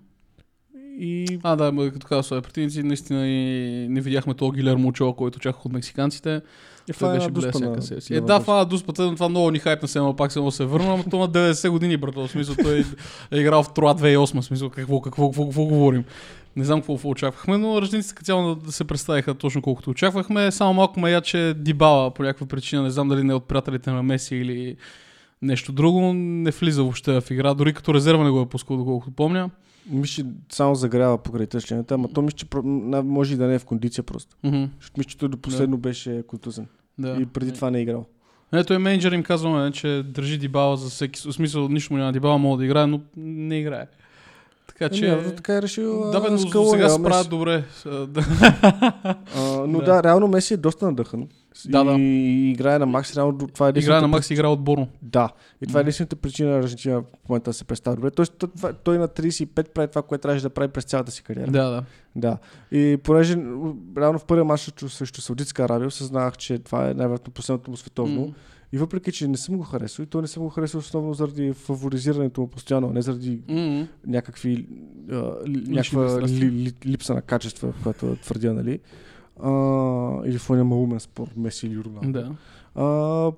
И 1.00 1.40
А, 1.44 1.56
да, 1.56 1.92
като 1.94 2.08
казах 2.08 2.26
своя 2.26 2.42
противници, 2.42 2.84
наистина 2.84 3.28
и 3.28 3.88
не 3.90 4.02
видяхме 4.02 4.34
този 4.34 4.52
Гилермо 4.56 4.88
Очоа, 4.88 5.16
който 5.16 5.38
очаквах 5.38 5.66
от 5.66 5.74
мексиканците. 5.74 6.42
е, 6.90 6.94
това 6.94 7.14
беше 7.14 7.32
блея 7.32 7.52
всяка 7.52 7.82
себе 7.82 8.02
си. 8.02 8.14
на 8.14 8.18
Е, 8.18 8.22
да, 8.22 8.62
е 8.62 8.66
дуспата, 8.66 9.14
това 9.16 9.30
много 9.30 9.52
ни 9.52 9.60
хайпна 9.60 9.88
се, 9.88 10.00
но 10.00 10.16
пак 10.16 10.36
едно 10.36 10.52
се 10.52 10.66
върна, 10.66 10.98
но 10.98 11.04
то 11.04 11.20
на 11.20 11.30
90 11.30 11.70
години, 11.70 11.98
брато. 11.98 12.28
В 12.28 12.32
смисъл, 12.32 12.56
той 12.64 12.86
е 13.32 13.38
играл 13.40 13.64
в 13.64 13.74
Троа 13.74 13.96
2008, 13.96 14.42
в 14.42 14.46
смисъл, 14.46 14.70
какво, 14.70 15.02
какво, 15.02 15.30
какво, 15.30 15.46
какво 15.46 15.64
говорим. 15.64 16.04
Не 16.56 16.66
знам 16.66 16.80
какво, 16.80 16.96
какво 16.96 17.10
очаквахме, 17.10 17.58
но 17.58 17.82
ръждениците 17.82 18.16
като 18.16 18.26
цяло 18.26 18.56
да 18.56 18.72
се 18.72 18.84
представиха 18.84 19.34
точно 19.34 19.62
колкото 19.62 19.90
очаквахме. 19.90 20.52
Само 20.52 20.74
малко 20.74 21.00
ме 21.00 21.22
че 21.22 21.54
Дибала 21.58 22.14
по 22.14 22.24
някаква 22.24 22.48
причина, 22.48 22.84
не 22.84 22.90
знам 22.90 23.08
дали 23.08 23.24
не 23.24 23.32
е 23.32 23.36
от 23.36 23.48
приятелите 23.48 23.92
на 23.92 24.04
Меси 24.04 24.36
или 24.36 24.76
нещо 25.42 25.72
друго, 25.72 26.14
не 26.14 26.52
влиза 26.52 26.84
въобще 26.84 27.22
в 27.22 27.32
игра. 27.32 27.54
Дори 27.54 27.74
като 27.74 27.94
резерва 27.94 28.24
не 28.24 28.30
го 28.30 28.42
е 28.42 28.46
пускал, 28.46 28.78
доколкото 28.78 29.12
помня. 29.12 29.50
Че 30.06 30.26
само 30.52 30.76
загрява 30.76 31.18
покрай 31.18 31.48
тъчлената, 31.48 31.94
ама 31.94 32.08
то 32.14 32.22
мисля, 32.22 32.38
че 32.38 32.46
може 33.04 33.34
и 33.34 33.38
да 33.38 33.48
не 33.48 33.56
е 33.56 33.60
в 33.60 33.66
кондиция 33.66 34.04
просто. 34.04 34.36
Защото 34.44 34.98
мисля, 34.98 35.10
че 35.10 35.18
той 35.18 35.30
до 35.30 35.38
последно 35.38 35.78
беше 35.78 36.24
контузен. 36.28 36.68
Да. 36.98 37.18
И 37.22 37.26
преди 37.26 37.52
това 37.52 37.72
не 37.72 37.80
е 37.80 37.82
играл. 37.82 38.06
Ето 38.54 38.74
е 38.74 38.78
менеджер 38.78 39.12
им 39.12 39.24
казваме, 39.24 39.72
че 39.72 40.04
държи 40.06 40.38
Дибала 40.38 40.78
за 40.78 40.90
всеки 40.90 41.22
в 41.22 41.34
смисъл, 41.34 41.68
нищо 41.68 41.94
му 41.94 42.00
няма 42.00 42.12
Дибала, 42.12 42.38
мога 42.38 42.58
да 42.58 42.66
играе, 42.66 42.88
но 42.88 43.02
не 43.18 43.60
играе. 43.60 43.88
Така 44.68 44.90
Че... 44.90 45.00
че... 45.00 45.08
Ами, 45.08 45.36
така 45.36 45.58
е 45.58 45.62
решил. 45.62 46.12
да, 46.12 46.22
бе, 46.22 46.30
но 46.30 46.38
Скалони, 46.38 46.72
сега 46.72 46.90
се 46.90 47.04
правят 47.04 47.30
добре. 47.30 47.64
Да. 47.86 48.26
А, 49.36 49.68
но 49.68 49.80
Да. 49.80 49.86
да. 49.86 50.04
реално 50.04 50.28
Меси 50.28 50.54
е 50.54 50.58
доста 50.58 50.86
надъхан. 50.86 51.28
Да, 51.66 51.84
да. 51.84 51.92
И 52.00 52.50
играе 52.52 52.80
на 52.80 52.86
Макс, 52.86 53.16
реално 53.16 53.38
това 53.38 53.66
е 53.66 53.70
Играе 53.70 53.70
единствената 53.70 54.02
на 54.02 54.08
Макс, 54.08 54.30
играе 54.32 54.52
отборно. 54.52 54.88
Да. 55.02 55.30
И 55.62 55.68
това 55.68 55.80
е 55.80 55.82
единствената 55.82 56.16
причина 56.16 56.58
Аржентина 56.58 57.02
в 57.02 57.30
момента 57.30 57.50
да 57.50 57.54
се 57.54 57.66
представя 57.66 57.96
добре. 57.96 58.12
Тоест, 58.12 58.44
той, 58.84 58.98
на 58.98 59.08
35 59.08 59.70
прави 59.70 59.88
това, 59.88 60.02
което 60.02 60.22
трябваше 60.22 60.44
да 60.44 60.50
прави 60.50 60.68
през 60.68 60.84
цялата 60.84 61.12
си 61.12 61.24
кариера. 61.24 61.52
Да, 61.52 61.70
да. 61.70 61.84
Да. 62.16 62.38
И 62.72 62.98
понеже 63.04 63.36
реално 63.98 64.20
в 64.20 64.26
първия 64.26 64.46
матч 64.46 64.74
срещу- 64.88 65.22
Саудитска 65.22 65.64
Арабия 65.64 65.88
осъзнах, 65.88 66.38
че 66.38 66.60
това 66.60 66.90
е 66.90 66.94
най-вероятно 66.94 67.34
последното 67.34 67.72
му 67.72 67.78
световно. 67.78 68.22
М. 68.22 68.34
И 68.74 68.78
въпреки, 68.78 69.12
че 69.12 69.28
не 69.28 69.38
съм 69.38 69.58
го 69.58 69.64
харесал, 69.64 70.04
и 70.04 70.08
то 70.08 70.22
не 70.22 70.28
съм 70.28 70.44
го 70.44 70.50
харесал 70.50 70.80
основно 70.80 71.14
заради 71.14 71.54
фаворизирането 71.54 72.42
му 72.42 72.48
постоянно, 72.48 72.90
а 72.90 72.94
не 72.94 73.02
заради 73.02 73.42
М. 73.50 73.88
някакви, 74.08 74.68
а, 75.12 75.34
някаква 75.46 76.22
ли, 76.22 76.52
ли, 76.52 76.74
липса 76.86 77.14
на 77.14 77.22
качество, 77.22 77.74
която 77.84 78.16
твърдя, 78.16 78.54
нали? 78.54 78.80
А, 79.44 79.50
или 80.26 80.38
в 80.38 80.50
няма 80.50 80.76
умен 80.76 81.00
спор, 81.00 81.28
Меси 81.38 81.68
или 81.68 81.84
Роналдо. 81.84 82.12
Да. 82.12 82.32
А, 82.76 83.32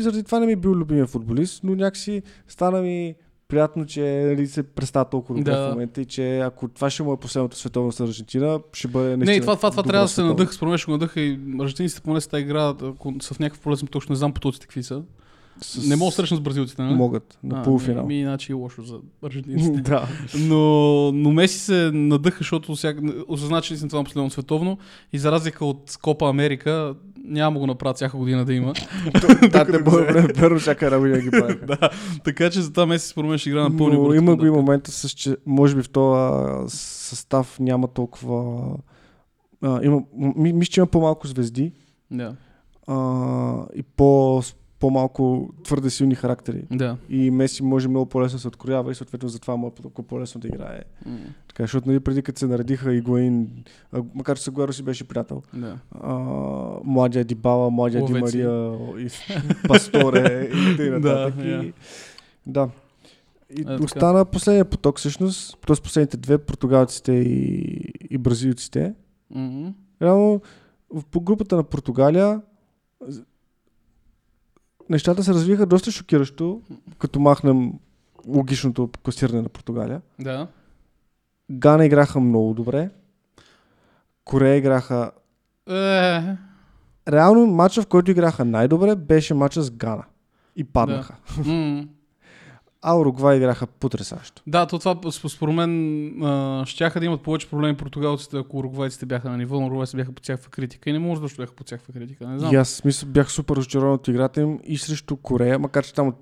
заради 0.00 0.22
това 0.22 0.40
не 0.40 0.46
ми 0.46 0.52
е 0.52 0.56
бил 0.56 0.70
любимия 0.70 1.06
футболист, 1.06 1.64
но 1.64 1.74
някакси 1.74 2.22
стана 2.48 2.80
ми 2.82 3.14
приятно, 3.48 3.86
че 3.86 4.24
нали, 4.26 4.46
се 4.46 4.62
представя 4.62 5.04
толкова 5.04 5.38
добре 5.38 5.50
Да. 5.50 5.66
в 5.66 5.70
момента 5.70 6.00
и 6.00 6.04
че 6.04 6.38
ако 6.38 6.68
това 6.68 6.90
ще 6.90 7.02
му 7.02 7.12
е 7.12 7.16
последното 7.16 7.56
световно 7.56 7.92
с 7.92 8.00
Аржентина, 8.00 8.60
ще 8.72 8.88
бъде 8.88 9.16
наистина 9.16 9.32
Не, 9.32 9.40
това, 9.40 9.56
това, 9.56 9.70
това 9.70 9.82
трябва 9.82 10.04
да 10.04 10.08
се 10.08 10.22
надъха, 10.22 10.52
според 10.52 10.68
мен 10.70 10.78
ще 10.78 10.84
го 10.84 10.92
надъха 10.92 11.20
и 11.20 11.40
аржентинците 11.60 12.00
поне 12.00 12.20
с 12.20 12.26
тази 12.26 12.42
игра, 12.42 12.74
ако 12.82 13.14
са 13.20 13.34
в 13.34 13.38
някакъв 13.38 13.60
полезен, 13.60 13.88
точно 13.88 14.12
не 14.12 14.16
знам 14.16 14.32
потоците 14.32 14.66
какви 14.66 14.82
са. 14.82 15.02
С... 15.62 15.88
Не 15.88 15.96
мога 15.96 16.10
да 16.10 16.14
срещна 16.14 16.36
с 16.36 16.40
бразилците, 16.40 16.82
нали? 16.82 16.94
Могат, 16.94 17.38
на 17.42 17.62
полуфинал. 17.62 18.06
Ми, 18.06 18.14
ми, 18.14 18.20
иначе 18.20 18.52
е 18.52 18.54
лошо 18.54 18.82
за 18.82 18.98
аржентинците. 19.24 19.80
да. 19.90 20.08
Но, 20.38 21.12
но 21.12 21.32
Меси 21.32 21.58
се 21.58 21.90
надъха, 21.92 22.38
защото 22.38 22.74
всяк... 22.74 22.98
осъзна, 23.28 23.62
че 23.62 23.72
наистина 23.72 23.88
това 23.88 24.00
е 24.00 24.04
последно 24.04 24.30
световно 24.30 24.78
и 25.12 25.18
за 25.18 25.32
разлика 25.32 25.64
от 25.64 25.98
Копа 26.02 26.28
Америка, 26.28 26.94
няма 27.24 27.58
го 27.58 27.66
направят 27.66 27.96
всяка 27.96 28.16
година 28.16 28.44
да 28.44 28.54
има. 28.54 28.72
да, 29.50 29.64
те 29.64 29.82
бъде 29.82 30.32
верно, 30.36 30.58
всяка 30.58 30.98
година 30.98 31.18
ги 31.18 31.30
правиха. 31.30 31.66
да, 31.66 31.90
така 32.24 32.50
че 32.50 32.60
за 32.60 32.72
това 32.72 32.86
Меси 32.86 33.08
според 33.08 33.30
мен 33.30 33.38
ще 33.38 33.48
играе 33.48 33.62
на 33.62 33.76
пълни 33.76 33.96
Но 33.96 34.14
има 34.14 34.36
го 34.36 34.46
и 34.46 34.50
момента 34.50 34.90
с, 34.90 35.10
че 35.10 35.36
може 35.46 35.76
би 35.76 35.82
в 35.82 35.88
този 35.88 36.76
състав 36.76 37.60
няма 37.60 37.88
толкова... 37.88 38.62
А, 39.62 39.84
има, 39.84 40.00
ми, 40.36 40.52
мисля, 40.52 40.70
че 40.70 40.80
има 40.80 40.86
по-малко 40.86 41.26
звезди 41.26 41.72
Да, 42.10 42.34
а, 42.86 43.66
и 43.74 43.82
по, 43.82 44.42
по-малко 44.80 45.50
твърде 45.64 45.90
силни 45.90 46.14
характери. 46.14 46.64
да. 46.70 46.96
И 47.08 47.30
Меси 47.30 47.62
може 47.62 47.88
много 47.88 48.06
по-лесно 48.06 48.38
се 48.38 48.48
откроява 48.48 48.92
и 48.92 48.94
съответно 48.94 49.28
затова 49.28 49.56
му 49.56 49.66
е 49.68 49.72
толкова 49.72 50.08
по-лесно 50.08 50.40
да 50.40 50.48
играе. 50.48 50.82
М, 51.06 51.18
Така, 51.48 51.62
защото 51.62 51.88
нали, 51.88 52.00
преди 52.00 52.22
като 52.22 52.38
се 52.38 52.46
наредиха 52.46 52.94
Игуаин, 52.94 53.48
а, 53.92 54.02
макар 54.14 54.36
че 54.36 54.42
Сагуаро 54.42 54.72
си 54.72 54.82
беше 54.82 55.08
приятел, 55.08 55.42
Да. 55.54 55.78
а, 55.92 56.14
младия 56.84 57.24
Дибала, 57.24 57.70
младия 57.70 58.06
Ди 58.06 58.12
Ловеци. 58.12 58.36
Мария, 58.36 58.78
и 58.98 59.08
Пасторе 59.68 60.42
и 60.72 60.76
т.н. 60.76 61.00
Да, 61.00 61.32
и, 61.38 61.72
да. 62.46 62.68
И 63.50 63.64
така. 63.64 63.84
остана 63.84 64.24
последния 64.24 64.64
поток 64.64 64.98
всъщност, 64.98 65.58
т.е. 65.60 65.82
последните 65.82 66.16
две, 66.16 66.38
португалците 66.38 67.12
и, 67.12 67.62
и 68.10 68.18
бразилците. 68.18 68.94
М, 69.30 69.74
Реално 70.02 70.40
по 71.10 71.20
групата 71.20 71.56
на 71.56 71.62
Португалия 71.62 72.40
нещата 74.90 75.24
се 75.24 75.34
развиха 75.34 75.66
доста 75.66 75.90
шокиращо, 75.92 76.62
като 76.98 77.20
махнем 77.20 77.72
логичното 78.26 78.90
класиране 79.04 79.42
на 79.42 79.48
Португалия. 79.48 80.00
Да. 80.20 80.46
Гана 81.50 81.86
играха 81.86 82.20
много 82.20 82.54
добре. 82.54 82.90
Корея 84.24 84.56
играха... 84.56 85.10
Е, 85.70 86.22
Реално 87.08 87.46
матча, 87.46 87.82
в 87.82 87.86
който 87.86 88.10
играха 88.10 88.44
най-добре, 88.44 88.94
беше 88.96 89.34
матча 89.34 89.62
с 89.62 89.70
Гана. 89.70 90.04
И 90.56 90.64
паднаха. 90.64 91.14
м, 91.46 91.84
А 92.82 92.94
Уругвай 92.94 93.36
играха 93.36 93.66
потрясащо. 93.66 94.42
Да, 94.46 94.66
то 94.66 94.78
това 94.78 94.94
сп- 94.94 95.28
според 95.28 95.54
мен 95.54 96.22
а, 96.22 96.66
щяха 96.66 97.00
да 97.00 97.06
имат 97.06 97.20
повече 97.22 97.50
проблеми 97.50 97.76
португалците, 97.76 98.36
ако 98.36 98.58
уругвайците 98.58 99.06
бяха 99.06 99.30
на 99.30 99.36
ниво, 99.36 99.60
но 99.60 99.66
уругвайците 99.66 99.96
бяха 99.96 100.12
под 100.12 100.24
всякаква 100.24 100.50
критика. 100.50 100.90
И 100.90 100.92
не 100.92 100.98
може 100.98 101.20
да 101.20 101.28
бяха 101.36 101.52
под 101.52 101.66
всякаква 101.66 101.92
критика. 101.92 102.28
Не 102.28 102.38
знам. 102.38 102.52
И 102.52 102.56
аз 102.56 102.68
смисъл, 102.68 103.08
бях 103.08 103.32
супер 103.32 103.56
разочарован 103.56 103.94
от 103.94 104.08
играта 104.08 104.40
им 104.40 104.58
и 104.64 104.78
срещу 104.78 105.16
Корея, 105.16 105.58
макар 105.58 105.84
че 105.84 105.94
там 105.94 106.12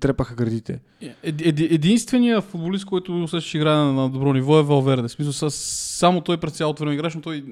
трепаха 0.00 0.34
градите. 0.34 0.80
Е, 1.02 1.32
еди- 1.32 1.74
единственият 1.74 2.44
футболист, 2.44 2.84
който 2.84 3.22
усещаш 3.22 3.54
играе 3.54 3.76
на, 3.76 4.10
добро 4.10 4.32
ниво 4.32 4.58
е 4.58 4.62
Валверде. 4.62 5.08
Смисъл, 5.08 5.50
само 5.50 6.20
той 6.20 6.36
през 6.36 6.52
цялото 6.52 6.82
време 6.82 6.94
играше, 6.94 7.16
но 7.16 7.22
той... 7.22 7.44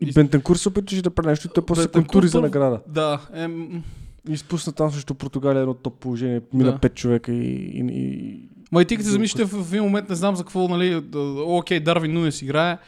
И 0.00 0.12
Бентанкур 0.14 0.56
се 0.56 0.68
опитваше 0.68 1.02
да 1.02 1.10
прави 1.10 1.28
нещо 1.28 1.46
и 1.46 1.50
той 1.54 1.64
после 1.66 1.88
контури 1.88 2.28
за 2.28 2.40
награда. 2.40 2.80
Да, 2.88 3.20
е, 3.34 3.48
изпусна 4.28 4.72
там 4.72 4.90
срещу 4.90 5.14
Португалия 5.14 5.60
едно 5.60 5.74
топ 5.74 6.00
положение. 6.00 6.40
Мина 6.52 6.72
Да. 6.72 6.78
пет 6.78 6.94
човека 6.94 7.32
и, 7.32 7.54
и, 7.54 7.84
и... 7.90 8.40
Ма 8.72 8.82
и 8.82 8.84
ти 8.84 8.96
като 8.96 9.08
замислите 9.08 9.44
в, 9.44 9.64
в 9.64 9.72
един 9.72 9.84
момент, 9.84 10.08
не 10.08 10.14
знам 10.14 10.36
за 10.36 10.44
какво, 10.44 10.68
нали, 10.68 11.02
окей, 11.46 11.80
Дарвин 11.80 12.12
Нунес 12.12 12.42
играе, 12.42 12.78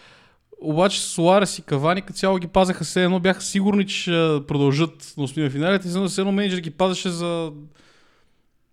обаче 0.60 1.00
Суарес 1.00 1.58
и 1.58 1.62
Кавани 1.62 2.02
като 2.02 2.12
цяло 2.12 2.38
ги 2.38 2.46
пазеха 2.46 2.84
все 2.84 3.04
едно, 3.04 3.20
бяха 3.20 3.42
сигурни, 3.42 3.86
че 3.86 3.96
ще 4.00 4.40
продължат 4.48 5.14
на 5.16 5.24
основния 5.24 5.50
финалите 5.50 5.88
и 5.88 6.08
все 6.08 6.20
едно 6.20 6.32
менеджер 6.32 6.58
ги 6.58 6.70
пазеше 6.70 7.10
за 7.10 7.52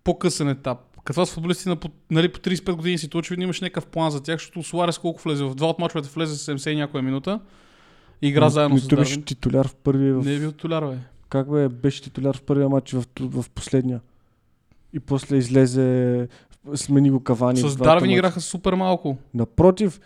по-късен 0.04 0.48
етап. 0.48 0.78
Като 1.04 1.14
това 1.14 1.26
с 1.26 1.32
футболисти 1.32 1.68
на 1.68 1.76
по, 1.76 1.88
нали, 2.10 2.28
по 2.28 2.38
35 2.38 2.72
години 2.72 2.98
си, 2.98 3.08
то 3.08 3.18
очевидно 3.18 3.44
имаш 3.44 3.60
някакъв 3.60 3.86
план 3.86 4.10
за 4.10 4.22
тях, 4.22 4.34
защото 4.34 4.62
Суарес 4.62 4.98
колко 4.98 5.22
влезе 5.22 5.44
в 5.44 5.54
два 5.54 5.66
от 5.66 5.78
мачовете 5.78 6.08
влезе 6.14 6.52
70 6.52 6.70
и 6.70 6.76
някоя 6.76 7.02
минута. 7.02 7.40
Игра 8.22 8.48
заедно 8.48 8.74
Ми 8.74 8.80
с 8.80 8.88
Дарвин. 8.88 9.22
титуляр 9.22 9.68
в 9.68 9.74
първия. 9.74 10.14
В... 10.14 10.24
Не 10.24 10.34
е 10.34 10.38
бил 10.38 10.52
толяр, 10.52 10.84
бе. 10.84 10.96
Как 11.28 11.50
бе, 11.50 11.68
беше 11.68 12.02
титуляр 12.02 12.36
в 12.36 12.42
първия 12.42 12.68
матч 12.68 12.92
в, 12.92 13.04
в 13.20 13.50
последния. 13.50 14.00
И 14.92 15.00
после 15.00 15.36
излезе, 15.36 16.28
смени 16.74 17.10
го 17.10 17.20
Кавани. 17.20 17.58
С 17.58 17.76
Дарвин 17.76 18.10
играха 18.10 18.40
супер 18.40 18.74
малко. 18.74 19.16
Напротив, 19.34 20.00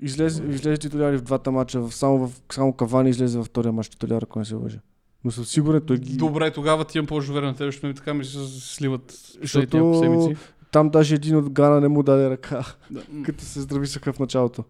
излезе, 0.00 0.42
излезе 0.44 0.78
титуляри 0.78 1.16
в 1.16 1.22
двата 1.22 1.50
мача, 1.50 1.90
само, 1.90 2.28
в, 2.28 2.42
само 2.52 2.72
Кавани 2.72 3.10
излезе 3.10 3.38
във 3.38 3.46
втория 3.46 3.72
мач 3.72 3.88
титуляр, 3.88 4.22
ако 4.22 4.38
не 4.38 4.44
се 4.44 4.54
лъжа. 4.54 4.78
Но 5.24 5.30
съм 5.30 5.44
сигурен, 5.44 5.82
той 5.86 5.98
ги... 5.98 6.16
Добре, 6.16 6.50
тогава 6.50 6.84
ти 6.84 6.98
имам 6.98 7.06
повече 7.06 7.32
на 7.32 7.54
теб, 7.54 7.66
защото 7.66 7.86
ми 7.86 7.94
така 7.94 8.14
ми 8.14 8.24
се 8.24 8.60
сливат 8.60 9.12
Защото- 9.40 9.98
седмици. 9.98 10.36
Там 10.72 10.90
даже 10.90 11.14
един 11.14 11.36
от 11.36 11.50
Гана 11.50 11.80
не 11.80 11.88
му 11.88 12.02
даде 12.02 12.30
ръка, 12.30 12.64
Да. 12.90 13.02
като 13.24 13.44
се 13.44 13.60
здрависаха 13.60 14.12
в 14.12 14.18
началото. 14.18 14.64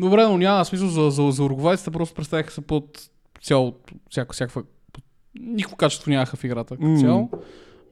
Добре, 0.00 0.22
но 0.22 0.38
няма 0.38 0.64
смисъл 0.64 0.88
за, 0.88 1.10
за, 1.10 1.30
за 1.30 1.44
уругвайците, 1.44 1.90
просто 1.90 2.14
представяха 2.14 2.52
се 2.52 2.60
под 2.60 3.10
цяло, 3.42 3.74
всяко, 4.10 4.34
всякаква... 4.34 4.62
Никакво 5.40 5.76
качество 5.76 6.10
нямаха 6.10 6.36
в 6.36 6.44
играта 6.44 6.76
като 6.76 6.88
М. 6.88 7.00
цяло. 7.00 7.30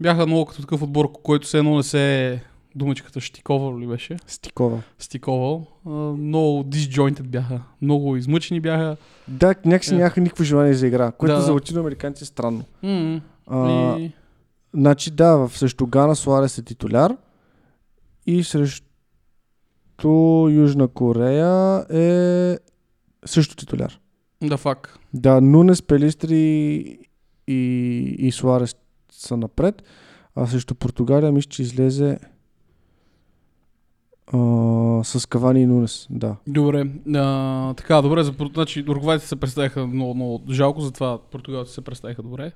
Бяха 0.01 0.27
много 0.27 0.45
като 0.47 0.61
такъв 0.61 0.83
отбор, 0.83 1.13
който 1.13 1.47
все 1.47 1.59
едно 1.59 1.77
не 1.77 1.83
се 1.83 2.27
е 2.27 2.41
думичката 2.75 3.21
Штиковал 3.21 3.79
ли 3.81 3.87
беше? 3.87 4.17
Стикова. 4.27 4.83
Стиковал. 4.99 5.67
А, 5.87 5.91
много 5.91 6.63
disjointed 6.63 7.23
бяха. 7.23 7.61
Много 7.83 8.17
измъчени 8.17 8.61
бяха. 8.61 8.97
Да, 9.29 9.55
някакси 9.65 9.95
Е. 9.95 9.97
нямаха 9.97 10.21
никакво 10.21 10.45
желание 10.45 10.75
за 10.75 10.87
игра, 10.87 11.13
което 11.13 11.35
Да, 11.35 11.41
за 11.41 11.53
латиноамериканци 11.53 12.25
е 12.25 12.27
странно. 12.27 12.65
М, 12.83 13.21
А, 13.47 13.99
и... 13.99 14.13
Значи 14.75 15.11
да, 15.11 15.37
в 15.37 15.59
срещу 15.59 15.87
Гана 15.87 16.17
Суарес 16.17 16.59
е 16.59 16.65
титуляр 16.65 17.17
и 18.27 18.45
срещу 18.45 18.85
Южна 20.49 20.89
Корея 20.89 21.87
е 21.91 22.59
също 23.27 23.57
титуляр. 23.57 24.01
Да, 24.43 24.57
фак. 24.57 24.99
Да, 25.15 25.41
Нунес, 25.41 25.83
Пелистри 25.83 26.99
и, 27.47 27.61
и 28.19 28.33
Суарес 28.33 28.77
са 29.11 29.37
напред, 29.37 29.83
а 30.37 30.47
срещу 30.47 30.75
Португалия 30.75 31.33
мисля, 31.33 31.49
че 31.49 31.63
излезе 31.63 32.19
а, 34.33 34.39
с 35.05 35.27
Кавани 35.29 35.63
и 35.63 35.67
Нунес. 35.67 36.07
Да. 36.11 36.37
Добре. 36.47 36.91
А, 37.15 37.75
така, 37.75 38.03
добре. 38.03 38.23
За, 38.23 38.35
значи, 38.55 38.85
уругвайците 38.89 39.29
се 39.29 39.37
представиха 39.37 39.87
много, 39.87 40.15
много 40.15 40.43
жалко, 40.51 40.81
затова 40.81 41.19
португалците 41.19 41.75
се 41.75 41.81
представиха 41.81 42.23
добре. 42.23 42.53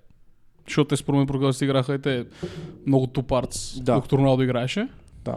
Защото 0.66 0.88
те 0.88 0.96
според 0.96 1.18
мен 1.18 1.26
португалците 1.26 1.64
играха 1.64 1.94
и 1.94 1.98
те 1.98 2.26
много 2.86 3.06
тупарц, 3.06 3.80
Да. 3.80 3.94
докато 3.94 4.18
Роналдо 4.18 4.42
играеше. 4.42 4.88
Да. 5.24 5.36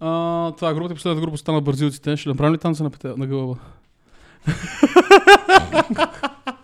А, 0.00 0.52
това 0.52 0.70
е 0.70 0.74
групата, 0.74 0.94
последната 0.94 1.20
група 1.20 1.38
стана 1.38 1.60
бразилците. 1.60 2.16
Ще 2.16 2.28
направим 2.28 2.54
ли 2.54 2.58
танца 2.58 2.84
на, 2.84 2.90
пете, 2.90 3.08
на 3.08 3.26
гълъба? 3.26 3.56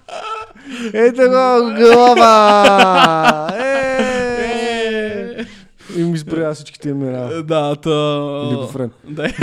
Ето 0.92 1.22
го, 1.22 1.74
глава! 1.79 3.48
Е! 3.59 3.85
И 5.96 6.03
ми 6.03 6.12
изброя 6.14 6.55
всичките 6.55 6.88
имена. 6.88 7.42
Да, 7.42 7.77
та... 7.77 7.90
Или 8.48 8.57
го 8.57 8.66
френ. 8.66 8.90
Да. 9.09 9.33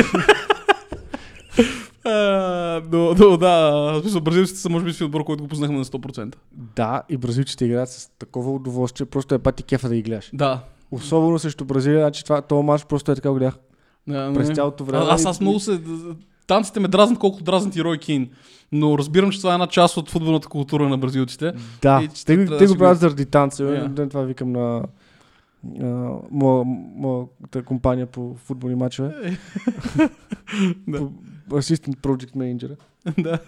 Но, 2.92 3.14
но, 3.20 3.38
да, 3.38 3.72
в 3.72 4.02
смисъл, 4.02 4.22
бразилците 4.22 4.60
са 4.60 4.70
може 4.70 4.86
би 4.86 4.94
си 4.94 5.04
отбор, 5.04 5.24
който 5.24 5.44
го 5.44 5.50
познахме 5.50 5.78
на 5.78 5.86
100%. 5.86 6.36
Да, 6.76 7.04
и 7.10 7.18
бразилците 7.18 7.66
играят 7.66 7.90
с 7.90 8.10
такова 8.20 8.52
удоволствие, 8.52 9.06
просто 9.06 9.36
е 9.36 9.40
пати 9.40 9.64
кефа 9.64 9.90
да 9.90 9.96
ги 9.96 10.02
гледаш. 10.02 10.30
Да. 10.34 10.60
Особено 10.92 11.40
срещу 11.40 11.66
Бразилия, 11.66 12.00
значи 12.00 12.24
това, 12.24 12.42
този 12.42 12.64
матч 12.64 12.86
просто 12.86 13.12
е 13.12 13.16
така 13.16 13.30
го 13.30 13.36
гледах. 13.36 13.58
да 14.08 14.32
През 14.36 14.50
цялото 14.50 14.84
време. 14.84 15.06
А, 15.06 15.14
аз, 15.14 15.26
аз 15.26 15.42
много 15.42 15.60
се... 15.60 15.82
Танците 16.52 16.80
ме 16.80 16.88
дразнат 16.88 17.20
колкото 17.20 17.44
дразнат 17.44 17.76
и 17.76 17.84
Рой 17.84 17.98
Кин. 17.98 18.30
Но 18.72 18.98
разбирам, 18.98 19.32
че 19.32 19.38
това 19.38 19.52
е 19.52 19.54
една 19.54 19.68
част 19.68 19.98
от 19.98 20.10
футболната 20.10 20.48
култура 20.48 20.90
на 20.90 20.98
бразилците. 20.98 21.54
Да, 21.82 22.02
И 22.04 22.08
че 22.08 22.26
те, 22.26 22.38
да 22.38 22.58
те 22.58 22.68
си 22.68 22.74
го 22.74 22.80
правят 22.80 23.00
заради 23.00 23.26
танца. 23.26 23.64
Yeah. 23.64 24.10
Това 24.10 24.22
викам 24.24 24.52
на 24.52 24.82
моя, 26.32 26.64
моята 26.96 27.64
компания 27.66 28.06
по 28.08 28.36
футболни 28.36 28.76
матчове. 28.76 29.38
Да. 30.88 31.10
Assistant 31.50 31.96
Project 31.96 32.36
Manager. 32.36 32.76
да. 33.24 33.40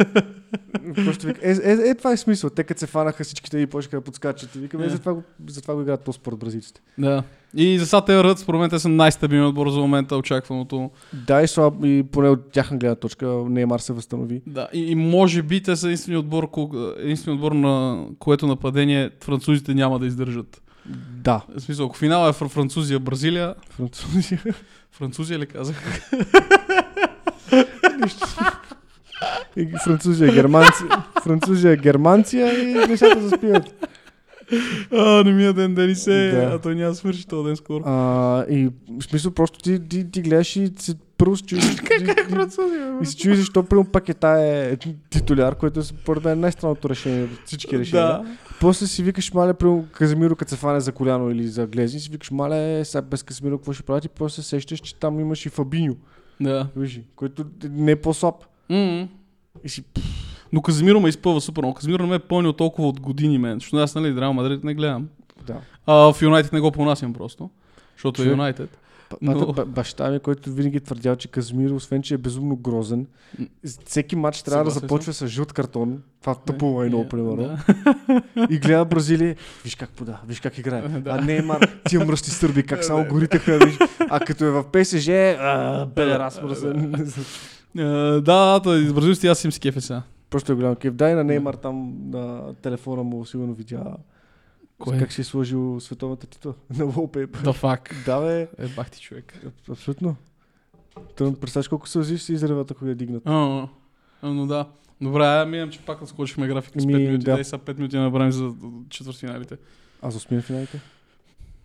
Просто 1.06 1.28
вика, 1.28 1.40
е, 1.44 1.52
е, 1.52 1.90
е, 1.90 1.96
това 1.96 2.12
е 2.12 2.18
смисъл. 2.18 2.50
Те 2.50 2.64
като 2.64 2.80
се 2.80 2.88
фанаха 2.88 3.24
всичките 3.24 3.58
и 3.58 3.68
почнаха 3.68 3.98
да 3.98 4.02
подскачат. 4.02 4.56
И 4.56 4.60
викам, 4.60 4.82
е, 4.82 4.86
Yeah. 4.86 4.90
затова, 4.90 5.14
го, 5.14 5.24
затова 5.48 5.76
го 5.76 5.82
играят 5.82 6.02
по-според 6.02 6.40
бразилците. 6.40 6.82
да. 6.98 7.24
И 7.56 7.80
за 7.80 7.86
сега 7.86 8.06
те 8.06 8.24
ръд, 8.24 8.40
според 8.40 8.62
мен, 8.62 8.70
те 8.70 8.80
са 8.80 8.90
най-стабилният 8.90 9.50
отбор 9.50 9.70
за 9.70 9.80
момента, 9.80 10.18
очакваното. 10.18 10.92
Да, 11.28 11.42
и, 11.42 11.48
слаб, 11.48 11.74
и 11.84 12.04
поне 12.12 12.30
от 12.30 12.52
тяхна 12.52 12.78
гледна 12.78 12.96
точка 12.96 13.28
Неймар 13.28 13.80
се 13.80 13.94
възстанови. 13.94 14.42
Да, 14.48 14.68
и, 14.74 14.92
и 14.92 14.96
може 14.96 15.42
би 15.42 15.64
те 15.64 15.76
са 15.76 15.88
единственият 15.88 16.24
отбор, 16.26 16.50
единственият 16.98 17.44
отбор 17.44 17.52
на 17.52 18.06
което 18.20 18.48
нападение 18.48 19.10
французите 19.24 19.74
няма 19.74 20.00
да 20.00 20.06
издържат. 20.06 20.63
Да, 21.14 21.42
В 21.50 21.60
смисъл, 21.60 21.86
ако 21.86 21.98
финала 21.98 22.30
е 22.30 22.34
фр- 22.34 22.50
Французия, 22.50 23.00
Бразилия, 23.00 23.56
французи. 23.70 24.38
Французия 24.92 25.40
ли 25.40 25.46
казах? 25.46 26.10
И 29.58 29.68
Французия, 29.84 30.34
германци, 30.34 30.84
Французия, 31.24 31.76
германция 31.76 32.62
и 32.62 32.88
нещата 32.88 33.22
се 33.22 33.30
спиват. 33.30 33.88
А, 34.92 35.24
не 35.24 35.32
ми 35.32 35.46
е 35.46 35.54
ден, 35.54 35.76
Дени 35.76 35.96
се, 35.96 36.32
Да. 36.32 36.56
а 36.56 36.60
той 36.60 36.76
няма 36.76 36.90
да 36.90 36.96
свърши 36.96 37.28
този 37.28 37.48
ден 37.48 37.56
скоро. 37.56 37.84
А, 37.86 37.94
и 38.46 38.70
в 38.90 39.04
смисъл 39.04 39.32
просто 39.32 39.60
ти, 39.60 39.88
ти, 39.90 40.12
ти 40.12 40.22
гледаш 40.22 40.56
и 40.56 40.72
първо 41.18 41.38
се 41.38 41.44
чуеш. 41.44 41.76
Как 41.76 41.92
е 41.92 42.16
и- 43.02 43.06
се 43.06 43.18
чуеш 43.18 43.38
защо 43.38 43.64
прямо 43.64 43.86
пакета 43.86 44.28
е 44.30 44.78
титуляр, 45.10 45.56
което 45.56 45.80
е 45.80 45.84
според 45.84 46.24
мен 46.24 46.40
най-странното 46.40 46.90
решение 46.90 47.24
от 47.24 47.46
всички 47.46 47.80
решения. 47.80 48.08
Да. 48.08 48.26
После 48.60 48.88
си 48.88 49.04
викаш, 49.04 49.34
мале, 49.34 49.54
прямо 49.54 49.86
Казимиро, 49.92 50.36
като 50.36 50.50
се 50.50 50.58
фане 50.58 50.80
за 50.80 50.92
коляно 50.92 51.32
или 51.32 51.48
за 51.48 51.68
глезни, 51.68 52.00
си 52.00 52.10
викаш, 52.10 52.32
мале, 52.32 52.86
сега 52.86 53.02
без 53.02 53.24
Казимиро 53.24 53.58
какво 53.58 53.74
ще 53.74 53.84
правят 53.84 54.06
и 54.06 54.10
после 54.10 54.36
се 54.36 54.50
сещаш, 54.50 54.80
че 54.80 54.96
там 54.96 55.20
имаш 55.20 55.46
и 55.46 55.50
Фабиньо, 55.50 55.96
Да. 56.42 56.68
вижи, 56.76 57.04
който 57.16 57.46
не 57.64 57.92
е 57.92 57.96
по-слаб. 57.96 58.36
М-м. 58.70 59.08
И 59.64 59.70
си, 59.70 59.84
Но 60.54 60.62
Казимиро 60.62 61.00
ме 61.00 61.10
изпълва 61.10 61.42
супер 61.42 61.62
много. 61.62 61.74
Казимиро 61.76 62.04
не 62.04 62.10
ме 62.10 62.16
е 62.16 62.20
пълнил 62.20 62.54
толкова 62.54 62.88
от 62.88 63.00
години, 63.00 63.38
мен. 63.38 63.54
Защото 63.54 63.78
аз, 63.78 63.96
нали, 63.96 64.16
Реал 64.16 64.34
Мадрид 64.34 64.64
не 64.64 64.74
гледам. 64.74 65.08
да. 65.48 65.56
А 65.88 66.14
в 66.14 66.22
Юнайтед 66.22 66.54
не 66.54 66.60
го 66.60 66.72
понасям 66.72 67.14
просто. 67.14 67.50
Защото 67.96 68.22
е 68.22 68.26
Човек. 68.26 68.32
Юнайтед. 68.32 68.78
Но... 69.22 69.54
Баща 69.68 70.12
ми, 70.12 70.20
който 70.20 70.52
винаги 70.54 70.78
е 70.78 70.80
твърдял, 70.80 71.16
че 71.16 71.28
Казмиро, 71.28 71.76
освен 71.76 72.02
че 72.02 72.14
е 72.14 72.18
безумно 72.18 72.56
грозен, 72.56 73.08
всеки 73.86 74.16
матч 74.16 74.44
трябва 74.44 74.64
да 74.66 74.72
Съгласен 74.72 74.88
започва 74.88 75.14
с 75.14 75.28
жълт 75.28 75.54
картон. 75.54 76.02
Това 76.22 76.36
тъпо 76.36 76.66
лайно, 76.66 77.00
Е, 77.02 77.10
примерно. 77.10 77.36
да. 77.36 77.58
И 78.50 78.60
гледа 78.60 78.86
Бразилия, 78.86 79.36
виж 79.64 79.76
как 79.76 79.90
пода, 79.90 80.22
виж 80.28 80.40
как 80.40 80.58
играе. 80.58 80.82
Да. 80.82 81.12
А 81.12 81.22
Неймар, 81.22 81.60
тия 81.90 82.06
мръсни 82.06 82.34
сърби, 82.34 82.64
как 82.64 82.84
само 82.84 83.06
горите 83.10 83.58
виж. 83.66 83.78
А 84.10 84.20
като 84.20 84.46
е 84.46 84.50
в 84.52 84.64
ПСЖ, 84.64 85.06
педерас. 85.96 86.42
Е, 87.78 87.84
Да, 88.22 88.60
той 88.64 88.80
из 88.84 88.94
бразилците 88.94 89.28
аз 89.28 89.44
им 89.46 89.52
си 89.52 89.60
кефе 89.60 89.82
сега. 89.82 90.02
Просто 90.30 90.52
е 90.52 90.56
голям 90.56 90.76
кеф. 90.76 90.94
Дай 90.94 91.16
на 91.16 91.24
Неймар 91.24 91.54
там 91.54 91.94
на 92.10 92.54
телефона 92.62 93.04
му, 93.04 93.26
сигурно 93.26 93.54
видя 93.54 93.84
Кое? 94.84 95.00
как 95.00 95.12
си 95.12 95.22
е 95.22 95.24
сложил 95.24 95.80
световната 95.80 96.28
титла 96.28 96.54
на 96.70 96.86
wallpaper. 96.86 97.42
Да, 97.44 97.54
фак. 97.54 97.96
Да, 98.06 98.22
бе, 98.22 98.42
Е, 98.58 98.68
бах 98.68 98.92
ти 98.92 99.02
човек. 99.02 99.40
абсолютно. 99.72 100.16
Той 101.18 101.36
представяш 101.36 101.68
колко 101.68 101.88
сълзи 101.90 102.18
ще 102.18 102.26
се 102.26 102.34
изреват, 102.34 102.72
ако 102.72 102.86
я 102.86 102.96
дигнат. 102.96 103.24
А, 103.26 103.68
а, 104.22 104.30
но 104.30 104.46
да. 104.46 104.68
Добре, 105.02 105.24
ая 105.24 105.46
минем, 105.46 105.70
че 105.70 105.80
пак 105.80 106.00
скочихме 106.06 106.48
графика 106.48 106.82
с 106.82 106.84
5 106.84 106.88
Ми, 106.88 106.94
минути. 106.96 107.26
да. 107.26 107.34
Дай 107.34 107.44
сега 107.44 107.58
5 107.58 107.78
минути 107.78 107.98
направим 107.98 108.32
за 108.32 108.52
четвъртфиналите. 108.90 109.58
А 110.02 110.12
за 110.12 110.18
осмина 110.18 110.42
финалите? 110.42 110.82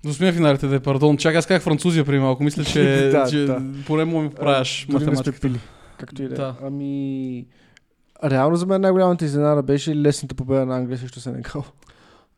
До 0.04 0.12
смия 0.14 0.32
финалите, 0.32 0.66
да, 0.66 0.80
пардон. 0.80 1.16
Чакай, 1.16 1.38
аз 1.38 1.46
казах 1.46 1.62
Французия 1.62 2.04
преди 2.04 2.18
малко. 2.18 2.42
Мисля, 2.44 2.64
че, 2.64 3.08
Да, 3.12 3.26
че 3.30 3.38
да. 3.38 3.62
поне 3.86 4.04
му 4.04 4.22
ми 4.22 4.30
поправяш 4.30 4.86
математиката. 4.88 5.50
Както 5.98 6.22
и 6.22 6.28
да. 6.28 6.34
е. 6.34 6.36
Да. 6.36 6.56
Ами... 6.62 7.46
Реално 8.24 8.56
за 8.56 8.66
мен 8.66 8.80
най-голямата 8.80 9.24
изненада 9.24 9.62
беше 9.62 9.96
лесната 9.96 10.34
победа 10.34 10.66
на 10.66 10.76
Англия 10.76 10.98
срещу 10.98 11.20
Сенегал. 11.20 11.64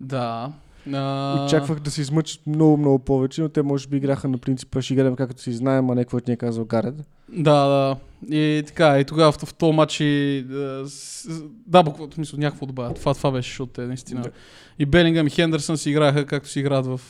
Да. 0.00 0.52
А... 0.86 1.44
Очаквах 1.46 1.80
да 1.80 1.90
се 1.90 2.00
измъчат 2.00 2.46
много, 2.46 2.76
много 2.76 2.98
повече, 2.98 3.42
но 3.42 3.48
те 3.48 3.62
може 3.62 3.88
би 3.88 3.96
играха 3.96 4.28
на 4.28 4.38
принципа 4.38 4.82
ще 4.82 4.94
играем 4.94 5.16
както 5.16 5.42
си 5.42 5.52
знаем, 5.52 5.90
а 5.90 5.94
не 5.94 6.04
каквото 6.04 6.30
ни 6.30 6.34
е 6.34 6.36
казал 6.36 6.64
Гарет. 6.64 6.94
Да, 7.28 7.66
да. 7.66 7.96
И 8.30 8.62
така, 8.66 9.00
и 9.00 9.04
тогава 9.04 9.32
в, 9.32 9.38
в 9.38 9.54
този 9.54 9.72
матч 9.72 10.00
и, 10.00 10.44
да, 11.66 11.82
буквално, 11.82 12.12
смисъл, 12.12 12.38
някакво 12.38 12.66
добавя. 12.66 12.94
Това, 12.94 13.14
това 13.14 13.30
беше, 13.30 13.48
защото 13.48 13.72
те 13.72 13.80
наистина. 13.80 14.20
Да. 14.20 14.30
И 14.78 14.86
Белингъм 14.86 15.26
и 15.26 15.30
Хендерсън 15.30 15.76
си 15.76 15.90
играха 15.90 16.26
както 16.26 16.48
си 16.48 16.60
играят 16.60 16.86
в 16.86 17.00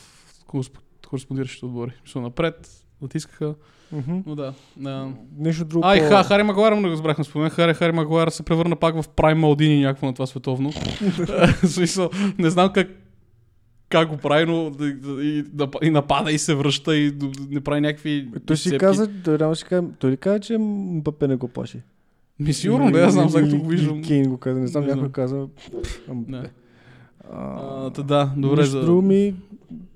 коресп- 0.47 0.77
кореспондиращите 1.09 1.65
отбори. 1.65 1.91
Смисъл, 1.99 2.21
напред, 2.21 2.69
натискаха, 3.01 3.53
Мгм. 3.91 4.17
но 4.25 4.35
да. 4.35 4.53
А, 4.85 5.07
Нещо 5.37 5.65
друго. 5.65 5.85
а 5.85 5.97
и 5.97 5.99
по- 5.99 6.05
Ха, 6.07 6.23
Хари 6.23 6.43
Магуайр, 6.43 6.73
много 6.73 6.87
разбрах 6.87 7.17
на 7.17 7.23
спомен. 7.23 7.49
Хари, 7.49 7.73
Хари 7.73 7.91
Магуайр 7.91 8.27
се 8.27 8.43
превърна 8.43 8.75
пак 8.75 9.01
в 9.01 9.09
прайм 9.09 9.39
Малдини 9.39 9.81
някакво 9.81 10.07
на 10.07 10.13
това 10.13 10.25
световно. 10.25 10.71
смисъл, 11.65 12.09
не 12.37 12.49
знам 12.49 12.73
как 12.73 12.87
как 13.91 14.09
го 14.09 14.17
прави, 14.17 14.45
но 14.45 14.71
и, 15.21 15.43
и 15.83 15.89
напада 15.89 16.31
и 16.31 16.37
се 16.37 16.55
връща 16.55 16.95
и 16.97 17.13
не 17.49 17.61
прави 17.61 17.81
някакви 17.81 18.27
Той 18.45 18.57
си 18.57 18.77
каза, 18.77 19.09
той, 19.23 19.39
реално 19.39 19.55
си 19.55 19.63
каза, 19.63 19.87
той 19.99 20.11
ли 20.11 20.17
каза, 20.17 20.39
че 20.39 20.57
Мбапе 20.57 21.27
не 21.27 21.35
го 21.35 21.47
плаши? 21.47 21.81
Ми 22.39 22.53
сигурно, 22.53 22.91
да, 22.91 22.99
я 22.99 23.11
знам, 23.11 23.31
като 23.31 23.57
го 23.57 23.67
виждам. 23.67 24.03
Кейн 24.03 24.29
го 24.29 24.37
каза, 24.37 24.59
не 24.59 24.67
знам, 24.67 24.85
някой 24.85 25.11
каза. 25.11 25.47
та 27.93 28.03
да, 28.03 28.31
добре. 28.37 28.65
За... 28.65 28.81
друго 28.81 29.01
ми, 29.01 29.35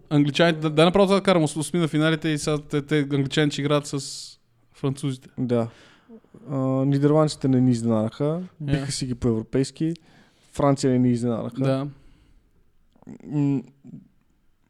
Англичаните, 0.10 0.60
да, 0.60 0.70
да 0.70 0.86
направо 0.86 1.08
това 1.08 1.22
карам 1.22 1.44
осми 1.44 1.80
на 1.80 1.88
финалите 1.88 2.30
и 2.30 2.38
сега 2.38 2.58
те, 2.58 2.82
те 2.82 3.00
англичаните 3.00 3.62
играят 3.62 3.88
с 3.88 4.00
французите. 4.74 5.30
да. 5.38 5.68
Нидерландците 6.86 7.48
не 7.48 7.62
ни 7.62 7.72
изненадаха, 7.72 8.42
биха 8.62 8.80
Я. 8.80 8.92
си 8.92 9.06
ги 9.06 9.16
по-европейски. 9.16 9.94
Франция 10.54 10.92
не 10.92 11.00
ни 11.00 11.12
изненадаха. 11.12 11.62
Да, 11.62 11.88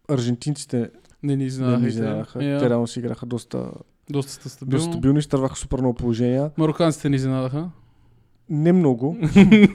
Аржентинците 0.10 0.90
не 1.24 1.32
ни 1.32 1.38
не 1.38 1.44
изненадаха. 1.44 2.40
Yeah. 2.40 2.60
Те 2.60 2.70
реално 2.70 2.88
си 2.88 3.00
играха 3.00 3.26
доста, 3.26 3.72
Доста 4.10 4.32
ста 4.32 4.50
стабилно. 4.50 4.78
доста 4.78 4.92
стабилни, 4.92 5.20
изтърваха 5.20 5.56
супер 5.56 5.80
много 5.80 5.94
положения. 5.96 6.52
Мароканците 6.58 7.10
ни 7.10 7.16
изненадаха. 7.16 7.70
Не 8.50 8.74
много, 8.74 9.18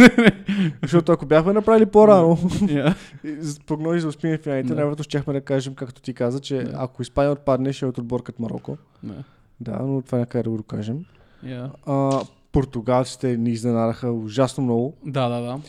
защото 0.82 1.12
ако 1.12 1.26
бяхме 1.26 1.52
направили 1.52 1.86
по-рано, 1.86 2.36
Yeah. 2.36 2.94
и 3.24 3.58
прогнози 3.66 4.00
за 4.00 4.08
успех 4.08 4.40
в 4.40 4.42
финалите, 4.42 4.68
Да. 4.68 4.74
най-вероятно 4.74 5.04
щяхме 5.04 5.32
да 5.32 5.40
кажем, 5.40 5.74
както 5.74 6.02
ти 6.02 6.14
каза, 6.14 6.40
че 6.40 6.56
Да. 6.56 6.72
ако 6.74 7.02
Испания 7.02 7.32
отпадне, 7.32 7.72
ще 7.72 7.84
е 7.84 7.88
от 7.88 7.98
отбор 7.98 8.22
като 8.22 8.42
Марокко. 8.42 8.76
Да. 9.02 9.24
Да, 9.60 9.78
но 9.78 10.02
това 10.02 10.18
някъде 10.18 10.42
да 10.42 10.50
го 10.50 10.56
докажем. 10.56 11.04
Yeah. 11.44 11.70
А, 11.86 12.20
португалците 12.52 13.36
ни 13.36 13.50
изненадаха 13.50 14.12
ужасно 14.12 14.64
много, 14.64 14.94
Да, 15.06 15.28
да, 15.28 15.40
да. 15.40 15.60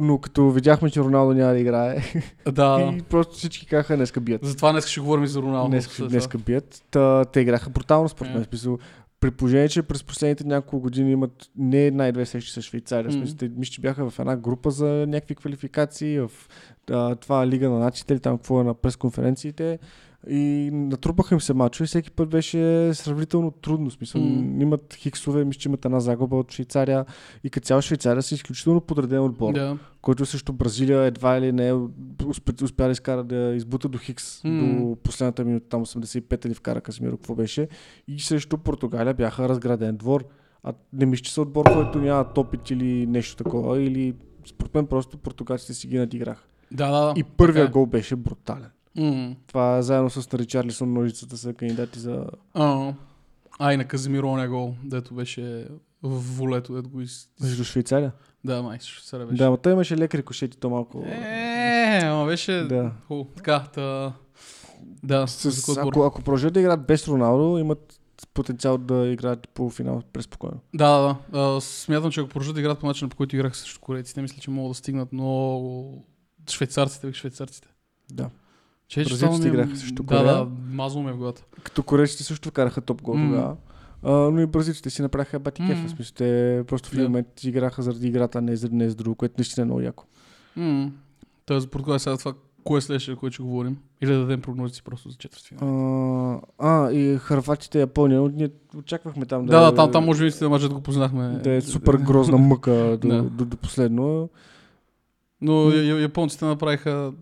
Но 0.00 0.18
като 0.18 0.50
видяхме, 0.50 0.90
че 0.90 1.00
Роналдо 1.00 1.34
няма 1.34 1.52
да 1.52 1.58
играе, 1.58 2.02
Да, 2.52 2.94
и 2.98 3.02
просто 3.02 3.34
всички 3.34 3.66
казаха, 3.66 3.96
днеска 3.96 4.20
бият. 4.20 4.44
затова 4.44 4.72
днес 4.72 4.86
ще 4.86 5.00
говорим 5.00 5.24
и 5.24 5.28
за 5.28 5.42
Роналдо. 5.42 5.82
След 5.82 6.08
днеска 6.08 6.38
бият. 6.38 6.82
Та, 6.90 7.24
те 7.24 7.40
играха 7.40 7.70
брутално 7.70 8.08
според 8.08 8.32
мен. 8.32 8.42
Е. 8.42 8.44
В 8.44 8.48
Смисъл, 8.48 8.78
при 9.20 9.30
положение, 9.30 9.68
че 9.68 9.82
през 9.82 10.04
последните 10.04 10.44
няколко 10.44 10.80
години 10.80 11.12
имат 11.12 11.50
не 11.56 11.86
една 11.86 12.08
и 12.08 12.12
две 12.12 12.26
срещи 12.26 12.52
с 12.52 12.62
Швейцария. 12.62 13.12
Mm. 13.12 13.38
Те, 13.38 13.50
мисля, 13.56 13.72
че 13.72 13.80
бяха 13.80 14.10
в 14.10 14.18
една 14.18 14.36
група 14.36 14.70
за 14.70 14.86
някакви 15.08 15.34
квалификации, 15.34 16.20
в 16.20 16.30
а, 16.90 17.14
това 17.14 17.46
Лига 17.46 17.70
на 17.70 17.78
нациите 17.78 18.12
или 18.12 18.20
там 18.20 18.36
какво 18.36 18.60
е 18.60 18.64
на 18.64 18.74
пресконференциите. 18.74 19.78
И 20.28 20.70
натрупаха 20.72 21.34
им 21.34 21.40
се 21.40 21.54
мачове 21.54 21.84
и 21.84 21.86
всеки 21.86 22.10
път 22.10 22.28
беше 22.28 22.58
сравнително 22.94 23.50
трудно. 23.52 23.90
Смисъл, 23.90 24.20
Мгм. 24.20 24.60
имат 24.62 24.94
хиксове, 24.94 25.44
мисля, 25.44 25.58
че 25.58 25.68
имат 25.68 25.84
една 25.84 26.00
загуба 26.00 26.36
от 26.36 26.52
Швейцария 26.52 27.04
и 27.44 27.50
като 27.50 27.66
цяло 27.66 27.82
Швейцария 27.82 28.22
са 28.22 28.34
изключително 28.34 28.80
подреден 28.80 29.20
отбор, 29.20 29.52
Да. 29.54 29.78
който 30.02 30.26
също 30.26 30.52
Бразилия 30.52 31.02
едва 31.02 31.36
или 31.36 31.52
не 31.52 31.72
успя, 32.26 32.52
успя 32.62 32.84
да 32.84 32.90
изкара 32.90 33.24
да 33.24 33.54
избута 33.54 33.88
до 33.88 33.98
Хикс 33.98 34.44
М. 34.44 34.50
до 34.80 34.96
последната 34.96 35.44
минута, 35.44 35.66
там 35.68 35.82
85 35.82 36.46
или 36.46 36.54
вкара 36.54 36.80
Казимиро, 36.80 37.16
какво 37.16 37.34
беше. 37.34 37.68
И 38.08 38.20
също 38.20 38.58
Португалия 38.58 39.14
бяха 39.14 39.48
разграден 39.48 39.96
двор. 39.96 40.24
А 40.62 40.72
не 40.92 41.06
мисля, 41.06 41.22
че 41.22 41.32
са 41.32 41.42
отбор, 41.42 41.64
който 41.66 41.98
няма 41.98 42.26
опит 42.36 42.70
или 42.70 43.06
нещо 43.06 43.36
такова, 43.36 43.80
или 43.80 44.14
според 44.46 44.74
мен 44.74 44.86
просто 44.86 45.18
португалците 45.18 45.74
си 45.74 45.86
ги 45.86 45.98
надиграха. 45.98 46.44
Да, 46.72 46.90
да, 46.90 47.04
да. 47.04 47.14
И 47.16 47.24
първия 47.24 47.54
Така 47.56 47.68
е. 47.68 47.72
гол 47.72 47.86
беше 47.86 48.16
брутален. 48.16 48.68
М. 48.96 49.36
Това 49.46 49.82
заедно 49.82 50.10
с 50.10 50.38
Ричарлисон 50.38 50.92
ножицата 50.92 51.36
са 51.36 51.54
кандидати 51.54 51.98
за... 51.98 52.26
А, 52.54 52.92
а, 53.58 53.72
и 53.72 53.76
на 53.76 53.84
Казимиро 53.84 54.28
оня 54.28 54.48
гол, 54.48 54.74
дето 54.84 55.14
беше 55.14 55.68
в 56.02 56.36
волето, 56.36 56.74
дето 56.74 56.88
го 56.88 57.00
из... 57.00 57.28
Между 57.40 57.64
Швейцария. 57.64 58.12
Да, 58.44 58.62
май, 58.62 58.78
сега 58.80 59.24
беше. 59.24 59.38
Да, 59.38 59.50
но 59.50 59.56
той 59.56 59.72
имаше 59.72 59.96
леки 59.96 60.18
рикошети, 60.18 60.58
то 60.58 60.70
малко... 60.70 61.04
Е, 61.06 62.00
ама 62.04 62.26
беше... 62.26 62.52
Да. 62.52 62.92
Хубаво. 63.06 63.28
Така, 63.36 63.64
та... 63.74 64.12
Да, 65.02 65.26
С, 65.26 65.68
отбор? 65.68 65.92
ако, 65.92 66.02
ако 66.04 66.22
продължат 66.22 66.52
да 66.52 66.60
играят 66.60 66.86
без 66.86 67.08
Роналдо, 67.08 67.58
имат 67.58 68.00
потенциал 68.34 68.78
да 68.78 69.06
играят 69.06 69.48
по 69.48 69.70
финал 69.70 70.02
преспокойно. 70.12 70.60
Да, 70.74 70.98
да, 70.98 71.16
да. 71.38 71.60
Смятам, 71.60 72.10
че 72.10 72.20
ако 72.20 72.28
продължат 72.28 72.54
да 72.54 72.60
играят 72.60 72.80
по 72.80 72.86
начина, 72.86 73.08
по 73.10 73.16
който 73.16 73.36
играха 73.36 73.56
срещу 73.56 73.80
корейците, 73.80 74.22
мисля, 74.22 74.40
че 74.40 74.50
могат 74.50 74.70
да 74.70 74.74
стигнат 74.74 75.12
много 75.12 76.04
швейцарците, 76.50 77.12
швейцарците. 77.12 77.68
Да. 78.12 78.30
Че, 78.90 79.04
Бразилците 79.04 79.46
е- 79.46 79.50
играха 79.50 79.76
срещу 79.76 79.94
Да, 79.94 80.06
Корея. 80.08 80.24
да, 80.26 80.46
мазнало 80.70 81.04
ме 81.04 81.12
в 81.12 81.16
главата. 81.16 81.44
Като 81.62 81.82
корейците 81.82 82.22
също 82.22 82.48
вкараха 82.48 82.80
топ 82.80 83.02
гол 83.02 83.14
М. 83.14 83.28
тогава. 83.28 83.56
А, 84.04 84.30
но 84.30 84.40
и 84.40 84.46
бразилците 84.46 84.90
си 84.90 85.02
направиха 85.02 85.38
бати 85.38 85.62
кефа. 85.62 85.86
В 85.86 85.90
смисъл, 85.90 86.14
те 86.14 86.62
просто 86.66 86.88
в 86.88 86.92
един 86.92 87.02
Да. 87.02 87.08
момент 87.08 87.44
играха 87.44 87.82
заради 87.82 88.08
играта, 88.08 88.38
а 88.38 88.42
не 88.42 88.56
за, 88.56 88.68
не 88.72 88.88
за 88.88 88.94
друго, 88.94 89.14
което 89.14 89.34
наистина 89.38 89.62
е 89.62 89.66
много 89.66 89.80
яко. 89.80 90.04
М. 90.56 90.90
Тоест, 91.46 91.70
Португалия 91.70 92.00
сега 92.00 92.16
това, 92.16 92.34
кое 92.64 92.78
е 92.78 92.82
следващото, 92.82 93.18
което 93.18 93.34
ще 93.34 93.42
говорим? 93.42 93.76
Или 94.00 94.12
да 94.12 94.18
дадем 94.18 94.40
прогнозите 94.40 94.82
просто 94.82 95.10
за 95.10 95.16
четвъртфинал? 95.16 96.40
А, 96.58 96.86
а, 96.86 96.92
и 96.92 97.18
Харватите 97.18 97.78
и 97.78 97.80
Япония, 97.80 98.22
ние 98.24 98.48
очаквахме 98.76 99.26
там 99.26 99.46
Да, 99.46 99.60
да, 99.60 99.66
да, 99.66 99.74
там, 99.74 99.92
там 99.92 100.04
може 100.04 100.24
би 100.24 100.30
сте 100.30 100.48
мъжът 100.48 100.72
го 100.74 100.80
познахме. 100.80 101.28
да 101.34 101.52
е 101.52 101.60
супер 101.60 101.94
грозна 101.94 102.38
мъка 102.38 102.72
до, 102.96 103.08
Да. 103.08 103.22
до, 103.22 103.44
до 103.44 103.56
последно. 103.56 104.28
Но 105.42 105.70
японците 105.72 106.44
направиха... 106.44 107.12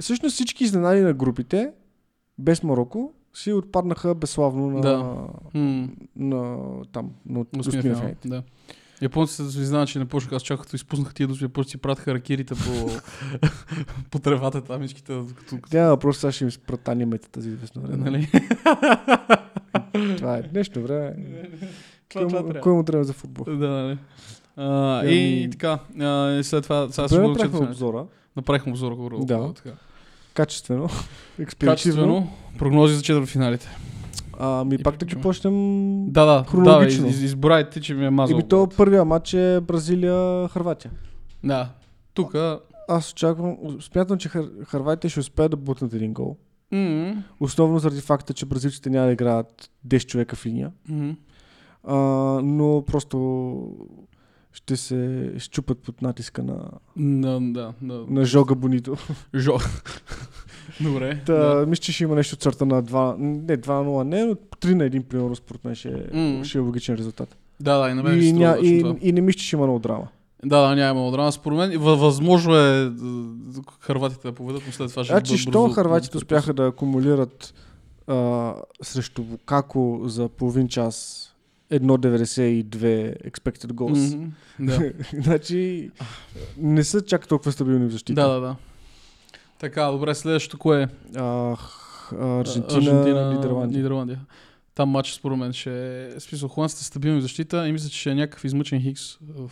Всъщност 0.00 0.34
всички 0.34 0.64
изненади 0.64 1.00
на 1.00 1.12
групите, 1.12 1.72
без 2.38 2.62
Марокко, 2.62 3.12
си 3.34 3.52
отпаднаха 3.52 4.14
безславно 4.14 4.70
на, 4.70 4.80
Да. 4.80 5.26
На 6.16 6.58
там, 6.92 7.10
на 7.26 7.44
осмия 7.58 7.82
финал, 7.82 8.14
да. 8.24 8.42
Японците 9.02 9.42
се 9.42 9.58
признават, 9.58 9.88
че 9.88 9.98
не 9.98 10.04
почнаха, 10.04 10.36
аз 10.36 10.42
чак 10.42 10.60
като 10.60 10.76
изпуснаха 10.76 11.14
тия 11.14 11.26
думи, 11.28 11.38
японците 11.42 11.70
си 11.70 11.78
пратиха 11.78 12.14
ракирите 12.14 12.54
по, 12.54 12.90
по 14.10 14.18
тревата 14.18 14.60
там, 14.60 14.80
всичките, 14.80 15.12
като, 15.28 15.54
като, 15.54 15.70
Тя 15.70 15.88
въпрос 15.88 16.18
сега 16.18 16.32
ще 16.32 16.44
им 16.44 16.50
спрат 16.50 16.88
анимета 16.88 17.28
тази 17.28 17.48
известно 17.48 17.82
време. 17.82 18.10
нали? 18.10 18.28
Това 20.16 20.36
е 20.36 20.42
днешно 20.42 20.82
време. 20.82 21.16
Кой, 22.12 22.24
му- 22.24 22.54
кой 22.62 22.72
му 22.72 22.84
трябва 22.84 23.04
за 23.04 23.12
футбол? 23.12 23.44
Да, 23.46 23.68
нали? 23.68 23.98
А, 24.56 25.00
Ами- 25.00 25.10
и 25.12 25.50
така, 25.50 25.78
а, 26.00 26.30
и 26.30 26.44
след 26.44 26.62
това, 26.62 26.88
сега 26.90 27.08
ще 27.08 27.14
Добре 27.14 27.26
го 27.26 27.32
направихме 27.32 27.66
обзора. 27.68 28.06
Направихме 28.36 28.72
обзор, 28.72 28.92
го 28.92 29.24
Да. 29.24 29.52
така. 29.54 29.70
Качествено. 30.34 30.88
Експериментивно. 31.38 32.30
Прогнози 32.58 32.94
за 32.94 33.02
четвъртфиналите. 33.02 33.68
Ами 34.38 34.74
И 34.74 34.78
пак 34.78 34.96
да 34.96 35.06
ги 35.06 35.16
почнем. 35.16 35.54
Да, 36.06 36.24
да, 36.24 36.44
Хронологично. 36.44 37.04
да, 37.04 37.10
из, 37.10 37.20
избирай 37.20 37.70
ти, 37.70 37.80
че 37.80 37.94
ми 37.94 38.06
е 38.06 38.10
мазал. 38.10 38.34
Еми 38.34 38.48
то 38.48 38.68
първия 38.76 39.04
матч 39.04 39.34
е 39.34 39.60
Бразилия-Харватия. 39.60 40.90
Да. 41.44 41.68
Тук, 42.14 42.34
Аз 42.88 43.12
очаквам, 43.12 43.56
смятам, 43.80 44.18
че 44.18 44.28
Хар... 44.28 44.44
Харватия 44.64 45.10
ще 45.10 45.20
успеят 45.20 45.50
да 45.50 45.56
бутнат 45.56 45.92
един 45.92 46.12
гол. 46.12 46.36
м 46.72 47.14
Основно 47.40 47.78
заради 47.78 48.00
факта, 48.00 48.34
че 48.34 48.46
бразилците 48.46 48.90
няма 48.90 49.06
да 49.06 49.12
играят 49.12 49.70
10 49.88 50.06
човека 50.06 50.36
в 50.36 50.46
линия. 50.46 50.72
м 50.88 51.14
А, 51.84 51.94
но 52.42 52.84
просто 52.86 53.56
ще 54.54 54.76
се 54.76 55.32
щупат 55.38 55.78
под 55.78 56.02
натиска 56.02 56.42
на, 56.42 56.56
да, 56.96 57.40
да, 57.42 57.72
да. 57.82 58.04
на 58.08 58.24
Жога 58.24 58.54
Бонито. 58.54 58.96
Жо. 59.34 59.56
Добре. 60.80 61.20
Та, 61.26 61.32
да. 61.54 61.66
Мисля, 61.66 61.82
че 61.82 61.92
ще 61.92 62.04
има 62.04 62.14
нещо 62.14 62.34
от 62.34 62.42
сорта 62.42 62.66
на 62.66 62.82
2, 62.82 63.16
не 63.18 63.58
2-0, 63.58 64.04
не, 64.04 64.24
но 64.24 64.34
3 64.34 64.74
на 64.74 64.84
1 64.84 65.02
примерно 65.02 65.36
според 65.36 65.64
мен 65.64 65.74
ще, 65.74 65.88
е- 65.88 66.16
М. 66.16 66.44
ще 66.44 66.58
е 66.58 66.60
логичен 66.60 66.94
резултат. 66.94 67.36
Да, 67.60 67.78
да, 67.78 67.90
и 67.90 67.94
на 67.94 68.02
мен 68.02 68.22
И, 68.22 68.32
ня, 68.32 68.58
и, 68.62 68.80
това. 68.80 68.96
и 69.00 69.12
не 69.12 69.20
мисля, 69.20 69.38
че 69.38 69.46
ще 69.46 69.56
има 69.56 69.64
много 69.64 69.78
драма. 69.78 70.08
Да, 70.44 70.60
да, 70.60 70.74
няма 70.76 71.10
драма. 71.10 71.32
Според 71.32 71.58
мен, 71.58 71.70
въ- 71.72 71.96
възможно 71.96 72.54
е 72.56 72.84
да- 72.84 73.60
харватите 73.80 74.28
да 74.28 74.34
поведат, 74.34 74.62
но 74.66 74.72
след 74.72 74.90
това 74.90 75.04
ще 75.04 75.12
Значи, 75.12 75.38
що 75.38 75.68
харватите 75.68 76.16
успяха 76.16 76.54
да 76.54 76.66
акумулират 76.66 77.54
а, 78.06 78.52
срещу 78.82 79.22
Лукако 79.22 80.00
за 80.04 80.28
половин 80.28 80.68
час 80.68 81.20
1.92 81.72 83.30
expected 83.30 83.72
goals. 83.72 84.16
Мгм, 84.16 84.30
Да. 84.58 84.92
значи 85.22 85.90
не 86.56 86.84
са 86.84 87.04
чак 87.04 87.28
толкова 87.28 87.52
стабилни 87.52 87.86
в 87.86 87.90
защита. 87.90 88.22
да, 88.22 88.28
да, 88.28 88.40
да. 88.40 88.56
Така, 89.58 89.84
добре, 89.84 90.14
следващото 90.14 90.58
кое 90.58 90.82
е? 90.82 90.88
А, 91.16 91.56
Аржентина, 92.20 92.78
Аржентина, 92.78 93.32
Нидерландия. 93.34 93.76
Нидерландия. 93.76 94.20
Там 94.74 94.88
матч 94.88 95.12
според 95.12 95.38
мен 95.38 95.52
ще 95.52 96.06
е... 96.06 96.20
Смисъл, 96.20 96.48
холандците 96.48 96.84
стабилни 96.84 97.18
в 97.18 97.22
защита 97.22 97.68
и 97.68 97.72
мисля, 97.72 97.88
че 97.88 97.98
ще 97.98 98.10
е 98.10 98.14
някакъв 98.14 98.44
измъчен 98.44 98.80
Хикс 98.82 99.18
в, 99.36 99.50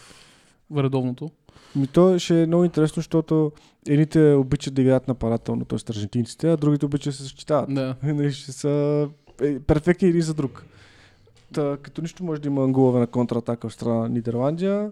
в 0.71 0.83
редовното. 0.83 1.31
Ми 1.77 1.87
то 1.87 2.19
ще 2.19 2.43
е 2.43 2.47
много 2.47 2.65
интересно, 2.65 2.95
защото 2.95 3.53
едните 3.89 4.33
обичат 4.33 4.75
да 4.75 4.83
играят 4.83 5.09
нападателно, 5.09 5.65
т.е. 5.65 5.79
аржентинците, 5.91 6.49
а 6.49 6.57
другите 6.57 6.87
обичат 6.87 7.11
да 7.13 7.17
се 7.17 7.23
защитават. 7.23 7.75
Да. 7.75 7.95
Нали, 8.03 8.33
ще 8.33 8.53
са 8.53 9.09
е, 9.43 9.61
перфектни 9.61 10.09
един 10.09 10.23
за 10.23 10.35
друг. 10.35 10.65
Та, 11.53 11.77
като 11.83 12.03
нищо 12.03 12.25
може 12.25 12.41
да 12.41 12.49
има 12.49 12.69
голове 12.69 13.01
на 13.01 13.07
контратака 13.07 13.69
в 13.69 13.75
страна 13.75 13.95
на 13.95 14.09
Нидерландия, 14.09 14.91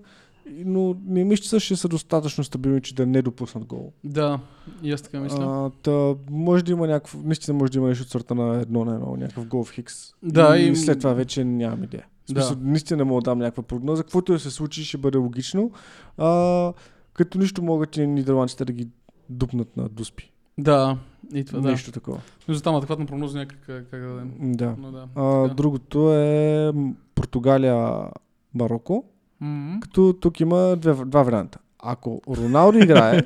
но 0.65 0.97
не 1.07 1.25
мисля, 1.25 1.61
че 1.61 1.65
ще 1.65 1.77
са 1.77 1.89
достатъчно 1.89 2.45
стабилни, 2.45 2.81
че 2.81 2.95
да 2.95 3.07
не 3.07 3.23
допуснат 3.23 3.65
гол. 3.65 3.93
Да, 4.05 4.41
и 4.83 4.93
аз 4.93 5.03
така 5.03 5.21
мисля. 5.21 5.39
А, 5.43 5.71
та, 5.83 6.15
може 6.31 6.65
да 6.65 6.73
има 6.73 6.87
някакво, 6.87 7.19
наистина 7.25 7.59
може 7.59 7.73
да 7.73 7.79
има 7.79 7.89
нещо 7.89 8.03
от 8.03 8.11
сорта 8.11 8.35
на 8.35 8.61
едно 8.61 8.85
на 8.85 8.95
едно, 8.95 9.17
някакъв 9.17 9.47
гол 9.47 9.65
в 9.65 9.73
Хикс. 9.73 9.95
Да, 10.23 10.59
и, 10.59 10.69
и- 10.69 10.77
след 10.77 10.99
това 10.99 11.13
вече 11.13 11.45
нямам 11.45 11.85
идея. 11.85 12.07
Да. 12.31 12.43
смисъл, 12.43 12.57
наистина 12.65 12.97
не 12.97 13.05
мога 13.05 13.23
да 13.23 13.31
дам 13.31 13.39
някаква 13.39 13.63
прогноза. 13.63 14.03
Каквото 14.03 14.33
да 14.33 14.39
се 14.39 14.51
случи, 14.51 14.85
ще 14.85 14.99
бъде 14.99 15.19
логично. 15.19 15.71
А, 16.19 16.73
като 17.13 17.39
нищо 17.39 17.63
могат 17.63 17.97
и 17.97 18.07
нидерландците 18.07 18.65
да 18.65 18.73
ги 18.73 18.89
дупнат 19.29 19.77
на 19.77 19.89
дуспи. 19.89 20.33
Да, 20.61 20.97
и 21.35 21.45
това 21.45 21.61
да. 21.61 21.71
Нещо 21.71 21.93
такова. 21.93 22.21
Между 22.49 22.63
там 22.63 22.75
адекватна 22.75 23.07
прогноза 23.07 23.39
някак 23.39 23.59
как, 23.67 23.87
как 23.91 24.01
да 24.01 24.09
дадем. 24.09 24.33
Да. 24.41 24.75
Но 24.79 24.93
да. 24.93 25.09
А, 25.15 25.49
другото 25.49 26.15
е 26.15 26.73
Португалия, 27.15 28.07
Марокко. 28.55 29.05
М. 29.41 29.79
Като 29.81 30.13
тук 30.21 30.41
има 30.41 30.77
две, 30.77 30.95
два 30.95 31.23
варианта. 31.23 31.59
Ако 31.79 32.21
Роналдо 32.29 32.79
играе, 32.79 33.23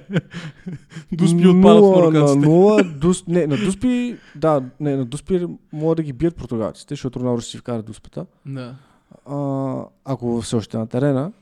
Дуспи 1.13 1.49
отпадат 1.49 1.85
в 1.85 1.87
0 1.87 2.13
на. 2.13 2.47
0, 2.47 2.99
дус, 2.99 3.27
не, 3.27 3.47
на 3.47 3.57
Дуспи, 3.57 4.19
да, 4.37 4.63
не, 4.81 4.97
на 4.97 5.05
Дуспи 5.05 5.47
могат 5.73 5.97
да 5.97 6.03
ги 6.03 6.13
бият 6.13 6.37
португалците, 6.37 6.93
защото 6.93 7.21
Роналдо 7.21 7.41
ще 7.41 7.51
си 7.51 7.59
вкара 7.59 7.83
Дуспата. 7.83 8.27
Да. 8.47 8.75
А, 9.27 9.85
ако 10.05 10.41
все 10.41 10.57
още 10.57 10.77
е 10.77 10.81
на 10.81 10.87
терена, 10.87 11.33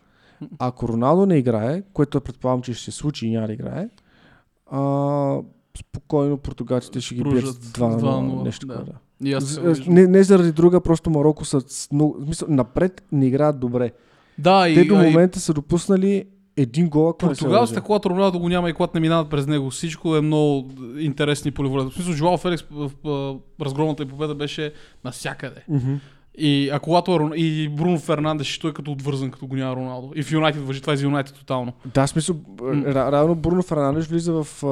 ако 0.58 0.88
Роналдо 0.88 1.26
не 1.26 1.36
играе, 1.36 1.82
което 1.92 2.20
предполагам, 2.20 2.62
че 2.62 2.74
ще 2.74 2.84
се 2.84 2.90
случи 2.90 3.26
и 3.26 3.30
няма 3.30 3.46
да 3.46 3.52
играе, 3.52 3.88
а, 4.70 4.80
спокойно 5.78 6.36
португалците 6.36 7.00
ще 7.00 7.14
ги 7.14 7.22
бият 7.22 7.34
Продължат 7.34 7.62
с 7.62 7.72
2 7.72 7.88
на 7.88 8.00
2:0, 8.00 8.02
0, 8.02 8.42
нещо 8.42 8.66
да. 8.66 8.74
Да. 8.74 8.92
И 9.28 9.32
аз 9.32 9.58
виждам. 9.58 9.94
не, 9.94 10.06
не 10.06 10.22
заради 10.22 10.52
друга, 10.52 10.80
просто 10.80 11.10
Марокко 11.10 11.44
са 11.44 11.62
много, 11.92 12.16
в 12.20 12.24
смисъл, 12.24 12.48
напред 12.50 13.02
не 13.12 13.26
играят 13.26 13.60
добре. 13.60 13.92
Да, 14.38 14.68
и, 14.68 14.74
Те 14.74 14.84
до 14.84 14.94
а, 14.94 15.02
и 15.02 15.06
момента 15.06 15.40
са 15.40 15.54
допуснали 15.54 16.24
един 16.56 16.88
гол, 16.88 17.08
ако 17.08 17.18
Португалците, 17.18 17.80
когато 17.80 18.10
Роналдо 18.10 18.38
го 18.38 18.48
няма 18.48 18.70
и 18.70 18.72
когато 18.72 18.96
не 18.96 19.00
минават 19.00 19.30
през 19.30 19.46
него, 19.46 19.70
всичко 19.70 20.16
е 20.16 20.20
много 20.20 20.70
интересни 20.98 21.50
поливолета. 21.50 21.90
В 21.90 21.94
смисъл, 21.94 22.12
Жуал 22.12 22.36
Феликс 22.36 22.62
в, 22.70 22.90
в, 23.04 23.38
в 23.58 23.62
разгромната 23.62 24.02
и 24.02 24.06
победа 24.06 24.34
беше 24.34 24.72
навсякъде. 25.04 25.64
Мгм. 25.68 25.94
И, 26.38 26.70
а 26.70 26.78
когато 26.78 27.30
е 27.34 27.38
и 27.38 27.68
Бруно 27.68 27.98
Фернандеш, 27.98 28.58
той 28.58 28.70
е 28.70 28.74
като 28.74 28.92
отвързан, 28.92 29.30
като 29.30 29.46
го 29.46 29.56
няма 29.56 29.76
Роналдо. 29.76 30.12
И 30.14 30.22
в 30.22 30.32
Юнайтед 30.32 30.62
въжи, 30.62 30.80
това 30.80 30.92
е 30.92 30.96
за 30.96 31.04
Юнайтед 31.04 31.34
тотално. 31.34 31.72
Да, 31.94 32.06
смисъл, 32.06 32.36
ре, 32.62 32.94
реално 32.94 33.34
Бруно 33.34 33.62
Фернандеш 33.62 34.06
влиза 34.06 34.32
в 34.32 34.64
а, 34.64 34.66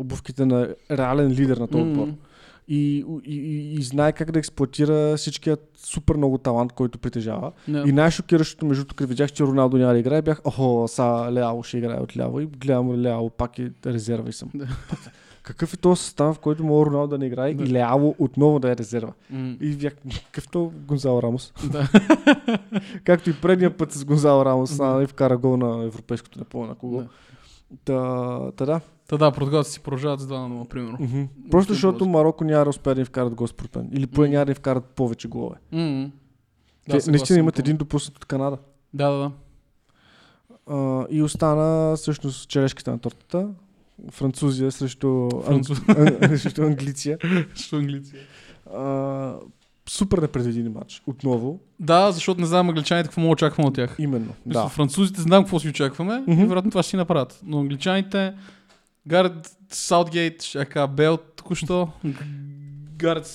обувките 0.00 0.46
на 0.46 0.68
реален 0.90 1.30
лидер 1.30 1.56
на 1.56 1.68
този 1.68 1.82
отбор. 1.82 2.08
И, 2.68 3.04
и, 3.24 3.34
и, 3.34 3.74
и 3.74 3.82
знае 3.82 4.12
как 4.12 4.30
да 4.30 4.38
експлуатира 4.38 5.16
всичкият 5.16 5.70
супер 5.76 6.16
много 6.16 6.38
талант, 6.38 6.72
който 6.72 6.98
притежава. 6.98 7.52
Да. 7.68 7.84
И 7.86 7.92
най-шокиращото, 7.92 8.66
между 8.66 8.86
като 8.86 9.06
видях, 9.06 9.32
че 9.32 9.44
Роналдо 9.44 9.76
няма 9.76 9.92
да 9.92 9.98
играе, 9.98 10.22
бях, 10.22 10.40
охо, 10.44 10.88
са 10.88 11.28
Леало 11.32 11.62
ще 11.62 11.78
играе 11.78 12.00
отляво 12.00 12.40
и 12.40 12.46
гледам 12.46 13.00
Леало, 13.00 13.30
пак 13.30 13.58
е 13.58 13.70
резерва 13.86 14.28
и 14.28 14.32
съм. 14.32 14.50
Да. 14.54 14.66
Какъв 15.50 15.74
е 15.74 15.76
този 15.76 16.02
състав, 16.02 16.36
в 16.36 16.38
който 16.38 16.64
мога 16.64 16.86
Роналдо 16.86 17.06
да 17.08 17.18
не 17.18 17.26
играе 17.26 17.54
Да. 17.54 17.64
и 17.64 17.68
Леало 17.68 18.14
отново 18.18 18.58
да 18.58 18.70
е 18.70 18.76
резерва? 18.76 19.12
М. 19.30 19.56
И 19.60 19.76
бях, 19.76 19.94
какъв 20.24 20.48
то 20.48 20.72
Гонзало 20.76 21.22
Рамос? 21.22 21.52
Да. 21.70 21.88
Както 23.04 23.30
и 23.30 23.34
предния 23.34 23.76
път 23.76 23.92
с 23.92 24.04
Гонзало 24.04 24.44
Рамос, 24.44 24.76
да. 24.76 25.00
и 25.02 25.06
вкара 25.06 25.38
гол 25.38 25.56
на 25.56 25.84
европейското, 25.84 26.44
помня 26.44 26.68
на 26.68 26.74
кого. 26.74 26.96
Да. 26.96 27.06
Та, 27.84 28.52
та 28.52 28.66
да. 28.66 28.80
Та 29.08 29.16
да, 29.16 29.32
португалците 29.32 29.74
си 29.74 29.80
продължават 29.80 30.20
с 30.20 30.26
2 30.26 30.30
на 30.38 30.54
0, 30.56 30.68
примерно. 30.68 30.98
Мгм. 31.00 31.22
Просто 31.50 31.72
защото. 31.72 32.06
Марокко 32.06 32.44
няма 32.44 32.64
да 32.64 32.70
успее 32.70 32.94
да 32.94 33.00
им 33.00 33.06
вкарат 33.06 33.34
гол 33.34 33.46
според 33.46 33.76
мен. 33.76 33.88
Или 33.92 34.06
поне 34.06 34.26
Мгм. 34.26 34.32
няма 34.32 34.44
да 34.44 34.50
им 34.52 34.56
вкарат 34.56 34.84
повече 34.84 35.28
голове. 35.28 35.56
Те 35.70 35.76
съгласен 36.90 37.10
наистина 37.12 37.38
имат 37.38 37.54
напълно. 37.54 37.64
един 37.66 37.76
допуснат 37.76 38.16
от 38.16 38.24
Канада. 38.24 38.58
Да, 38.94 39.10
да, 39.10 39.18
да. 39.18 39.30
А, 40.66 41.06
и 41.10 41.22
остана 41.22 41.96
всъщност 41.96 42.48
черешката 42.48 42.90
на 42.90 42.98
тортата. 42.98 43.48
Французия 44.10 44.72
срещу, 44.72 45.28
Француз. 45.44 45.80
Ан... 45.88 46.38
срещу 46.38 46.62
Англиция. 46.62 47.18
Що 47.54 47.76
англици? 47.76 48.14
А, 48.74 49.34
супер 49.88 50.18
непредвиден 50.18 50.72
матч. 50.72 51.02
Отново. 51.06 51.60
Да, 51.80 52.12
защото 52.12 52.40
не 52.40 52.46
знам 52.46 52.68
англичаните 52.68 53.08
какво 53.08 53.20
да 53.22 53.28
очакваме 53.28 53.68
от 53.68 53.74
тях. 53.74 53.96
Именно. 53.98 54.34
Да. 54.46 54.62
Да. 54.62 54.68
Французите 54.68 55.20
знам 55.20 55.44
какво 55.44 55.60
си 55.60 55.68
очакваме 55.68 56.20
Мгм. 56.26 56.42
и 56.42 56.46
вероятно 56.46 56.70
това 56.70 56.82
ще 56.82 56.90
си 56.90 56.96
направят. 56.96 57.40
Но 57.44 57.60
англичаните, 57.60 58.34
Гард 59.06 59.56
Саутгейт, 59.70 60.42
ще 60.42 60.64
кажа 60.64 60.86
Бел 60.86 61.18
току-що, 61.36 61.88
Гард, 62.96 63.26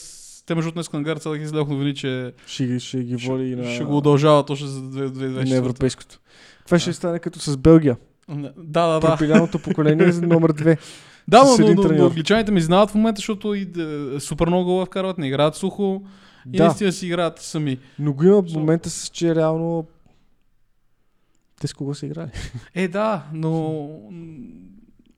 те 0.45 0.55
между 0.55 0.71
днес 0.71 0.93
на 0.93 1.03
Гард 1.03 1.21
Саутгейт 1.21 1.45
излеох 1.45 1.69
новини, 1.69 1.95
че 1.95 2.33
Ще, 2.47 2.79
ще 2.79 3.03
ги 3.03 3.15
води 3.15 3.51
и 3.51 3.55
на, 3.55 3.73
ще 3.73 3.83
го 3.83 3.97
удължава 3.97 4.45
точно 4.45 4.67
за 4.67 4.81
2024. 4.81 5.49
на 5.49 5.55
европейското. 5.55 6.19
Това 6.65 6.79
ще 6.79 6.93
стане 6.93 7.19
като 7.19 7.39
с 7.39 7.57
Белгия. 7.57 7.97
Да, 8.29 8.87
да, 8.87 8.99
да. 8.99 8.99
Пропиляното 8.99 9.59
поколение 9.59 10.11
за 10.11 10.21
номер 10.21 10.51
две. 10.53 10.77
Да, 11.27 11.43
но, 11.43 11.67
но, 11.67 11.83
но, 11.83 11.93
но 11.93 12.05
англичаните 12.05 12.51
ми 12.51 12.59
изненадват 12.59 12.89
в 12.91 12.95
момента, 12.95 13.19
защото 13.19 13.53
и, 13.53 13.61
е, 13.61 14.19
супер 14.19 14.47
много 14.47 14.65
гола 14.65 14.85
вкарват, 14.85 15.17
не 15.17 15.27
играят 15.27 15.55
сухо 15.55 16.01
и 16.53 16.57
Да, 16.57 16.65
наистина 16.65 16.91
си 16.91 17.07
играят 17.07 17.39
сами. 17.39 17.79
но 17.99 18.13
го 18.13 18.23
има 18.23 18.41
в 18.41 18.53
момента 18.53 18.89
с, 18.89 19.09
че 19.09 19.35
реално 19.35 19.87
те 21.61 21.67
с 21.67 21.73
кого 21.73 21.95
са 21.95 22.05
играли. 22.05 22.29
Е, 22.75 22.87
да, 22.87 23.23
но 23.33 23.89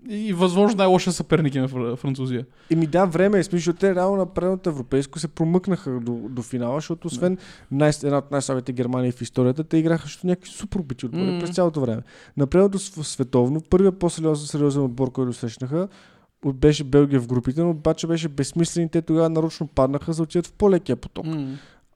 и 0.10 0.34
възможно 0.34 0.78
най-лошия 0.78 1.14
съперник 1.14 1.56
е 1.56 1.62
на 1.62 1.70
Фр- 1.70 1.96
Французия. 1.96 2.46
Еми 2.70 2.88
да, 2.88 3.06
време 3.06 3.40
е. 3.40 3.44
Смисъл, 3.44 3.58
защото 3.58 3.80
те 3.80 3.96
реално 3.96 4.16
на 4.18 4.26
предното 4.26 4.70
европейско 4.70 5.20
се 5.20 5.28
промъкнаха 5.28 6.00
до, 6.00 6.20
до 6.30 6.42
финала, 6.42 6.78
защото 6.78 7.08
освен 7.08 7.38
най- 7.72 7.92
една 8.04 8.18
от 8.18 8.32
най-слабите 8.32 8.74
Германии 8.74 9.12
в 9.12 9.22
историята, 9.22 9.64
те 9.64 9.78
играха 9.78 10.04
срещу 10.04 10.28
някакви 10.28 10.50
супер 10.52 10.80
обичи 10.80 11.06
отбори 11.06 11.24
Мгм. 11.24 11.40
през 11.40 11.50
цялото 11.50 11.82
време. 11.82 12.02
На 12.38 12.48
предното 12.48 12.80
св- 12.80 13.04
световно, 13.04 13.62
първият 13.70 14.00
по-сериозен 14.00 14.48
сериозен 14.48 14.84
отбор, 14.84 15.12
който 15.12 15.34
срещнаха, 15.34 15.88
беше 16.46 16.84
Белгия 16.84 17.20
в 17.22 17.28
групите, 17.28 17.62
но 17.62 17.70
обаче 17.70 18.08
беше 18.08 18.28
безсмислен 18.28 18.84
и 18.86 18.90
те 18.90 19.02
тогава 19.02 19.30
нарочно 19.30 19.68
паднаха 19.68 20.14
за 20.14 20.18
да 20.18 20.24
отидат 20.24 20.48
в 20.48 20.54
по-лекия 20.54 20.96
поток. 20.96 21.26
М. 21.26 21.48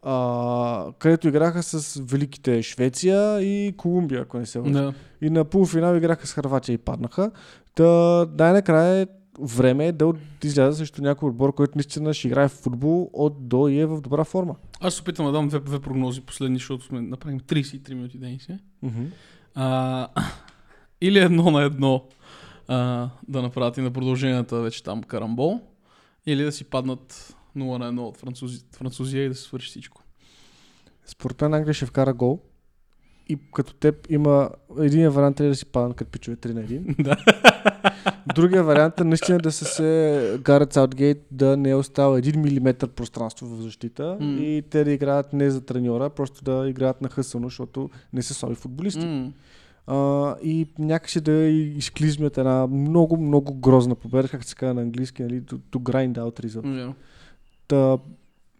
А, 0.03 0.93
където 0.99 1.27
играха 1.27 1.63
с 1.63 2.01
великите 2.03 2.63
Швеция 2.63 3.41
и 3.41 3.73
Колумбия, 3.77 4.21
ако 4.21 4.37
не 4.37 4.45
се 4.45 4.59
лъжа. 4.59 4.73
Да. 4.73 4.93
И 5.21 5.29
на 5.29 5.45
полуфинал 5.45 5.95
играха 5.95 6.27
с 6.27 6.33
Харватия 6.33 6.73
и 6.73 6.77
паднаха. 6.77 7.31
Та 7.75 8.25
най-накрая 8.39 9.07
време 9.39 9.87
е 9.87 9.91
да 9.91 10.13
изляза 10.43 10.77
срещу 10.77 11.01
някой 11.01 11.29
отбор, 11.29 11.55
който 11.55 11.71
наистина 11.75 12.13
ще 12.13 12.27
играе 12.27 12.47
в 12.47 12.51
футбол 12.51 13.09
от 13.13 13.47
до 13.47 13.67
и 13.67 13.79
е 13.79 13.85
в 13.85 14.01
добра 14.01 14.23
форма. 14.23 14.55
Аз 14.81 14.93
се 14.93 15.01
опитам 15.01 15.25
да 15.25 15.31
дам 15.31 15.47
две, 15.47 15.59
две 15.59 15.79
прогнози 15.79 16.21
последни, 16.21 16.55
защото 16.55 16.85
сме 16.85 17.01
направим 17.01 17.39
33 17.39 17.93
минути 17.93 18.39
си. 18.39 18.57
А, 19.55 20.07
или 21.01 21.19
едно 21.19 21.51
на 21.51 21.61
едно 21.61 22.03
а, 22.67 23.09
да 23.27 23.41
направят 23.41 23.77
и 23.77 23.81
на 23.81 23.91
продълженията 23.91 24.61
вече 24.61 24.83
там 24.83 25.03
карамбол, 25.03 25.61
или 26.25 26.43
да 26.43 26.51
си 26.51 26.63
паднат 26.63 27.35
0 27.57 27.77
на 27.77 27.93
1 27.93 27.99
от 27.99 28.17
французи, 28.17 28.65
Французия 28.71 29.25
и 29.25 29.29
да 29.29 29.35
се 29.35 29.41
свърши 29.41 29.69
всичко. 29.69 30.03
Според 31.05 31.41
мен 31.41 31.53
Англия 31.53 31.73
ще 31.73 31.85
вкара 31.85 32.13
гол. 32.13 32.39
И 33.29 33.37
като 33.53 33.73
теб 33.73 34.07
има 34.09 34.49
един 34.79 35.09
вариант 35.09 35.39
е 35.39 35.47
да 35.47 35.55
си 35.55 35.65
паднат 35.65 35.97
като 35.97 36.11
пичове 36.11 36.37
3 36.37 36.53
на 36.53 36.61
1. 36.61 37.03
да. 37.03 37.15
Другия 38.35 38.63
вариант 38.63 38.99
е 38.99 39.03
наистина 39.03 39.37
да 39.37 39.51
са 39.51 39.65
се 39.65 40.39
Гарет 40.43 40.73
Саутгейт 40.73 41.25
да 41.31 41.57
не 41.57 41.69
е 41.69 41.75
оставил 41.75 42.21
1 42.21 42.59
мм 42.59 42.87
пространство 42.87 43.47
в 43.47 43.61
защита 43.61 44.17
М. 44.19 44.39
и 44.39 44.63
те 44.69 44.83
да 44.83 44.91
играят 44.91 45.33
не 45.33 45.49
за 45.49 45.61
треньора, 45.61 46.09
просто 46.09 46.43
да 46.43 46.69
играят 46.69 47.01
нахъсано, 47.01 47.47
защото 47.47 47.89
не 48.13 48.21
са 48.21 48.33
слаби 48.33 48.55
футболисти. 48.55 49.05
М. 49.05 49.31
А, 49.87 50.35
и 50.43 50.67
някакси 50.79 51.21
да 51.21 51.31
изклизмят 51.31 52.37
една 52.37 52.67
много, 52.67 53.17
много 53.17 53.53
грозна 53.53 53.95
победа, 53.95 54.27
как 54.27 54.43
се 54.43 54.55
казва 54.55 54.73
на 54.73 54.81
английски, 54.81 55.23
нали, 55.23 55.41
to, 55.41 55.53
to 55.53 55.77
grind 55.77 56.13
out 56.13 56.45
result. 56.45 56.75
Верно. 56.75 56.95
Та, 57.71 57.97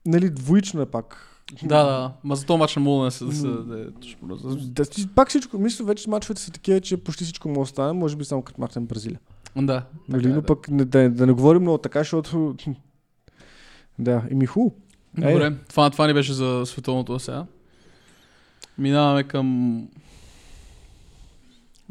нали, 0.06 0.30
двоично 0.30 0.82
е 0.82 0.86
пак. 0.86 1.28
Да, 1.64 1.84
да. 1.84 2.12
Ма 2.24 2.36
за 2.36 2.46
този 2.46 2.60
мач 2.60 2.76
не 2.76 2.82
мога 2.82 3.06
да 3.06 3.12
се... 3.12 3.26
Да, 3.26 3.36
се 3.36 3.48
да, 3.48 3.82
е 3.82 3.86
точно, 3.92 4.56
Да, 4.56 4.84
пак 5.16 5.30
всичко, 5.30 5.58
мисля, 5.58 5.86
вече 5.86 6.10
мачовете 6.10 6.42
са 6.42 6.52
такива, 6.52 6.82
че 6.82 6.98
почти 6.98 7.24
всичко 7.24 7.50
може 7.50 7.60
да 7.60 7.66
стане, 7.66 7.94
може 7.94 8.16
би 8.16 8.26
само 8.26 8.42
като 8.42 8.62
махнем 8.62 8.86
Бразилия. 8.86 9.20
да. 9.56 9.84
Нали, 10.10 10.28
е, 10.28 10.30
но 10.30 10.42
да. 10.42 10.46
пък 10.46 10.70
не, 10.70 10.86
да, 10.86 11.10
да 11.10 11.28
не 11.28 11.34
говорим 11.34 11.62
много 11.62 11.78
така, 11.78 12.00
защото... 12.00 12.56
да, 14.00 14.24
и 14.32 14.36
ми. 14.36 14.46
Е. 15.22 15.32
Добре, 15.32 15.56
това, 15.70 15.90
това 15.90 16.08
ни 16.08 16.14
беше 16.14 16.34
за 16.34 16.64
световното 16.66 17.20
сега. 17.20 17.46
Минаваме 18.78 19.24
към 19.24 19.88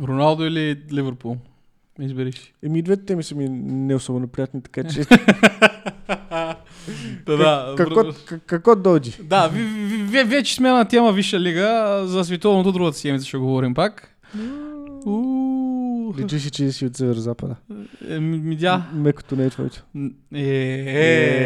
Роналдо 0.02 0.44
или 0.44 0.82
Ливърпул? 0.92 1.36
Избери 2.00 2.32
си. 2.32 2.54
Еми, 2.62 2.82
двете 2.82 3.04
теми 3.04 3.22
са 3.22 3.34
ми 3.34 3.48
не 3.48 3.94
особено 3.94 4.28
приятни, 4.28 4.62
така 4.62 4.84
че... 4.84 5.04
Да, 7.26 7.36
да. 7.36 7.74
Какво, 7.76 8.02
друг- 8.02 8.14
к- 8.16 8.40
какво 8.40 8.76
дойди? 8.76 9.16
Да, 9.22 9.48
ви- 9.48 9.64
ви- 9.64 9.86
ви- 9.86 10.02
ви- 10.02 10.24
вече 10.24 10.54
сме 10.54 10.70
на 10.70 10.84
тема 10.84 11.12
Висша 11.12 11.40
лига. 11.40 12.02
За 12.04 12.24
световното 12.24 12.72
другата 12.72 12.98
седмица 12.98 13.26
ще 13.26 13.36
говорим 13.36 13.74
пак. 13.74 14.16
Си, 16.30 16.50
че 16.50 16.72
си 16.72 16.86
от 16.86 16.96
северо-запада. 16.96 17.56
Е, 18.08 18.20
ми, 18.20 18.56
да. 18.56 18.86
Мекото 18.92 19.36
не 19.36 19.44
е 19.44 19.50
твоето. 19.50 19.82
Е, 20.34 20.40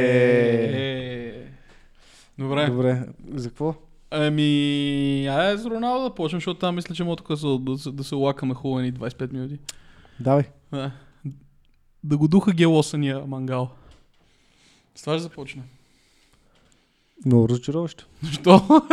е. 0.09 1.35
Добре. 2.39 2.67
Добре, 2.67 3.03
за 3.35 3.49
какво? 3.49 3.75
Ами, 4.11 4.47
ай 5.27 5.59
с 5.59 5.65
Роналдо 5.65 6.05
да 6.05 6.15
почнем, 6.15 6.37
защото 6.37 6.61
там 6.61 6.75
мисля, 6.75 6.95
че 6.95 7.05
мога 7.05 7.17
тук 7.17 7.29
да, 7.29 7.59
да, 7.93 8.05
се- 8.05 8.15
лакаме 8.15 8.55
хубаво 8.55 8.81
ни 8.81 8.93
25 8.93 9.33
минути. 9.33 9.59
Давай. 10.21 10.45
Да. 10.73 10.91
Да 12.05 12.17
го 12.17 12.29
духа 12.29 12.53
гелосания 12.53 13.23
мангал. 13.27 13.71
С 14.95 15.01
това 15.01 15.17
ще 15.17 15.23
започнем. 15.23 15.65
Много 17.27 17.49
разочароващо. 17.49 18.07
Защо? 18.23 18.81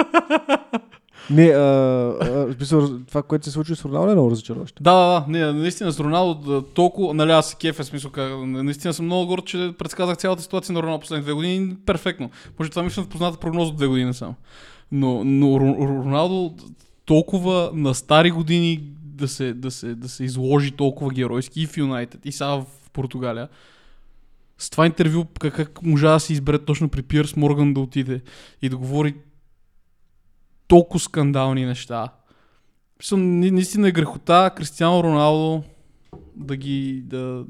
Не, 1.29 1.43
а, 1.43 1.59
а, 2.21 2.53
смисъл, 2.53 2.99
това, 3.07 3.23
което 3.23 3.45
се 3.45 3.51
случи 3.51 3.75
с 3.75 3.85
Роналдо 3.85 4.11
е 4.11 4.13
много 4.13 4.31
разочароващо. 4.31 4.83
Да, 4.83 4.93
да, 4.93 5.07
да, 5.07 5.25
не, 5.27 5.59
наистина 5.59 5.91
с 5.91 5.99
Роналдо 5.99 6.61
толкова, 6.61 7.13
нали 7.13 7.31
аз 7.31 7.49
се 7.49 7.55
кефа, 7.55 7.83
смисъл, 7.83 8.11
как, 8.11 8.33
наистина 8.45 8.93
съм 8.93 9.05
много 9.05 9.27
горд, 9.27 9.45
че 9.45 9.73
предсказах 9.77 10.17
цялата 10.17 10.41
ситуация 10.41 10.73
на 10.73 10.81
Роналдо 10.83 11.01
последните 11.01 11.25
две 11.25 11.33
години 11.33 11.75
перфектно. 11.85 12.29
Може 12.59 12.69
това 12.69 12.83
ми 12.83 12.89
в 12.89 13.09
позната 13.09 13.37
прогноза 13.37 13.69
от 13.69 13.77
две 13.77 13.87
години 13.87 14.13
само. 14.13 14.35
Но, 14.91 15.23
но 15.23 15.45
Ро- 15.47 15.77
Ро- 15.77 16.05
Роналдо 16.05 16.55
толкова 17.05 17.71
на 17.73 17.93
стари 17.95 18.31
години 18.31 18.83
да 19.03 19.27
се, 19.27 19.53
да 19.53 19.71
се, 19.71 19.95
да 19.95 20.09
се 20.09 20.23
изложи 20.23 20.71
толкова 20.71 21.11
геройски 21.11 21.61
и 21.61 21.67
в 21.67 21.77
Юнайтед, 21.77 22.25
и 22.25 22.31
сега 22.31 22.47
в 22.49 22.65
Португалия. 22.93 23.47
С 24.61 24.69
това 24.69 24.85
интервю 24.85 25.25
как, 25.39 25.55
как 25.55 25.81
можа 25.81 26.13
да 26.13 26.19
се 26.19 26.33
избере 26.33 26.59
точно 26.59 26.89
при 26.89 27.01
Пирс 27.01 27.35
Морган 27.35 27.73
да 27.73 27.79
отиде 27.79 28.21
и 28.61 28.69
да 28.69 28.77
говори 28.77 29.15
толкова 30.67 30.99
скандални 30.99 31.65
неща. 31.65 32.09
Наистина 33.11 33.87
е 33.87 33.91
грехота 33.91 34.51
Кристиано 34.55 35.03
Роналдо 35.03 35.63
да 36.35 36.55
ги... 36.55 37.01
Да... 37.05 37.45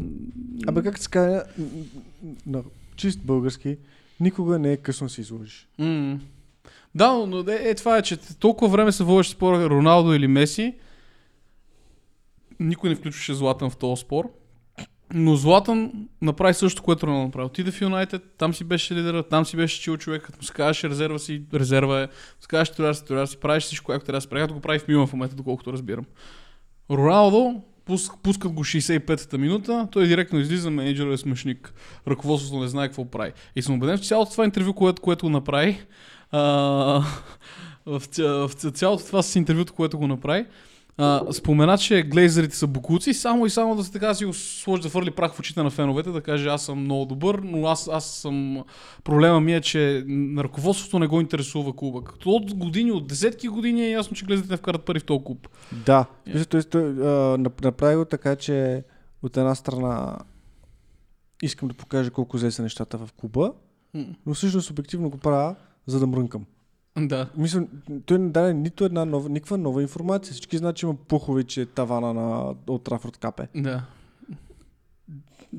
Абе, 0.68 0.82
как 0.82 0.98
се 0.98 1.10
казва, 1.10 1.44
на 2.46 2.64
чист 2.96 3.20
български, 3.24 3.78
никога 4.20 4.60
не 4.60 4.72
е 4.72 4.78
късно 4.78 5.10
се 5.10 5.22
изложиш. 5.22 5.68
М. 5.78 6.20
Да, 6.96 7.14
но 7.14 7.40
е, 7.40 7.60
е, 7.70 7.76
това 7.76 7.98
е, 7.98 8.02
че 8.02 8.18
толкова 8.18 8.72
време 8.72 8.92
се 8.92 9.04
водеше 9.04 9.32
спора 9.32 9.70
Роналдо 9.70 10.14
или 10.14 10.28
Меси. 10.28 10.76
Никой 12.60 12.90
не 12.90 12.96
включваше 12.96 13.34
Златан 13.34 13.70
в 13.70 13.78
този 13.78 14.02
спор. 14.02 14.41
Но 15.14 15.36
Златан 15.36 15.92
направи 16.22 16.54
също, 16.54 16.84
което 16.84 17.08
Роналдо 17.08 17.26
направи. 17.26 17.46
Отиде 17.46 17.72
в 17.72 17.82
Юнайтед, 17.82 18.24
там 18.38 18.54
си 18.54 18.64
беше 18.64 18.96
лидера, 18.96 19.24
там 19.24 19.46
си 19.46 19.58
беше 19.58 19.82
чил 19.82 19.98
човек, 19.98 20.22
като 20.24 20.38
му 20.42 20.54
казваше 20.54 20.90
резерва 20.90 21.20
си, 21.20 21.42
резерва 21.54 22.02
е, 22.02 22.08
му 22.08 22.48
казваше 22.48 22.72
титуляр 22.72 22.94
си, 22.94 23.02
титуляр 23.02 23.26
си, 23.26 23.38
правиш 23.38 23.64
всичко, 23.64 23.86
което 23.86 24.06
трябва 24.06 24.18
да 24.18 24.22
се 24.22 24.30
прави, 24.30 24.42
както 24.42 24.54
го 24.54 24.60
прави 24.62 24.80
в 24.80 24.88
Милан 24.88 25.08
в 25.08 25.14
момента, 25.14 25.36
доколкото 25.36 25.74
разбирам. 25.74 26.06
Роналдо, 26.92 27.62
пус, 27.86 28.10
пускат 28.24 28.52
го 28.52 28.64
65-та 28.64 29.38
минута, 29.38 29.88
той 29.92 30.08
директно 30.08 30.40
излиза, 30.40 30.72
менеджер 30.72 31.08
е 31.08 31.18
смешник. 31.18 31.74
Ръководството 32.08 32.62
не 32.62 32.68
знае 32.68 32.88
какво 32.88 33.06
прави. 33.06 33.32
И 33.56 33.62
съм 33.62 33.76
убеден, 33.76 33.98
че 33.98 34.04
цялото 34.08 34.32
това 34.32 34.46
интервю, 34.46 34.74
което, 34.74 35.02
което 35.02 35.30
направи, 35.30 35.82
а, 36.32 36.40
в, 37.86 38.02
ця- 38.06 38.48
в 38.48 38.52
ця- 38.54 38.72
цялото 38.72 39.06
това 39.06 39.22
с 39.22 39.36
интервюто, 39.36 39.74
което 39.74 39.98
го 39.98 40.08
направи, 40.08 40.46
а, 40.98 41.34
спомена, 41.34 41.78
че 41.78 42.04
глейзерите 42.04 42.56
са 42.56 42.68
букуци, 42.68 43.14
само 43.14 43.46
и 43.46 43.50
само 43.50 43.76
да 43.76 43.84
се 43.84 43.92
така 43.92 44.14
си 44.14 44.26
го 44.26 44.34
сложи 44.34 44.82
да 44.82 44.90
фърли 44.90 45.12
прах 45.12 45.34
в 45.34 45.40
очите 45.40 45.64
на 45.64 45.70
феновете, 45.70 46.10
да 46.10 46.22
каже 46.22 46.50
аз 46.50 46.66
съм 46.66 46.80
много 46.80 47.06
добър, 47.06 47.40
но 47.44 47.68
аз, 47.68 47.90
аз 47.92 48.06
съм... 48.06 48.64
Проблема 49.04 49.42
ми 49.42 49.54
е, 49.54 49.62
че 49.62 50.06
ръководството 50.38 51.00
не 51.00 51.08
го 51.08 51.22
интересува 51.22 51.76
клуба. 51.76 52.04
Като 52.04 52.30
от 52.30 52.54
години, 52.54 52.92
от 52.92 53.08
десетки 53.08 53.48
години 53.48 53.86
е 53.86 53.92
ясно, 53.92 54.16
че 54.16 54.26
глезите 54.26 54.50
не 54.52 54.58
вкарат 54.58 54.86
пари 54.86 55.00
в 55.00 55.04
този 55.04 55.24
клуб. 55.24 55.48
Да. 55.86 56.06
Yeah. 56.28 56.76
А, 56.76 57.38
нап- 57.38 57.64
направи 57.64 57.96
го 57.96 58.06
така, 58.06 58.36
че 58.36 58.84
от 59.24 59.38
една 59.38 59.56
страна 59.56 60.18
искам 61.44 61.68
да 61.68 61.74
покажа 61.74 62.12
колко 62.12 62.38
зле 62.38 62.52
са 62.52 62.64
нещата 62.64 62.98
в 62.98 63.10
клуба, 63.18 63.54
но 64.26 64.34
всъщност 64.34 64.70
обективно 64.70 65.10
го 65.10 65.18
правя, 65.18 65.56
за 65.86 66.00
да 66.00 66.08
мрънкам. 66.08 66.46
Да. 66.98 67.30
Мисля, 67.38 67.68
той 68.06 68.20
не 68.20 68.30
даде 68.30 68.54
нито 68.54 68.86
една 68.86 69.06
нова, 69.06 69.30
никаква 69.30 69.58
нова 69.58 69.82
информация. 69.82 70.34
Всички 70.34 70.58
знаят, 70.58 70.76
че 70.76 70.86
има 70.86 70.96
пухове, 70.96 71.44
че 71.44 71.66
тавана 71.66 72.14
на 72.14 72.56
от 72.68 72.84
Трафорд 72.84 73.18
капе. 73.18 73.48
Да. 73.56 73.84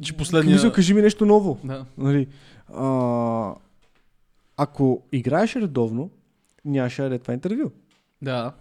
Че 0.01 0.17
Последния... 0.17 0.55
Мисля, 0.55 0.73
кажи 0.73 0.95
ми 0.95 1.03
нещо 1.03 1.27
ново. 1.27 1.59
Да. 1.65 1.85
Нали, 1.99 2.29
а, 2.75 3.55
ако 4.57 5.03
играеш 5.13 5.57
редовно, 5.57 6.11
нямаше 6.65 7.03
да 7.03 7.09
даде 7.09 7.19
това 7.19 7.35
интервю. 7.35 7.71
Да. 8.23 8.53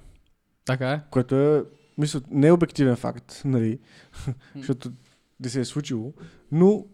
Така 0.65 0.91
е. 0.91 1.01
Което 1.11 1.35
е, 1.35 1.63
мисля, 1.97 2.21
не 2.31 2.47
е 2.47 2.51
обективен 2.51 2.95
факт, 2.95 3.41
нали, 3.45 3.79
защото 4.55 4.91
не 5.39 5.49
се 5.49 5.59
е 5.59 5.65
случило, 5.65 6.13
но 6.51 6.85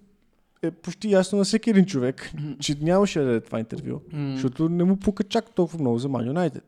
е 0.64 0.72
почти 0.72 1.12
ясно 1.12 1.38
на 1.38 1.43
всеки 1.43 1.70
един 1.70 1.86
човек, 1.86 2.32
че 2.60 2.76
нямаше 2.82 3.20
да 3.20 3.26
даде 3.26 3.41
това 3.41 3.60
интервю, 3.60 4.01
защото 4.34 4.70
не 4.70 4.84
му 4.84 4.97
пука 4.97 5.24
чак 5.24 5.55
толкова 5.55 5.80
много 5.80 5.99
за 5.99 6.10
Man 6.10 6.32
United. 6.32 6.62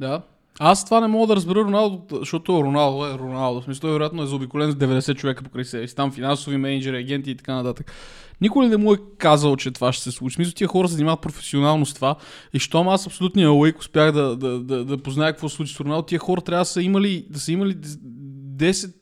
Да. 0.00 0.22
Аз 0.58 0.84
това 0.84 1.00
не 1.00 1.06
мога 1.06 1.26
да 1.26 1.36
разбера 1.36 1.58
Роналдо, 1.58 2.18
защото 2.18 2.64
Роналдо 2.64 3.06
е 3.06 3.18
Роналдо. 3.18 3.60
В 3.60 3.64
смисъл, 3.64 3.80
той 3.80 3.92
вероятно 3.92 4.22
е 4.22 4.26
заобиколен 4.26 4.70
с 4.70 4.74
90 4.74 5.16
човека 5.16 5.44
покрай 5.44 5.64
себе 5.64 5.88
си. 5.88 5.96
Там 5.96 6.12
финансови 6.12 6.56
менеджери, 6.56 6.96
агенти 6.96 7.30
и 7.30 7.36
така 7.36 7.54
нататък. 7.54 7.92
Никой 8.40 8.68
не 8.68 8.76
му 8.76 8.92
е 8.92 8.96
казал, 9.18 9.56
че 9.56 9.70
това 9.70 9.92
ще 9.92 10.02
се 10.02 10.10
случи. 10.10 10.34
Смисъл, 10.34 10.54
тия 10.54 10.68
хора 10.68 10.88
се 10.88 10.94
занимават 10.94 11.20
професионално 11.20 11.86
с 11.86 11.94
това. 11.94 12.16
И 12.52 12.58
щом 12.58 12.88
аз 12.88 13.06
абсолютния 13.06 13.50
лейк 13.50 13.78
успях 13.78 14.12
да, 14.12 14.36
да, 14.36 14.60
да, 14.60 14.84
да 14.84 14.98
позная 14.98 15.32
какво 15.32 15.48
се 15.48 15.56
случи 15.56 15.74
с 15.74 15.80
Роналдо, 15.80 16.02
тия 16.02 16.18
хора 16.18 16.40
трябва 16.40 16.60
да 16.60 16.66
са 16.66 16.82
имали, 16.82 17.26
да 17.30 17.40
са 17.40 17.52
имали 17.52 17.74
10 17.74 18.92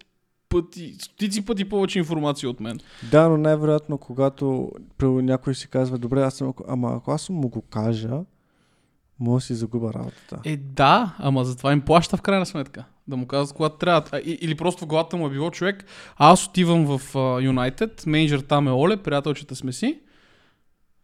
пъти, 0.53 0.97
стотици 0.99 1.45
пъти 1.45 1.65
повече 1.65 1.99
информация 1.99 2.51
от 2.51 2.61
мен. 2.61 2.81
Да, 3.11 3.29
но 3.29 3.37
най-вероятно, 3.37 3.99
когато 3.99 4.73
някой 5.03 5.55
си 5.55 5.69
казва, 5.69 5.99
добре, 5.99 6.23
аз 6.23 6.35
съм, 6.35 6.53
ама 6.69 6.95
ако 6.97 7.11
аз 7.11 7.29
му 7.29 7.49
го 7.49 7.63
кажа, 7.63 8.21
мога 9.19 9.37
да 9.37 9.41
си 9.41 9.55
загуба 9.55 9.93
работата. 9.95 10.41
Е, 10.45 10.57
да, 10.57 11.15
ама 11.19 11.45
затова 11.45 11.73
им 11.73 11.81
плаща 11.81 12.17
в 12.17 12.23
крайна 12.23 12.47
сметка. 12.47 12.85
Да 13.09 13.17
му 13.17 13.27
казват 13.27 13.57
когато 13.57 13.77
трябва. 13.77 14.21
Или 14.25 14.55
просто 14.55 14.85
в 14.85 14.87
главата 14.87 15.17
му 15.17 15.27
е 15.27 15.31
било 15.31 15.51
човек. 15.51 15.85
А 16.17 16.33
аз 16.33 16.47
отивам 16.47 16.99
в 16.99 17.01
Юнайтед, 17.43 18.07
менеджер 18.07 18.41
там 18.41 18.69
е 18.69 18.71
Оле, 18.71 18.97
приятелчета 18.97 19.57
сме 19.57 19.73
си. 19.73 20.01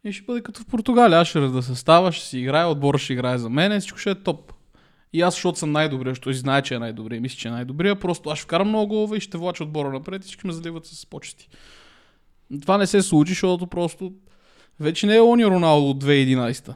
И 0.04 0.12
ще 0.12 0.24
бъде 0.24 0.42
като 0.42 0.60
в 0.60 0.66
Португалия. 0.66 1.20
Аз 1.20 1.28
ще 1.28 1.40
да 1.40 1.62
състава, 1.62 2.12
ще 2.12 2.26
си 2.26 2.38
играе, 2.38 2.64
отбора 2.64 2.98
ще 2.98 3.12
играе 3.12 3.38
за 3.38 3.50
мен, 3.50 3.80
всичко 3.80 3.98
ще 3.98 4.10
е 4.10 4.14
топ. 4.14 4.52
И 5.12 5.20
аз, 5.20 5.34
защото 5.34 5.58
съм 5.58 5.72
най-добрия, 5.72 6.10
защото 6.10 6.32
знае, 6.32 6.62
че 6.62 6.74
е 6.74 6.78
най-добрия, 6.78 7.20
мисля, 7.20 7.36
че 7.36 7.48
е 7.48 7.50
най-добрия, 7.50 8.00
просто 8.00 8.30
аз 8.30 8.38
ще 8.38 8.44
вкарам 8.44 8.68
много 8.68 8.88
голове 8.88 9.16
и 9.16 9.20
ще 9.20 9.38
влача 9.38 9.64
отбора 9.64 9.92
напред 9.92 10.22
и 10.22 10.24
всички 10.24 10.46
ме 10.46 10.52
заливат 10.52 10.86
с 10.86 11.06
почести. 11.06 11.48
Това 12.62 12.78
не 12.78 12.86
се 12.86 13.02
случи, 13.02 13.32
защото 13.32 13.66
просто 13.66 14.12
вече 14.80 15.06
не 15.06 15.16
е 15.16 15.20
Они 15.20 15.46
Роналдо 15.46 15.90
от 15.90 16.04
2011. 16.04 16.74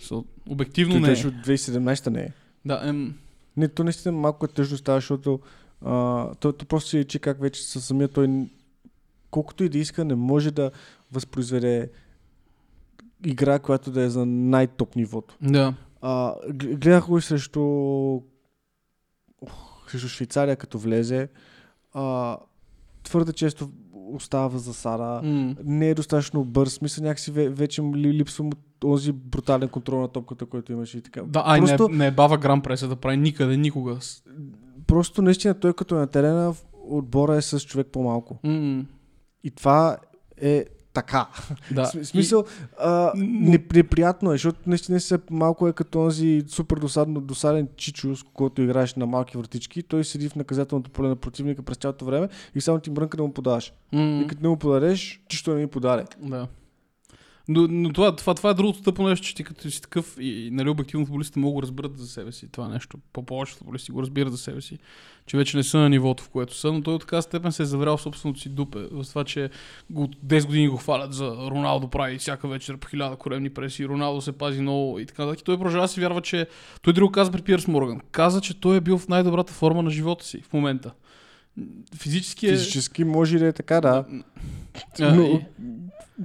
So, 0.00 0.24
обективно 0.48 0.94
Той 0.94 1.00
не 1.00 1.08
е. 1.08 1.26
от 1.26 1.34
2017 1.34 2.10
не 2.10 2.20
е. 2.20 2.32
Да, 2.64 2.80
ем, 2.84 3.14
Не, 3.56 3.68
то 3.68 3.84
наистина 3.84 4.12
малко 4.12 4.44
е 4.44 4.48
тъжно 4.48 4.76
става, 4.76 4.98
защото 4.98 5.40
а, 5.84 6.34
то, 6.34 6.52
то 6.52 6.66
просто 6.66 6.90
си 6.90 6.98
речи 6.98 7.18
как 7.18 7.40
вече 7.40 7.62
със 7.62 7.84
самия 7.84 8.08
той, 8.08 8.46
колкото 9.30 9.64
и 9.64 9.68
да 9.68 9.78
иска, 9.78 10.04
не 10.04 10.14
може 10.14 10.50
да 10.50 10.70
възпроизведе 11.12 11.90
игра, 13.24 13.58
която 13.58 13.90
да 13.90 14.02
е 14.02 14.08
за 14.08 14.26
най-топ 14.26 14.96
нивото. 14.96 15.36
да. 15.42 15.74
А, 16.08 16.34
гледах 16.50 17.06
го 17.06 17.18
и 17.18 17.22
срещу, 17.22 17.60
ох, 19.42 19.90
срещу 19.90 20.08
Швейцария, 20.08 20.56
като 20.56 20.78
влезе. 20.78 21.28
А, 21.94 22.36
твърде 23.02 23.32
често 23.32 23.70
остава 24.12 24.48
в 24.48 24.58
засада. 24.58 25.20
М. 25.24 25.54
Не 25.64 25.88
е 25.88 25.94
достатъчно 25.94 26.44
бърз. 26.44 26.80
Мисля, 26.80 27.02
някакси 27.02 27.32
ве- 27.32 27.48
вече 27.48 27.82
липсва 27.94 28.44
му 28.44 28.50
този 28.78 29.12
брутален 29.12 29.68
контрол 29.68 30.00
на 30.00 30.08
топката, 30.08 30.46
който 30.46 30.72
имаше 30.72 30.98
и 30.98 31.02
така. 31.02 31.22
Да, 31.22 31.42
ай, 31.46 31.60
Просто- 31.60 31.88
не, 31.88 31.96
не 31.96 32.06
е 32.06 32.10
бава 32.10 32.38
грам 32.38 32.62
преса 32.62 32.88
да 32.88 32.96
прави 32.96 33.16
никъде, 33.16 33.56
никога. 33.56 33.98
Просто 34.86 35.22
наистина 35.22 35.54
той 35.54 35.72
като 35.72 35.96
е 35.96 35.98
на 35.98 36.06
терена 36.06 36.54
отбора 36.82 37.36
е 37.36 37.42
с 37.42 37.60
човек 37.60 37.86
по-малко. 37.86 38.38
М, 38.44 38.86
И 39.44 39.50
това 39.50 39.96
е 40.36 40.64
така. 40.96 41.26
Да. 41.70 41.84
В 41.84 42.04
смисъл, 42.06 42.44
а, 42.80 43.12
М, 43.16 43.24
не, 43.26 43.64
неприятно 43.74 44.30
е, 44.32 44.34
защото 44.34 44.58
наистина 44.66 45.00
се 45.00 45.18
малко 45.30 45.68
е 45.68 45.72
като 45.72 45.90
този 45.90 46.42
супер 46.48 46.76
досадно, 46.76 47.20
досаден 47.20 47.68
чичо, 47.76 48.16
с 48.16 48.22
който 48.34 48.62
играеш 48.62 48.94
на 48.94 49.06
малки 49.06 49.38
вратички. 49.38 49.82
Той 49.82 50.04
седи 50.04 50.28
в 50.28 50.34
наказателното 50.36 50.90
поле 50.90 51.08
на 51.08 51.16
противника 51.16 51.62
през 51.62 51.76
цялото 51.76 52.04
време 52.04 52.28
и 52.54 52.60
само 52.60 52.78
ти 52.78 52.90
мрънка 52.90 53.16
да 53.16 53.22
му 53.22 53.32
подаваш. 53.32 53.72
И, 53.92 53.96
м, 53.96 54.22
И 54.24 54.26
като 54.26 54.42
не 54.42 54.48
му 54.48 54.56
подадеш, 54.56 55.20
ти 55.28 55.36
що 55.36 55.54
не 55.54 55.60
ми 55.60 55.66
подаде. 55.66 56.04
да. 56.22 56.48
Но, 57.48 57.66
но 57.70 57.92
това, 57.92 58.16
това, 58.16 58.34
това 58.34 58.50
е 58.50 58.54
другото 58.54 58.82
тъпо 58.82 59.08
нещо, 59.08 59.26
че 59.26 59.34
ти 59.34 59.44
като 59.44 59.70
си 59.70 59.82
такъв 59.82 60.16
и, 60.20 60.46
и 60.46 60.50
нали, 60.50 60.68
обективно 60.68 61.06
футболистите 61.06 61.38
могат 61.38 61.56
да 61.56 61.62
разберат 61.62 61.98
за 61.98 62.08
себе 62.08 62.32
си 62.32 62.48
това 62.52 62.68
нещо. 62.68 62.98
По-повече 63.12 63.54
футболисти 63.54 63.92
го 63.92 64.02
разбират 64.02 64.32
за 64.32 64.38
себе 64.38 64.60
си, 64.60 64.78
че 65.26 65.36
вече 65.36 65.56
не 65.56 65.62
са 65.62 65.78
на 65.78 65.88
нивото, 65.88 66.22
в 66.22 66.28
което 66.28 66.54
са, 66.54 66.72
но 66.72 66.82
той 66.82 66.94
от 66.94 67.00
така 67.00 67.22
степен 67.22 67.52
се 67.52 67.62
е 67.62 67.66
заврял 67.66 67.98
собственото 67.98 68.40
си 68.40 68.48
дупе. 68.48 68.78
В 68.78 69.04
това, 69.04 69.24
че 69.24 69.50
го, 69.90 70.06
10 70.06 70.46
години 70.46 70.68
го 70.68 70.76
хвалят 70.76 71.12
за 71.14 71.36
Роналдо 71.50 71.88
прави 71.88 72.18
всяка 72.18 72.48
вечер 72.48 72.76
по 72.76 72.88
хиляда 72.88 73.16
коремни 73.16 73.50
преси, 73.50 73.88
Роналдо 73.88 74.20
се 74.20 74.32
пази 74.32 74.60
много 74.60 74.98
и 74.98 75.06
така 75.06 75.24
нататък. 75.24 75.44
Той 75.44 75.56
продължава 75.56 75.84
да 75.84 75.88
си 75.88 76.00
вярва, 76.00 76.22
че 76.22 76.46
той 76.82 76.92
друго 76.92 77.12
каза 77.12 77.32
при 77.32 77.42
Пирс 77.42 77.68
Морган. 77.68 78.00
Каза, 78.10 78.40
че 78.40 78.60
той 78.60 78.76
е 78.76 78.80
бил 78.80 78.98
в 78.98 79.08
най-добрата 79.08 79.52
форма 79.52 79.82
на 79.82 79.90
живота 79.90 80.24
си 80.24 80.40
в 80.40 80.52
момента. 80.52 80.92
Физически 81.94 82.46
е... 82.46 82.50
Физически 82.50 83.04
може 83.04 83.38
да 83.38 83.46
е 83.46 83.52
така, 83.52 83.80
да. 83.80 84.04
Но 85.00 85.40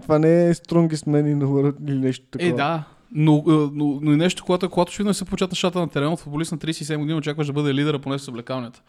това 0.02 0.20
не 0.20 0.46
е 0.46 0.54
strongest 0.54 1.08
man 1.08 1.36
in 1.36 1.38
the 1.38 1.46
world 1.46 1.89
или 1.89 2.00
нещо 2.00 2.26
такова. 2.32 2.50
Е, 2.50 2.54
да. 2.54 2.84
Но, 3.12 3.44
но, 3.48 3.72
но, 3.74 4.00
но 4.02 4.14
и 4.14 4.16
нещо, 4.16 4.44
когато, 4.46 4.70
когато 4.70 4.89
очевидно 4.89 5.14
се 5.14 5.26
получат 5.26 5.52
нещата 5.52 5.80
на 5.80 5.89
терена, 5.89 6.14
от 6.14 6.20
футболист 6.20 6.52
на 6.52 6.58
37 6.58 6.98
години 6.98 7.18
очакваш 7.18 7.48
да 7.48 7.54
бъде 7.54 7.74
лидера 7.74 8.00
поне 8.00 8.20
с 8.20 8.28
облекалнята. 8.28 8.82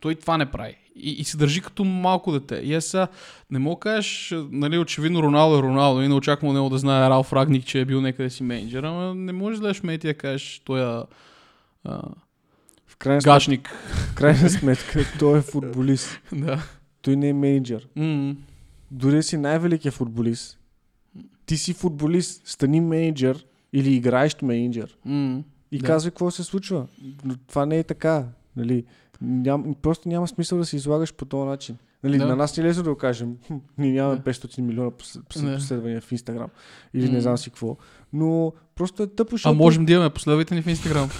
Той 0.00 0.14
това 0.14 0.38
не 0.38 0.46
прави. 0.46 0.76
И, 0.96 1.10
и 1.10 1.24
се 1.24 1.36
държи 1.36 1.60
като 1.60 1.84
малко 1.84 2.32
дете. 2.32 2.54
И 2.54 2.74
е 2.74 2.80
сега, 2.80 3.08
не 3.50 3.58
мога 3.58 3.80
кажеш, 3.80 4.34
нали, 4.50 4.78
очевидно 4.78 5.22
Роналдо 5.22 5.58
е 5.58 5.62
Роналдо 5.62 6.02
и 6.02 6.08
не 6.08 6.14
очаквам 6.14 6.54
него 6.54 6.68
да 6.68 6.78
знае 6.78 7.10
Ралф 7.10 7.32
Рагник, 7.32 7.64
че 7.64 7.80
е 7.80 7.84
бил 7.84 8.00
някъде 8.00 8.30
си 8.30 8.42
менеджер, 8.42 8.82
ама 8.82 9.14
не 9.14 9.32
можеш 9.32 9.60
да 9.60 9.68
леш 9.68 9.82
мейти 9.82 10.06
да 10.06 10.14
кажеш, 10.14 10.62
той 10.64 10.80
е 10.80 11.02
а, 11.84 12.02
В 12.86 12.96
крайна, 12.98 13.20
сметка, 13.20 13.34
гашник. 13.34 13.68
в 14.10 14.14
крайна 14.14 14.50
сметка 14.50 15.04
той 15.18 15.38
е 15.38 15.42
футболист. 15.42 16.20
да. 16.32 16.62
Той 17.02 17.16
не 17.16 17.28
е 17.28 17.32
менеджер. 17.32 17.88
М, 17.96 18.34
Дори 18.90 19.16
да 19.16 19.22
си 19.22 19.36
най-великият 19.36 19.94
футболист, 19.94 20.58
ти 21.46 21.56
си 21.56 21.72
футболист, 21.74 22.42
стани 22.44 22.80
менеджер 22.80 23.44
или 23.72 23.92
играещ 23.92 24.42
менеджер 24.42 24.96
м. 25.04 25.42
и 25.72 25.78
Да. 25.78 25.86
казвай 25.86 26.10
какво 26.10 26.30
се 26.30 26.42
случва. 26.42 26.86
Но 27.24 27.34
това 27.38 27.66
не 27.66 27.78
е 27.78 27.84
така. 27.84 28.24
Нали? 28.56 28.84
Ням, 29.20 29.74
просто 29.82 30.08
няма 30.08 30.28
смисъл 30.28 30.58
да 30.58 30.64
се 30.64 30.76
излагаш 30.76 31.14
по 31.14 31.24
този 31.24 31.48
начин. 31.48 31.76
Нали, 32.04 32.18
Да. 32.18 32.26
На 32.26 32.36
нас 32.36 32.56
ни 32.56 32.62
е 32.62 32.66
лесно 32.66 32.82
да 32.82 32.90
го 32.90 32.96
кажем. 32.96 33.36
«Хм, 33.46 33.54
Ние 33.78 33.92
нямаме 33.92 34.16
Да. 34.16 34.22
500 34.24 34.60
милиона 34.60 34.90
пос- 34.90 35.20
пос- 35.20 35.42
Да. 35.42 35.54
последвания 35.56 36.00
в 36.00 36.12
Инстаграм. 36.12 36.48
Или 36.94 37.06
М. 37.06 37.12
не 37.12 37.20
знам 37.20 37.38
си 37.38 37.50
какво. 37.50 37.76
Но 38.12 38.52
просто 38.74 39.02
е 39.02 39.06
тъпо, 39.06 39.28
А 39.28 39.30
защото 39.30 39.54
можем 39.54 39.84
да 39.84 39.92
имаме, 39.92 40.10
последвайте 40.10 40.54
ни 40.54 40.62
в 40.62 40.66
Инстаграм. 40.66 41.10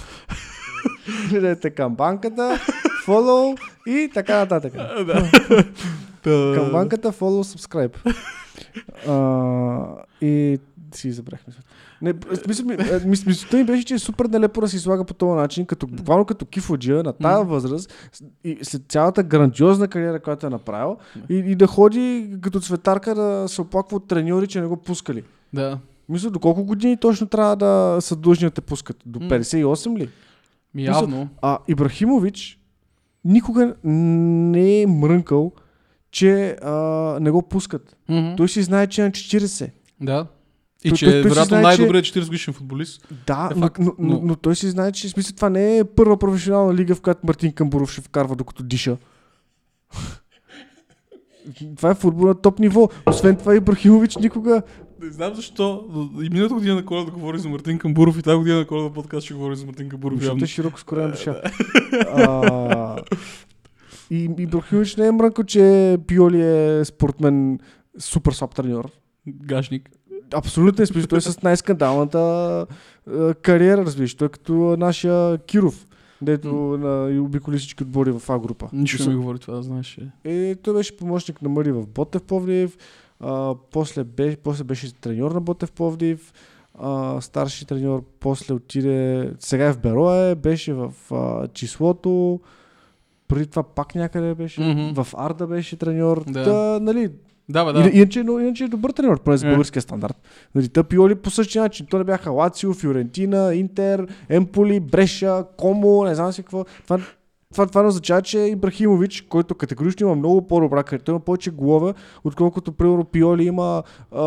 гледате 1.29 1.69
към 1.69 1.95
банката, 1.95 2.59
фолоу 3.05 3.55
и 3.87 4.11
така 4.13 4.37
нататък. 4.37 4.73
Към 5.47 5.67
банката, 6.71 7.11
follow, 7.11 7.57
subscribe. 7.57 8.13
а, 9.07 10.25
и 10.25 10.59
си 10.95 11.11
забрах 11.11 11.47
мисълта. 11.47 11.69
Не, 12.01 12.13
мисъл, 12.47 12.65
ми, 12.65 12.73
е, 12.73 12.99
мис, 13.05 13.25
мисълта 13.25 13.57
ми 13.57 13.63
беше, 13.63 13.85
че 13.85 13.93
е 13.93 13.99
супер 13.99 14.25
нелепо 14.25 14.61
да 14.61 14.67
се 14.67 14.75
излага 14.75 15.03
по 15.03 15.13
този 15.13 15.39
начин, 15.39 15.65
като, 15.65 15.87
буквално 15.87 16.25
като 16.25 16.45
кифоджия 16.45 17.03
на 17.03 17.13
тази 17.13 17.47
възраст 17.47 17.93
и 18.43 18.57
след 18.61 18.81
цялата 18.89 19.23
грандиозна 19.23 19.87
кариера, 19.87 20.19
която 20.19 20.47
е 20.47 20.49
направил 20.49 20.97
и, 21.29 21.35
и 21.35 21.55
да 21.55 21.67
ходи 21.67 22.35
като 22.41 22.59
цветарка 22.59 23.15
да 23.15 23.45
се 23.47 23.61
оплаква 23.61 23.97
от 23.97 24.07
треньори, 24.07 24.47
че 24.47 24.61
не 24.61 24.67
го 24.67 24.77
пускали. 24.77 25.23
Да. 25.53 25.79
Мисля, 26.09 26.29
до 26.29 26.39
колко 26.39 26.63
години 26.63 26.97
точно 26.97 27.27
трябва 27.27 27.55
да 27.55 27.97
са 28.01 28.15
длъжни 28.15 28.47
да 28.47 28.51
те 28.51 28.61
пускат? 28.61 28.97
До 29.05 29.19
М. 29.19 29.25
58 29.25 29.97
ли? 29.97 30.09
Явно. 30.75 31.29
А 31.41 31.57
Ибрахимович 31.67 32.59
никога 33.25 33.75
не 33.83 34.81
е 34.81 34.87
мрънкал, 34.87 35.51
че 36.11 36.49
а, 36.53 36.71
не 37.21 37.31
го 37.31 37.41
пускат. 37.41 37.97
Мгм. 38.09 38.35
Той 38.35 38.49
си 38.49 38.63
знае, 38.63 38.87
че 38.87 39.01
е 39.01 39.05
на 39.05 39.11
40. 39.11 39.69
Да. 40.01 40.27
И 40.83 40.89
Той- 40.89 40.97
че 40.97 41.05
той- 41.05 41.09
е 41.09 41.21
той 41.21 41.29
вероятно 41.29 41.45
знае, 41.47 41.61
най-добрият 41.61 42.05
40 42.05 42.25
годишен 42.25 42.53
футболист. 42.53 43.07
Да, 43.27 43.49
Е 43.51 43.55
но, 43.55 43.61
факт, 43.61 43.79
но, 43.79 43.93
но, 43.99 44.07
но- 44.09 44.21
но, 44.23 44.35
той 44.35 44.55
си 44.55 44.67
знае, 44.67 44.91
че 44.91 45.07
в 45.07 45.11
смисъл, 45.11 45.35
това 45.35 45.49
не 45.49 45.77
е 45.77 45.83
първа 45.85 46.17
професионална 46.17 46.75
лига, 46.75 46.95
в 46.95 47.01
която 47.01 47.19
Мартин 47.23 47.53
Камбуров 47.53 47.91
ще 47.91 48.01
вкарва 48.01 48.35
докато 48.35 48.63
диша. 48.63 48.97
това 51.77 51.91
е 51.91 51.95
футбол 51.95 52.27
на 52.27 52.35
топ 52.35 52.59
ниво. 52.59 52.89
Освен 53.05 53.35
това 53.35 53.55
Ибрахимович 53.55 54.17
никога... 54.17 54.61
Не 55.01 55.11
знам 55.11 55.35
защо. 55.35 55.85
И 56.21 56.29
миналата 56.29 56.53
година 56.53 56.75
на 56.75 56.85
коледа 56.85 57.11
говори 57.11 57.39
за 57.39 57.49
Мартин 57.49 57.79
Камбуров 57.79 58.19
и 58.19 58.23
тази 58.23 58.37
година 58.37 58.57
на 58.57 58.67
коледа 58.67 58.93
подкаст 58.93 59.25
ще 59.25 59.33
говори 59.33 59.55
за 59.55 59.65
Мартин 59.65 59.89
Камбуров. 59.89 60.19
Защото 60.19 60.43
е 60.43 60.47
широко 60.47 60.79
скорена 60.79 61.11
душа. 61.11 61.41
а, 62.07 62.95
и 64.09 64.23
Ибрахимович 64.37 64.95
не 64.95 65.07
е 65.07 65.11
мрънкал, 65.11 65.45
че 65.45 65.97
Пиоли 66.07 66.41
е 66.41 66.85
спортмен 66.85 67.59
супер 67.99 68.31
слаб 68.31 68.55
треньор. 68.55 68.91
Гашник. 69.27 69.89
Абсолютно 70.33 70.83
е. 70.83 70.87
Той 71.07 71.17
е 71.17 71.21
с 71.21 71.41
най-скандалната 71.41 72.19
а, 73.11 73.33
кариера, 73.33 73.85
разбираш. 73.85 74.15
Той 74.15 74.25
е 74.25 74.29
като 74.29 74.53
нашия 74.53 75.37
Киров, 75.37 75.87
дето 76.21 76.47
на, 76.53 77.11
и 77.11 77.19
обиколи 77.19 77.57
всички 77.57 77.83
отбори 77.83 78.11
в 78.11 78.29
А 78.29 78.39
група. 78.39 78.69
Нищо 78.73 79.03
не 79.03 79.09
ми 79.09 79.15
говори 79.15 79.39
това, 79.39 79.61
знаеш. 79.61 79.97
е. 79.97 80.49
Е, 80.49 80.55
той 80.55 80.73
беше 80.73 80.97
помощник 80.97 81.41
на 81.41 81.49
Мари 81.49 81.71
в 81.71 81.87
Ботев 81.87 82.23
Пловдив, 82.23 82.77
а, 83.19 83.55
после, 83.71 84.03
беше, 84.03 84.37
после 84.37 84.63
беше 84.63 84.93
треньор 84.93 85.31
на 85.31 85.41
Ботев 85.41 85.71
Пловдив, 85.71 86.33
а, 86.79 87.21
старши 87.21 87.65
треньор, 87.65 88.03
после 88.19 88.53
отиде, 88.53 89.31
сега 89.39 89.65
е 89.65 89.73
в 89.73 89.79
Берое, 89.79 90.35
беше 90.35 90.73
в 90.73 90.93
а, 91.11 91.47
числото, 91.47 92.39
преди 93.27 93.47
това 93.47 93.63
пак 93.63 93.95
някъде 93.95 94.35
беше, 94.35 94.61
Мгм. 94.61 94.93
в 94.93 95.07
Арда 95.17 95.47
беше 95.47 95.77
треньор, 95.77 96.23
Да. 96.27 96.43
да. 96.43 96.79
нали, 96.81 97.09
Да, 97.49 97.65
бе, 97.65 97.73
да. 97.73 97.89
Иначе, 97.89 98.23
но, 98.23 98.39
иначе 98.39 98.63
е 98.63 98.67
добър 98.67 98.91
треньор, 98.91 99.19
поне 99.19 99.37
за 99.37 99.47
Е. 99.47 99.49
българския 99.49 99.81
стандарт. 99.81 100.17
Нали, 100.55 100.69
та 100.69 100.83
Пиоли 100.83 101.15
по 101.15 101.29
същия 101.29 101.61
начин. 101.61 101.85
То 101.85 101.97
не 101.97 102.03
бяха 102.03 102.31
Лацио, 102.31 102.73
Фиорентина, 102.73 103.55
Интер, 103.55 104.07
Емполи, 104.29 104.79
Бреша, 104.79 105.43
Комо, 105.57 106.03
не 106.03 106.15
знам 106.15 106.31
си 106.33 106.43
какво. 106.43 106.63
Това, 106.83 106.99
това, 107.53 107.65
това 107.65 107.81
не 107.81 107.87
означава, 107.87 108.21
че 108.21 108.39
Ибрахимович, 108.39 109.21
който 109.21 109.55
категорично 109.55 110.07
има 110.07 110.15
много 110.15 110.47
по-добра 110.47 110.83
той 110.83 110.99
има 111.09 111.19
повече 111.19 111.51
голове, 111.51 111.93
отколкото 112.23 112.71
примерно 112.71 113.05
Пиоли 113.05 113.43
има 113.43 113.83
а, 114.11 114.23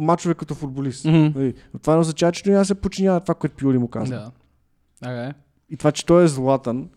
мачове 0.00 0.34
като 0.34 0.54
футболист. 0.54 1.04
Нали, 1.04 1.54
това 1.82 1.94
не 1.94 2.00
означава, 2.00 2.32
че 2.32 2.42
той 2.42 2.52
няма 2.52 2.64
се 2.64 2.74
подчинява 2.74 3.20
това, 3.20 3.34
което 3.34 3.56
Пиоли 3.56 3.78
му 3.78 3.88
казва. 3.88 4.30
Да. 5.02 5.26
Е. 5.26 5.32
И 5.70 5.76
това, 5.76 5.92
че 5.92 6.06
той 6.06 6.24
е 6.24 6.28
златан, 6.28 6.88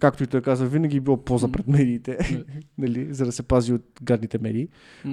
както 0.00 0.22
и 0.22 0.26
той 0.26 0.40
казва, 0.40 0.66
винаги 0.66 0.96
е 0.96 1.00
бил 1.00 1.16
поза 1.16 1.52
пред 1.52 1.68
медиите, 1.68 2.18
нали, 2.78 3.14
за 3.14 3.24
да 3.24 3.32
се 3.32 3.42
пази 3.42 3.72
от 3.72 3.82
гадните 4.02 4.38
медии. 4.38 4.68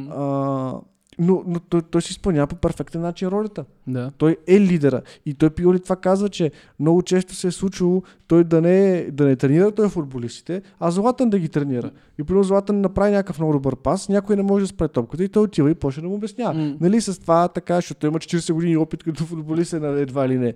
А, 0.09 0.73
но 1.19 1.43
но 1.47 1.59
той, 1.59 1.81
той 1.81 2.01
си 2.01 2.11
изпълнява 2.11 2.47
по 2.47 2.55
перфектен 2.55 3.01
начин 3.01 3.27
ролята. 3.27 3.65
Да. 3.87 4.11
Той 4.17 4.37
е 4.47 4.59
лидера. 4.59 5.01
И 5.25 5.33
той 5.33 5.49
Пиоли 5.49 5.79
това 5.79 5.95
казва, 5.95 6.29
че 6.29 6.51
много 6.79 7.01
често 7.01 7.35
се 7.35 7.47
е 7.47 7.51
случило 7.51 8.03
той 8.27 8.43
да 8.43 8.61
не, 8.61 9.07
да 9.11 9.25
не 9.25 9.35
тренира 9.35 9.71
той 9.71 9.89
футболистите, 9.89 10.61
а 10.79 10.91
Златан 10.91 11.29
да 11.29 11.39
ги 11.39 11.49
тренира. 11.49 11.91
И 12.19 12.23
примерно 12.23 12.43
Златан 12.43 12.81
направи 12.81 13.11
някакъв 13.11 13.39
много 13.39 13.53
добър 13.53 13.75
пас, 13.75 14.09
някой 14.09 14.35
не 14.35 14.43
може 14.43 14.63
да 14.63 14.67
спре 14.67 14.87
топката 14.87 15.23
и 15.23 15.29
той 15.29 15.43
отива 15.43 15.71
и 15.71 15.75
почне 15.75 16.03
да 16.03 16.09
му 16.09 16.15
обяснява. 16.15 16.53
Нали 16.81 17.01
с 17.01 17.19
това 17.19 17.47
така, 17.47 17.75
защото 17.75 17.99
той 17.99 18.09
има 18.09 18.19
40 18.19 18.53
години 18.53 18.77
опит 18.77 19.03
като 19.03 19.25
футболист 19.25 19.73
е 19.73 19.77
едва 19.77 20.27
ли 20.27 20.37
не. 20.37 20.53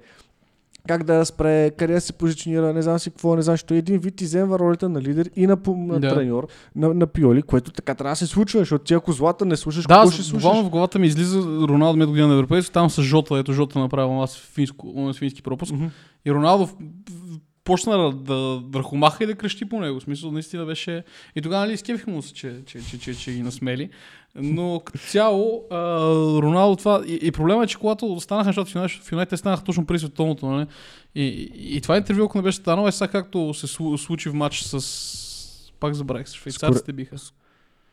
Как 0.87 1.03
да 1.03 1.25
спре, 1.25 1.71
къде 1.71 1.93
да 1.93 2.01
се 2.01 2.13
позиционира, 2.13 2.73
не 2.73 2.81
знам 2.81 2.99
си 2.99 3.09
какво, 3.09 3.35
не 3.35 3.41
знам, 3.41 3.53
защото 3.53 3.73
един 3.73 3.97
вид 3.97 4.21
иземва 4.21 4.59
ролята 4.59 4.89
на 4.89 5.01
лидер 5.01 5.29
и 5.35 5.47
на, 5.47 5.57
на 5.67 5.99
Да. 5.99 6.09
треньор, 6.09 6.47
на, 6.75 6.93
на 6.93 7.07
Пиоли, 7.07 7.41
което 7.41 7.71
така 7.71 7.95
трябва 7.95 8.11
да 8.11 8.15
се 8.15 8.27
случва, 8.27 8.59
защото 8.59 8.83
ти 8.83 8.93
ако 8.93 9.11
злата 9.11 9.45
не 9.45 9.55
слушаш, 9.55 9.83
Да, 9.83 9.95
какво 9.95 10.11
ще 10.11 10.21
слушаш? 10.21 10.33
буквално 10.33 10.63
в 10.63 10.71
главата 10.71 10.99
ми 10.99 11.07
излиза 11.07 11.39
Роналдо 11.39 11.73
миналата 11.93 12.07
година 12.07 12.27
на 12.27 12.33
Европейски, 12.33 12.73
там 12.73 12.89
с 12.89 13.01
Жота, 13.01 13.37
ето 13.37 13.53
Жота 13.53 13.79
направил 13.79 14.23
аз 14.23 14.37
финско, 14.37 14.87
он- 14.89 15.13
фински 15.13 15.41
пропуск. 15.41 15.73
Мгм. 15.73 15.85
И 16.25 16.31
Роналдо 16.31 16.69
почна 17.67 17.97
да, 17.97 18.11
да, 18.11 18.79
ръхомаха 18.79 19.23
и 19.23 19.27
да 19.27 19.35
крещи 19.35 19.65
по 19.65 19.79
него. 19.79 19.99
В 19.99 20.03
смисъл, 20.03 20.31
наистина 20.31 20.65
беше... 20.65 21.03
И 21.35 21.41
тогава, 21.41 21.65
нали, 21.65 21.77
скефих 21.77 22.07
му 22.07 22.21
се, 22.21 22.33
че, 22.33 22.61
че, 22.65 22.79
че, 22.89 22.99
че, 22.99 23.15
че 23.15 23.31
ги 23.31 23.41
насмели. 23.41 23.89
Но 24.35 24.81
като 24.85 24.99
цяло, 24.99 25.63
а, 25.71 25.77
Роналдо 26.41 26.75
това... 26.75 27.03
И, 27.07 27.19
и 27.21 27.31
проблема 27.31 27.63
е, 27.63 27.67
че 27.67 27.77
когато 27.77 28.19
станаха 28.19 28.47
нещата 28.49 28.89
в 28.89 29.11
Юнайтед, 29.11 29.39
станаха 29.39 29.63
точно 29.63 29.85
при 29.85 29.99
световното, 29.99 30.45
нали? 30.45 30.67
И, 31.15 31.23
и, 31.23 31.77
и 31.77 31.81
това 31.81 31.97
интервю, 31.97 32.23
ако 32.23 32.37
не 32.37 32.41
беше 32.41 32.57
станало, 32.57 32.87
е 32.87 32.91
сега 32.91 33.07
както 33.07 33.53
се 33.53 33.67
слу- 33.67 33.97
случи 33.97 34.29
в 34.29 34.33
матч 34.33 34.61
с... 34.61 35.73
Пак 35.79 35.93
забравих, 35.93 36.27
с 36.27 36.33
швейцарците 36.33 36.93
биха. 36.93 37.15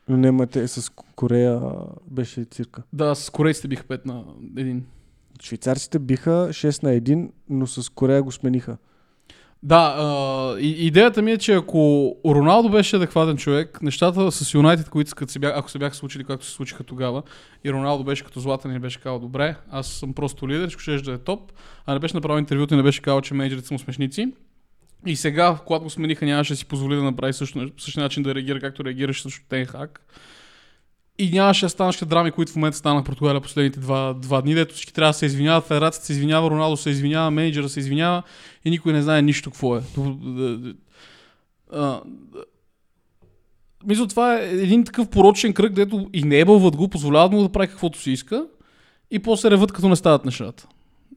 Но 0.08 0.16
не, 0.16 0.30
ма 0.30 0.46
те 0.46 0.68
с 0.68 0.92
Корея 1.14 1.60
беше 2.10 2.44
цирка. 2.44 2.82
Да, 2.92 3.14
с 3.14 3.30
корейците 3.30 3.68
биха 3.68 3.84
5 3.84 4.06
на 4.06 4.24
1. 4.54 4.80
Швейцарците 5.42 5.98
биха 5.98 6.30
6 6.30 6.82
на 6.82 6.90
1, 6.90 7.30
но 7.48 7.66
с 7.66 7.92
Корея 7.92 8.22
го 8.22 8.32
смениха. 8.32 8.76
Да, 9.64 9.94
а, 9.98 10.60
идеята 10.60 11.22
ми 11.22 11.32
е, 11.32 11.38
че 11.38 11.54
ако 11.54 12.14
Роналдо 12.26 12.68
беше 12.68 12.96
адекватен 12.96 13.36
човек, 13.36 13.82
нещата 13.82 14.32
с 14.32 14.54
Юнайтед, 14.54 14.88
които 14.88 15.14
като 15.14 15.32
се 15.32 15.38
бях, 15.38 15.52
ако 15.56 15.70
се 15.70 15.78
бяха 15.78 15.94
случили 15.94 16.24
както 16.24 16.46
се 16.46 16.52
случиха 16.52 16.84
тогава, 16.84 17.22
и 17.64 17.72
Роналдо 17.72 18.04
беше 18.04 18.24
като 18.24 18.40
златен 18.40 18.76
и 18.76 18.78
беше 18.78 19.00
казал, 19.00 19.18
добре, 19.18 19.56
аз 19.70 19.86
съм 19.86 20.14
просто 20.14 20.48
лидер, 20.48 20.68
ще 20.78 20.96
да 20.96 21.12
е 21.12 21.18
топ, 21.18 21.52
а 21.86 21.92
не 21.92 21.98
беше 21.98 22.16
направил 22.16 22.40
интервюто 22.40 22.74
и 22.74 22.76
не 22.76 22.82
беше 22.82 23.02
казал, 23.02 23.20
че 23.20 23.34
менеджерите 23.34 23.66
са 23.66 23.74
му 23.74 23.78
смешници. 23.78 24.32
И 25.06 25.16
сега, 25.16 25.58
когато 25.66 25.84
го 25.84 25.90
смениха, 25.90 26.24
нямаше 26.24 26.52
да 26.52 26.56
си 26.56 26.66
позволи 26.66 26.96
да 26.96 27.02
направи 27.02 27.32
също, 27.32 27.68
същия 27.78 28.02
начин 28.02 28.22
да 28.22 28.34
реагира, 28.34 28.60
както 28.60 28.84
реагираше 28.84 29.22
срещу 29.22 29.42
Тенхак. 29.48 30.00
И 31.18 31.30
нямаше 31.30 31.68
станащи 31.68 32.04
драми, 32.04 32.30
които 32.30 32.52
в 32.52 32.56
момента 32.56 32.78
станаха 32.78 33.02
в 33.02 33.06
Португалия 33.06 33.40
последните 33.40 33.80
два, 33.80 34.14
два 34.14 34.42
дни, 34.42 34.54
дето 34.54 34.74
всички 34.74 34.92
трябва 34.92 35.10
да 35.10 35.18
се 35.18 35.26
извиняват, 35.26 35.66
федерацията 35.66 36.06
се 36.06 36.12
извинява, 36.12 36.50
Роналдо 36.50 36.76
се 36.76 36.90
извинява, 36.90 37.30
менеджера 37.30 37.68
се 37.68 37.80
извинява 37.80 38.22
и 38.64 38.70
никой 38.70 38.92
не 38.92 39.02
знае 39.02 39.22
нищо 39.22 39.50
какво 39.50 39.76
е. 39.76 39.82
Мисля, 43.86 44.08
това 44.08 44.38
е 44.38 44.50
един 44.50 44.84
такъв 44.84 45.08
порочен 45.08 45.52
кръг, 45.52 45.72
дето 45.72 46.10
и 46.12 46.22
не 46.22 46.38
е 46.38 46.44
бълват 46.44 46.76
го, 46.76 46.88
позволяват 46.88 47.32
му 47.32 47.42
да 47.42 47.48
прави 47.48 47.68
каквото 47.68 48.00
си 48.00 48.10
иска 48.10 48.46
и 49.10 49.18
после 49.18 49.50
реват, 49.50 49.72
като 49.72 49.88
не 49.88 49.96
стават 49.96 50.24
нещата. 50.24 50.68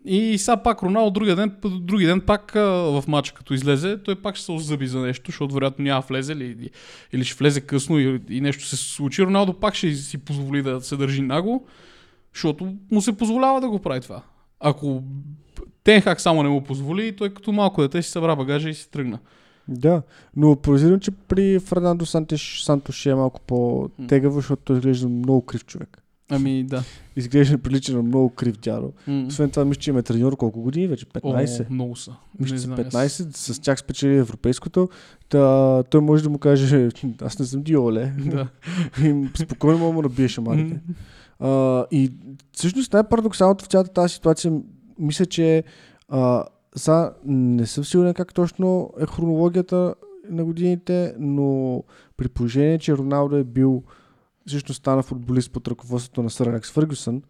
И 0.09 0.37
сега 0.37 0.57
пак 0.57 0.83
Роналдо 0.83 1.11
другия 1.11 1.35
ден, 1.35 1.55
други 1.63 2.05
ден 2.05 2.21
пак 2.21 2.55
а, 2.55 2.61
в 2.61 3.03
матча, 3.07 3.33
като 3.33 3.53
излезе, 3.53 3.97
той 4.03 4.15
пак 4.15 4.35
ще 4.35 4.45
се 4.45 4.51
озъби 4.51 4.87
за 4.87 4.99
нещо, 4.99 5.31
защото 5.31 5.53
вероятно 5.53 5.83
няма 5.83 6.03
влезе 6.09 6.33
или, 6.33 6.69
или 7.13 7.23
ще 7.23 7.37
влезе 7.37 7.61
късно 7.61 7.99
и, 7.99 8.21
и 8.29 8.41
нещо 8.41 8.65
се 8.65 8.75
случи. 8.77 9.25
Роналдо 9.25 9.53
пак 9.53 9.75
ще 9.75 9.93
си 9.93 10.17
позволи 10.17 10.61
да 10.61 10.81
се 10.81 10.95
държи 10.95 11.21
наго, 11.21 11.65
защото 12.33 12.75
му 12.91 13.01
се 13.01 13.17
позволява 13.17 13.61
да 13.61 13.69
го 13.69 13.79
прави 13.79 14.01
това. 14.01 14.21
Ако 14.59 15.03
Тенхак 15.83 16.21
само 16.21 16.43
не 16.43 16.49
му 16.49 16.63
позволи, 16.63 17.15
той 17.15 17.33
като 17.33 17.51
малко 17.51 17.81
дете 17.81 18.01
си 18.01 18.11
събра 18.11 18.35
багажа 18.35 18.69
и 18.69 18.73
си 18.73 18.91
тръгна. 18.91 19.19
Да, 19.67 20.01
но 20.35 20.55
подозирам, 20.55 20.99
че 20.99 21.11
при 21.11 21.59
Фернандо 21.59 22.05
Сантеш, 22.05 22.61
Сантош 22.63 23.05
е 23.05 23.15
малко 23.15 23.41
по-тегаво, 23.41 24.35
защото 24.35 24.61
той 24.65 24.77
изглежда 24.77 25.09
много 25.09 25.41
крив 25.45 25.65
човек. 25.65 26.03
Ами 26.29 26.63
да. 26.63 26.83
Изглежда 27.15 27.57
прилича 27.57 27.93
на 27.93 28.03
много 28.03 28.29
крив 28.29 28.57
дядо. 28.57 28.93
М. 29.07 29.25
Освен 29.27 29.49
това, 29.49 29.65
мисля, 29.65 29.79
че 29.79 29.89
има 29.89 30.03
треньор 30.03 30.37
колко 30.37 30.61
години, 30.61 30.87
вече 30.87 31.05
15. 31.05 31.61
О, 31.69 31.73
много 31.73 31.95
са. 31.95 32.15
Мисля, 32.39 32.55
че 32.55 32.61
знам, 32.61 32.79
аз- 32.79 32.93
15, 32.93 33.37
с 33.37 33.59
тях 33.61 33.79
спечели 33.79 34.17
европейското. 34.17 34.89
Та, 35.29 35.83
той 35.83 36.01
може 36.01 36.23
да 36.23 36.29
му 36.29 36.37
каже, 36.37 36.89
аз 37.21 37.39
не 37.39 37.45
съм 37.45 37.61
Диоле. 37.63 38.13
Да. 38.25 38.47
И 39.03 39.27
спокойно 39.39 39.77
мога 39.77 39.89
да 39.89 39.95
му 39.95 40.01
набие 40.01 40.27
шамарите. 40.27 40.79
А, 41.39 41.85
и 41.91 42.13
всъщност 42.51 42.93
най-парадоксалното 42.93 43.65
в 43.65 43.67
цялата 43.67 43.93
тази 43.93 44.13
ситуация, 44.13 44.53
мисля, 44.99 45.25
че 45.25 45.63
а, 46.09 46.43
са, 46.75 47.11
не 47.25 47.65
съм 47.65 47.85
сигурен 47.85 48.13
как 48.13 48.33
точно 48.33 48.89
е 48.99 49.05
хронологията 49.05 49.95
на 50.29 50.45
годините, 50.45 51.13
но 51.19 51.83
при 52.17 52.27
положение, 52.27 52.79
че 52.79 52.97
Роналдо 52.97 53.35
е 53.35 53.43
бил 53.43 53.83
всъщност 54.47 54.77
стана 54.77 55.03
футболист 55.03 55.51
под 55.51 55.67
ръководството 55.67 56.23
на 56.23 56.29
Сър 56.29 56.47
Алекс 56.47 56.71
Фъргюсън, 56.71 57.21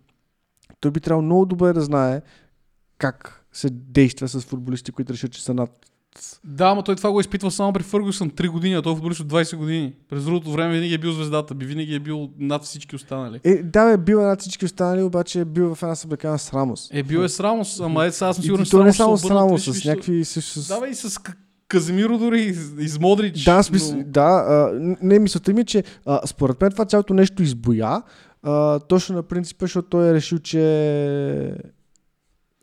той 0.79 0.91
би 0.91 0.99
трябвало 0.99 1.25
много 1.25 1.45
добре 1.45 1.73
да 1.73 1.81
знае 1.81 2.21
как 2.97 3.45
се 3.53 3.69
действа 3.69 4.27
с 4.27 4.41
футболисти, 4.41 4.91
които 4.91 5.13
решат, 5.13 5.31
че 5.31 5.43
са 5.43 5.53
над 5.53 5.69
Да, 6.43 6.75
но 6.75 6.83
той 6.83 6.95
това 6.95 7.11
го 7.11 7.19
е 7.19 7.21
изпитва 7.21 7.51
само 7.51 7.73
при 7.73 7.83
Фъргюсън 7.83 8.29
3 8.31 8.49
години, 8.49 8.73
а 8.73 8.81
той 8.81 8.91
е 8.91 8.95
футболист 8.95 9.19
от 9.19 9.27
20 9.27 9.55
години. 9.55 9.93
През 10.09 10.23
другото 10.23 10.51
време 10.51 10.73
винаги 10.73 10.93
е 10.93 10.97
бил 10.97 11.11
звездата, 11.11 11.55
би 11.55 11.65
винаги 11.65 11.95
е 11.95 11.99
бил 11.99 12.29
над 12.39 12.63
всички 12.63 12.95
останали. 12.95 13.39
Е, 13.43 13.63
да, 13.63 13.85
бе, 13.85 13.97
бил 13.97 14.17
е 14.17 14.25
над 14.25 14.41
всички 14.41 14.65
останали, 14.65 15.01
обаче 15.01 15.39
е 15.39 15.45
бил 15.45 15.75
в 15.75 15.83
една 15.83 15.95
съблекана 15.95 16.39
с 16.39 16.53
Рамос. 16.53 16.89
Е, 16.91 17.03
бил 17.03 17.19
е 17.19 17.29
с 17.29 17.39
Рамос, 17.39 17.79
ама 17.79 18.05
е, 18.05 18.11
сега 18.11 18.33
съм 18.33 18.43
сигурен, 18.43 18.65
че 18.65 18.71
то 18.71 18.77
не 18.77 18.83
Рамос 18.83 18.97
само 18.97 19.17
с 19.17 19.29
Рамос, 19.29 19.63
с 19.63 19.85
някакви... 19.85 20.25
С, 20.25 20.41
с... 20.41 20.67
Да, 20.67 20.79
бе, 20.79 20.89
и 20.89 20.95
с 20.95 21.19
К- 21.67 21.69
Каземиро 21.69 22.17
дори, 22.17 22.41
и- 22.41 22.83
и 22.83 22.87
с 22.87 22.99
Модрич. 22.99 23.43
Да, 23.43 23.63
смисъл, 23.63 23.97
но- 23.97 24.03
да 24.03 24.21
а, 24.21 24.69
не, 25.01 25.19
мисълта 25.19 25.53
ми 25.53 25.61
е, 25.61 25.65
че 25.65 25.83
а, 26.05 26.27
според 26.27 26.61
мен 26.61 26.71
това 26.71 26.85
цялото 26.85 27.13
нещо 27.13 27.43
избоя, 27.43 28.01
а, 28.43 28.79
точно 28.79 29.15
на 29.15 29.23
принципа, 29.23 29.63
защото 29.63 29.89
той 29.89 30.09
е 30.09 30.13
решил, 30.13 30.39
че 30.39 31.57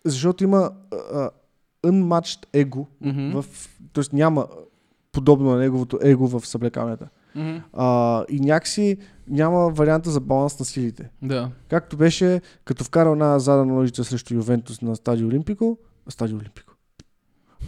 защото 0.04 0.44
има 0.44 0.70
а, 1.12 1.30
unmatched 1.84 2.46
его, 2.54 2.86
Мгм. 3.00 3.30
в, 3.32 3.44
т.е. 3.92 4.04
няма 4.12 4.46
подобно 5.12 5.50
на 5.50 5.56
неговото 5.56 5.98
его 6.02 6.28
в 6.28 6.46
съблекалнята. 6.46 7.08
Мгм. 7.34 7.56
А, 7.72 8.24
и 8.28 8.40
някакси 8.40 8.96
няма 9.28 9.70
варианта 9.70 10.10
за 10.10 10.20
баланс 10.20 10.58
на 10.58 10.64
силите. 10.64 11.10
Да. 11.22 11.50
Както 11.68 11.96
беше, 11.96 12.40
като 12.64 12.84
вкара 12.84 13.10
една 13.10 13.38
задана 13.38 13.74
ножица 13.74 14.04
срещу 14.04 14.34
Ювентус 14.34 14.82
на 14.82 14.96
Стадио 14.96 15.28
Олимпико, 15.28 15.78
Стадио 16.08 16.36
Олимпико, 16.36 16.73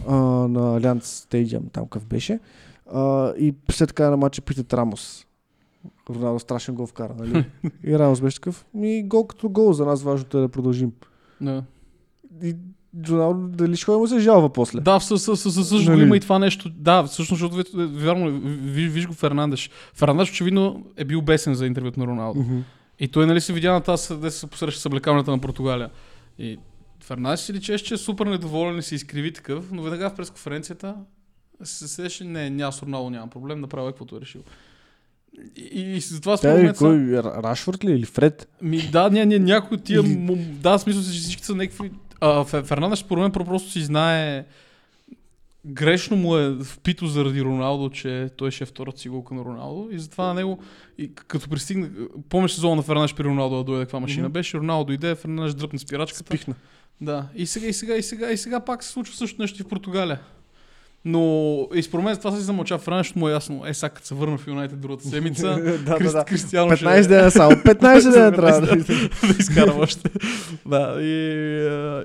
а, 0.07 0.15
на 0.47 0.77
Алианс 0.77 1.05
Стадиум, 1.05 1.63
там 1.73 1.87
къв 1.87 2.05
беше, 2.05 2.39
а, 2.93 3.33
и 3.37 3.55
след 3.71 3.93
края 3.93 4.11
на 4.11 4.17
матча 4.17 4.41
питат 4.41 4.73
Рамос. 4.73 5.25
Роналдо 6.09 6.39
страшен 6.39 6.75
гол 6.75 6.85
вкара, 6.85 7.15
нали? 7.19 7.45
и 7.83 7.99
Рамос 7.99 8.21
беше 8.21 8.35
такъв, 8.35 8.65
ми 8.73 9.03
гол 9.03 9.27
като 9.27 9.49
гол, 9.49 9.73
за 9.73 9.85
нас 9.85 10.03
важното 10.03 10.37
е 10.37 10.41
да 10.41 10.49
продължим. 10.49 10.91
да. 11.41 11.63
И 12.43 12.55
Роналдо 13.09 13.47
дали 13.47 13.75
ще 13.75 13.91
му 13.91 14.07
се 14.07 14.19
жалва 14.19 14.49
после. 14.49 14.79
Да, 14.79 14.99
също 14.99 15.91
Нали? 15.91 16.01
има 16.03 16.17
и 16.17 16.19
това 16.19 16.39
нещо. 16.39 16.69
Да, 16.69 17.03
всъщност, 17.03 17.39
защото 17.39 17.63
вярно, 17.75 18.39
виж, 18.61 19.07
го 19.07 19.13
Фернандеш. 19.13 19.69
Фернандеш 19.93 20.31
очевидно 20.31 20.85
е 20.97 21.05
бил 21.05 21.21
бесен 21.21 21.53
за 21.53 21.65
интервюто 21.65 21.99
на 21.99 22.07
Роналдо. 22.07 22.45
И 22.99 23.07
той 23.07 23.25
нали 23.25 23.41
се 23.41 23.53
видя 23.53 23.73
на 23.73 23.81
тази, 23.81 24.15
да 24.17 24.31
се 24.31 24.47
посреща 24.47 24.81
с 24.81 24.85
облекалната 24.85 25.31
на 25.31 25.39
Португалия. 25.39 25.89
И 26.39 26.57
Фернандеш 27.07 27.39
си 27.39 27.53
личеше, 27.53 27.85
че 27.85 27.93
е 27.93 27.97
супер 27.97 28.25
недоволен 28.25 28.77
и 28.79 28.81
се 28.81 28.95
изкриви 28.95 29.33
такъв, 29.33 29.71
но 29.71 29.81
веднага 29.81 30.09
в 30.09 30.15
пресконференцията 30.15 30.95
се 31.63 31.87
седеше, 31.87 32.23
не, 32.23 32.49
няма 32.49 32.71
с 32.73 32.83
Роналдо, 32.83 33.09
няма 33.09 33.27
проблем, 33.27 33.59
направя 33.59 33.89
каквото 33.91 34.17
е 34.17 34.21
решил. 34.21 34.41
И, 35.55 35.81
и, 35.81 35.99
затова 35.99 36.37
според 36.37 36.59
е 36.59 36.63
мен 36.63 36.73
са- 36.75 36.77
кой? 36.77 36.95
Ра- 36.97 37.43
Рашфорд 37.43 37.83
ли 37.83 37.91
или 37.91 38.05
Фред? 38.05 38.47
ми, 38.61 38.89
да, 38.91 39.09
не, 39.09 39.25
не, 39.25 39.39
някои 39.39 39.77
от 39.77 39.83
тия... 39.83 40.03
Да, 40.37 40.77
смисъл, 40.77 41.03
че 41.03 41.09
всички 41.09 41.43
са 41.45 41.55
някакви... 41.55 41.91
А, 42.21 42.27
Фе- 42.45 42.63
Фернандеш, 42.63 42.99
според 42.99 43.21
мен, 43.21 43.31
просто 43.31 43.69
си 43.71 43.81
знае... 43.81 44.45
Грешно 45.65 46.17
му 46.17 46.37
е 46.37 46.55
впито 46.63 47.07
заради 47.07 47.43
Роналдо, 47.43 47.89
че 47.89 48.29
той 48.37 48.51
ще 48.51 48.63
е 48.63 48.67
втората 48.67 48.99
си 48.99 49.09
голка 49.09 49.33
на 49.35 49.45
Роналдо. 49.45 49.89
И 49.91 49.99
затова 49.99 50.27
на 50.27 50.33
него, 50.33 50.59
и 50.97 51.15
като 51.15 51.49
пристигна... 51.49 51.89
Помниш 52.29 52.51
сезона 52.51 52.75
на 52.75 52.81
Фернандеш 52.81 53.15
при 53.15 53.23
Роналдо 53.23 53.57
да 53.57 53.63
дойде 53.63 53.85
каква 53.85 53.99
машина 53.99 54.27
Мгм. 54.27 54.33
беше, 54.33 54.57
Роналдо 54.57 54.85
дойде, 54.85 55.15
Фернандеш 55.15 55.53
дръпна 55.53 55.79
спирачката. 55.79 56.25
Спихна. 56.25 56.55
Да, 57.01 57.27
и 57.35 57.45
сега, 57.45 57.67
и 57.67 57.73
сега, 57.73 57.95
и 57.95 58.03
сега, 58.03 58.31
и 58.31 58.37
сега 58.37 58.59
пак 58.59 58.83
се 58.83 58.89
случва 58.89 59.15
също 59.15 59.41
нещо 59.41 59.61
и 59.61 59.63
в 59.63 59.67
Португалия. 59.67 60.19
Но 61.05 61.67
и 61.73 61.83
според 61.83 62.05
мен 62.05 62.17
това 62.17 62.31
си 62.31 62.41
замълча 62.41 62.79
защото 62.87 63.19
му 63.19 63.29
е 63.29 63.31
ясно. 63.31 63.63
Е, 63.65 63.73
сега 63.73 63.89
като 63.89 64.07
се 64.07 64.15
върна 64.15 64.37
в 64.37 64.47
Юнайтед 64.47 64.79
другата 64.79 65.07
седмица, 65.07 65.47
да, 65.63 65.77
да, 65.77 65.97
Крист, 65.97 66.13
да. 66.13 66.25
Кристиано 66.25 66.75
ще... 66.75 66.85
15 66.85 67.07
дена 67.07 67.31
само. 67.31 67.51
15 67.55 68.11
дена 68.11 68.31
трябва 68.31 68.61
да... 68.61 68.75
да 68.75 69.35
изкарам 69.39 69.79
още. 69.79 70.09
да, 70.65 70.97
и, 71.01 71.05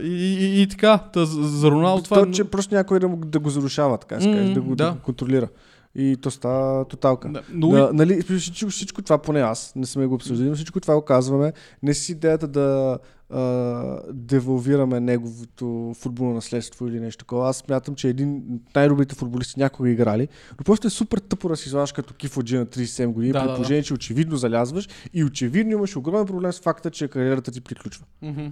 и, 0.03 0.35
и, 0.41 0.63
и, 0.63 0.67
така, 0.67 0.99
та, 0.99 1.25
за 1.25 1.71
Роналдо 1.71 2.03
това... 2.03 2.25
То, 2.25 2.31
че 2.31 2.45
просто 2.45 2.75
някой 2.75 2.99
да, 2.99 3.09
да 3.09 3.39
го 3.39 3.51
зарушава, 3.51 3.99
така 3.99 4.15
да 4.15 4.23
се 4.23 4.29
М, 4.29 4.55
да, 4.55 4.61
го, 4.61 4.75
да. 4.75 4.85
да. 4.85 4.93
го 4.93 4.99
контролира. 4.99 5.49
И 5.95 6.17
то 6.23 6.31
става 6.31 6.85
тоталка. 6.85 7.29
Да, 7.29 7.43
но 7.53 7.71
Да, 7.71 7.91
нали, 7.93 8.23
всичко, 8.39 8.71
всичко 8.71 9.03
това, 9.03 9.19
поне 9.19 9.41
аз, 9.41 9.73
не 9.77 9.87
сме 9.87 10.07
го 10.07 10.15
обсъждали, 10.15 10.49
но 10.49 10.55
всичко 10.55 10.81
това 10.81 10.95
го 10.95 11.03
казваме. 11.03 11.53
Не 11.83 11.95
си 11.95 12.13
идеята 12.13 12.49
да 12.49 12.99
а, 13.33 14.01
девалвираме 14.13 15.01
неговото 15.01 15.93
футболно 15.99 16.35
наследство 16.35 16.89
или 16.89 17.01
нещо 17.01 17.19
такова. 17.25 17.49
Аз 17.49 17.57
смятам, 17.57 17.95
че 17.95 18.09
един 18.09 18.37
от 18.37 18.75
най-добрите 18.77 19.15
футболисти 19.15 19.61
някога 19.61 19.91
играли, 19.91 20.29
но 20.59 20.65
просто 20.65 20.87
е 20.87 20.91
супер 20.91 21.19
тъпо 21.19 21.49
да 21.49 21.57
си 21.57 21.69
излагаш 21.69 21.93
като 21.93 22.15
кифоджи 22.15 22.57
на 22.57 22.67
37 22.67 23.07
години, 23.07 23.33
Да, 23.33 23.39
при 23.41 23.45
да, 23.45 23.51
да. 23.51 23.55
положение, 23.57 23.83
че 23.83 23.95
очевидно 23.95 24.37
залязваш 24.37 24.89
и 25.15 25.25
очевидно 25.25 25.73
имаш 25.73 25.97
огромен 25.97 26.27
проблем 26.27 26.53
с 26.53 26.61
факта, 26.61 26.91
че 26.91 27.09
кариерата 27.09 27.53
ти 27.53 27.61
приключва. 27.61 28.05
Мгм. 28.23 28.47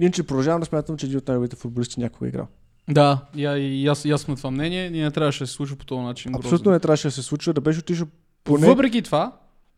Иначе 0.00 0.22
продължавам 0.22 0.60
да 0.60 0.66
смятам, 0.66 0.96
че 0.96 1.06
един 1.06 1.18
от 1.18 1.28
най-добрите 1.28 1.56
футболисти 1.56 2.00
някога 2.00 2.26
е 2.26 2.28
играл. 2.28 2.46
Да, 2.90 3.24
а- 3.38 3.56
и 3.58 3.86
аз, 3.86 4.06
аз 4.06 4.28
на 4.28 4.36
това 4.36 4.50
мнение. 4.50 4.90
Ние 4.90 5.02
не 5.04 5.10
трябваше 5.10 5.44
да 5.44 5.46
се 5.46 5.52
случва 5.52 5.76
по 5.76 5.84
този 5.84 6.00
начин. 6.00 6.34
Абсолютно 6.34 6.58
грозно. 6.58 6.72
не 6.72 6.80
трябваше 6.80 7.08
да 7.08 7.12
се 7.12 7.22
случва, 7.22 7.52
да 7.52 7.60
беше 7.60 7.78
отишъл 7.78 8.06
поне... 8.44 8.66
Въпреки 8.66 9.02
това, 9.02 9.32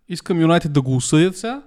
искам 0.08 0.40
Юнайтед 0.40 0.72
да 0.72 0.82
го 0.82 0.96
осъдят 0.96 1.36
сега 1.36 1.62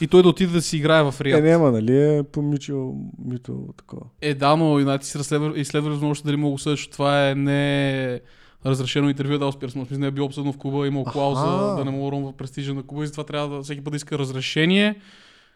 и 0.00 0.06
той 0.06 0.22
да 0.22 0.28
отиде 0.28 0.52
да 0.52 0.62
си 0.62 0.76
играе 0.76 1.02
в 1.02 1.14
Е, 1.20 1.24
Риад. 1.24 1.44
няма, 1.44 1.72
нали 1.72 2.16
е 2.16 2.22
помичил 2.22 2.94
мито 3.24 3.68
такова. 3.76 4.02
Е, 4.20 4.34
да, 4.34 4.56
но 4.56 4.78
Юнайтед 4.78 5.06
си 5.06 5.18
разследва, 5.18 5.52
изследва 5.56 5.90
възможност 5.90 6.24
дали 6.24 6.36
мога 6.36 6.50
да 6.50 6.54
осъдят, 6.54 6.76
защото 6.78 6.92
това 6.92 7.28
е 7.28 7.34
не 7.34 8.20
разрешено 8.66 9.08
интервю 9.08 9.38
да 9.38 9.46
успя. 9.46 9.70
Смисъл 9.70 9.98
не 9.98 10.06
е 10.06 10.10
било 10.10 10.26
обсъдно 10.26 10.52
в 10.52 10.58
клуба, 10.58 10.86
имал 10.86 11.04
клауза 11.04 11.74
да 11.76 11.84
не 11.84 11.90
му 11.90 12.06
уронва 12.06 12.32
престижа 12.32 12.74
на 12.74 12.82
клуба 12.82 13.04
и 13.04 13.06
затова 13.06 13.24
трябва 13.24 13.56
да 13.56 13.62
всеки 13.62 13.84
път 13.84 13.90
да 13.92 13.96
иска 13.96 14.18
разрешение, 14.18 15.00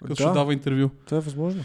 като 0.03 0.14
ще 0.14 0.24
Да, 0.24 0.32
дава 0.32 0.53
интервю. 0.53 0.88
това 1.07 1.16
е 1.16 1.20
възможно. 1.20 1.64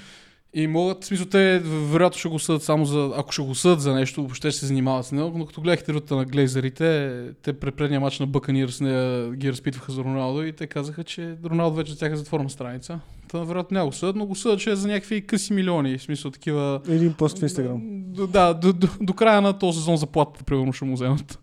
И 0.57 0.67
могат, 0.67 1.03
в 1.03 1.07
смисъл, 1.07 1.25
те 1.25 1.59
вероятно 1.63 2.19
ще 2.19 2.29
го 2.29 2.39
съдят 2.39 2.63
само 2.63 2.85
за, 2.85 3.11
ако 3.17 3.31
ще 3.31 3.41
го 3.41 3.55
съдят 3.55 3.81
за 3.81 3.93
нещо, 3.93 4.21
въобще 4.21 4.51
ще 4.51 4.59
се 4.59 4.65
занимават 4.65 5.05
с 5.05 5.11
него, 5.11 5.37
но 5.37 5.45
като 5.45 5.61
гледах 5.61 5.79
интервюта 5.79 6.15
на 6.15 6.25
глейзерите, 6.25 7.19
те 7.41 7.53
при 7.53 7.71
предния 7.71 7.99
матч 7.99 8.19
на 8.19 8.27
Бъканирс 8.27 8.81
не 8.81 9.29
ги 9.35 9.51
разпитваха 9.51 9.91
за 9.91 10.03
Роналдо 10.03 10.43
и 10.43 10.53
те 10.53 10.67
казаха, 10.67 11.03
че 11.03 11.35
Роналдо 11.45 11.75
вече 11.75 11.91
за 11.91 11.99
тях 11.99 12.11
е 12.13 12.15
затворена 12.15 12.49
страница. 12.49 12.99
Та 13.27 13.39
вероятно 13.39 13.75
няма 13.75 13.85
го 13.85 13.93
съдят, 13.93 14.15
но 14.15 14.25
го 14.25 14.35
съдят, 14.35 14.59
че 14.59 14.71
е 14.71 14.75
за 14.75 14.87
някакви 14.87 15.21
къси 15.21 15.53
милиони, 15.53 15.97
в 15.97 16.01
смисъл 16.01 16.31
такива... 16.31 16.81
Един 16.89 17.13
пост 17.13 17.39
в 17.39 17.41
Инстаграм. 17.41 17.81
Да, 18.29 18.53
до, 18.53 18.73
до, 18.73 18.87
до 19.01 19.13
края 19.13 19.41
на 19.41 19.59
този 19.59 19.79
сезон 19.79 19.97
заплатата, 19.97 20.43
примерно, 20.43 20.73
ще 20.73 20.85
му 20.85 20.93
вземат. 20.93 21.39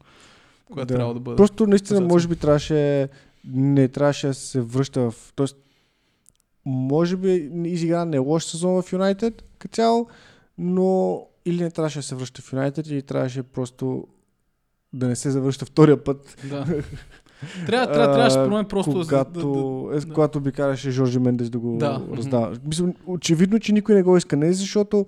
Която 0.73 0.89
Да. 0.89 0.95
трябва 0.95 1.15
да 1.15 1.21
бъде. 1.21 1.37
Просто 1.37 1.67
наистина, 1.67 2.01
може 2.01 2.29
би 2.29 2.37
трябваше, 2.37 3.09
не 3.45 3.89
трябваше 3.89 4.27
да 4.27 4.35
се 4.35 4.61
връща 4.61 5.11
в... 5.11 5.33
Тоест, 5.37 5.57
може 6.65 7.17
би 7.17 7.51
изигра 7.65 8.05
не 8.05 8.19
лош 8.19 8.45
сезон 8.45 8.83
в 8.83 8.93
Юнайтед 8.93 9.43
като 9.59 9.75
цяло, 9.75 10.07
но 10.59 11.21
или 11.45 11.63
не 11.63 11.71
трябваше 11.71 11.99
да 11.99 12.03
се 12.03 12.15
връща 12.15 12.43
в 12.43 12.53
Юнайтед, 12.53 12.87
или 12.87 13.03
трябваше 13.03 13.43
просто 13.43 14.07
да 14.93 15.09
не 15.09 15.17
се 15.17 15.31
завръща 15.31 15.65
втория 15.65 16.05
път. 16.05 16.37
Да. 16.51 16.65
Трябва, 17.67 17.93
трябва, 17.93 18.15
трябва, 18.15 18.31
според 18.31 18.51
мен, 18.51 18.65
просто 18.65 18.93
когато, 18.93 19.89
да, 19.91 19.97
е, 19.97 20.01
да. 20.01 20.13
когато 20.15 20.41
би 20.41 20.53
караше 20.53 20.91
Жоржи 20.91 21.19
Мендес 21.19 21.51
да 21.51 21.59
го 21.59 21.77
Да. 21.79 22.03
раздава. 22.17 22.57
Мисля, 22.67 22.93
очевидно, 23.07 23.59
че 23.59 23.73
никой 23.73 23.95
не 23.95 24.03
го 24.03 24.17
иска. 24.17 24.37
Не 24.37 24.53
защото 24.53 25.07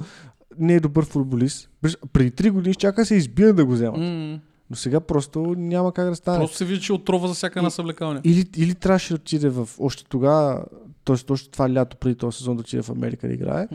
не 0.59 0.75
е 0.75 0.81
добър 0.81 1.05
футболист. 1.05 1.71
Преди 2.13 2.31
три 2.31 2.51
години 2.51 2.75
чака 2.75 3.03
да 3.03 3.07
се 3.07 3.15
избие 3.15 3.53
да 3.53 3.65
го 3.65 3.73
вземат. 3.73 4.01
М, 4.01 4.41
Но 4.71 4.77
сега 4.77 5.01
просто 5.01 5.41
няма 5.59 5.93
как 5.93 6.09
да 6.09 6.17
стане. 6.17 6.39
Просто 6.39 6.57
се 6.57 6.65
вижда, 6.65 6.85
че 6.85 6.93
отрова 6.93 7.29
за 7.29 7.35
всяка 7.35 7.59
една 7.59 7.71
съблекалня. 7.71 8.21
Или, 8.25 8.45
или 8.57 8.75
трябваше 8.75 9.09
да 9.09 9.15
отиде 9.15 9.49
в 9.49 9.69
още 9.79 10.05
тогава, 10.05 10.65
т.е. 11.05 11.33
още 11.33 11.51
това 11.51 11.73
лято 11.73 11.97
преди 11.97 12.15
този 12.15 12.39
сезон 12.39 12.57
да 12.57 12.61
отиде 12.61 12.83
в 12.83 12.91
Америка 12.91 13.29
да 13.29 13.35
играе, 13.35 13.69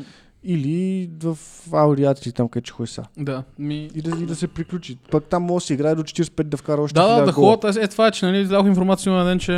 или 0.43 1.09
в 1.23 1.37
Ауриати 1.73 2.31
там 2.31 2.49
където 2.49 2.73
ходи 2.73 2.87
са. 2.87 3.05
Да, 3.17 3.43
ми... 3.59 3.89
И 3.95 4.01
да, 4.01 4.23
и 4.23 4.25
да 4.25 4.35
се 4.35 4.47
приключи. 4.47 4.97
Пък 5.11 5.23
там 5.25 5.43
може 5.43 5.63
да 5.63 5.67
си 5.67 5.73
играе 5.73 5.95
до 5.95 6.03
45 6.03 6.43
да 6.43 6.57
вкара 6.57 6.81
още 6.81 6.93
Да, 6.93 7.07
да, 7.07 7.21
1000 7.21 7.25
да 7.25 7.33
гола. 7.33 7.57
ходят. 7.57 7.77
Е, 7.77 7.87
това 7.87 8.07
е, 8.07 8.11
че 8.11 8.25
нали, 8.25 8.37
издадох 8.37 8.67
информация 8.67 9.13
на 9.13 9.25
ден, 9.25 9.39
че 9.39 9.51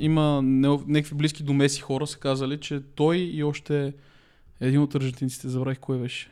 има 0.00 0.42
някакви 0.42 1.14
близки 1.14 1.42
до 1.42 1.52
Меси 1.52 1.80
хора 1.80 2.06
са 2.06 2.18
казали, 2.18 2.60
че 2.60 2.80
той 2.94 3.16
и 3.16 3.44
още 3.44 3.94
един 4.60 4.80
от 4.80 4.94
аржентинците, 4.94 5.48
забравих 5.48 5.78
кой 5.78 5.98
беше. 5.98 6.30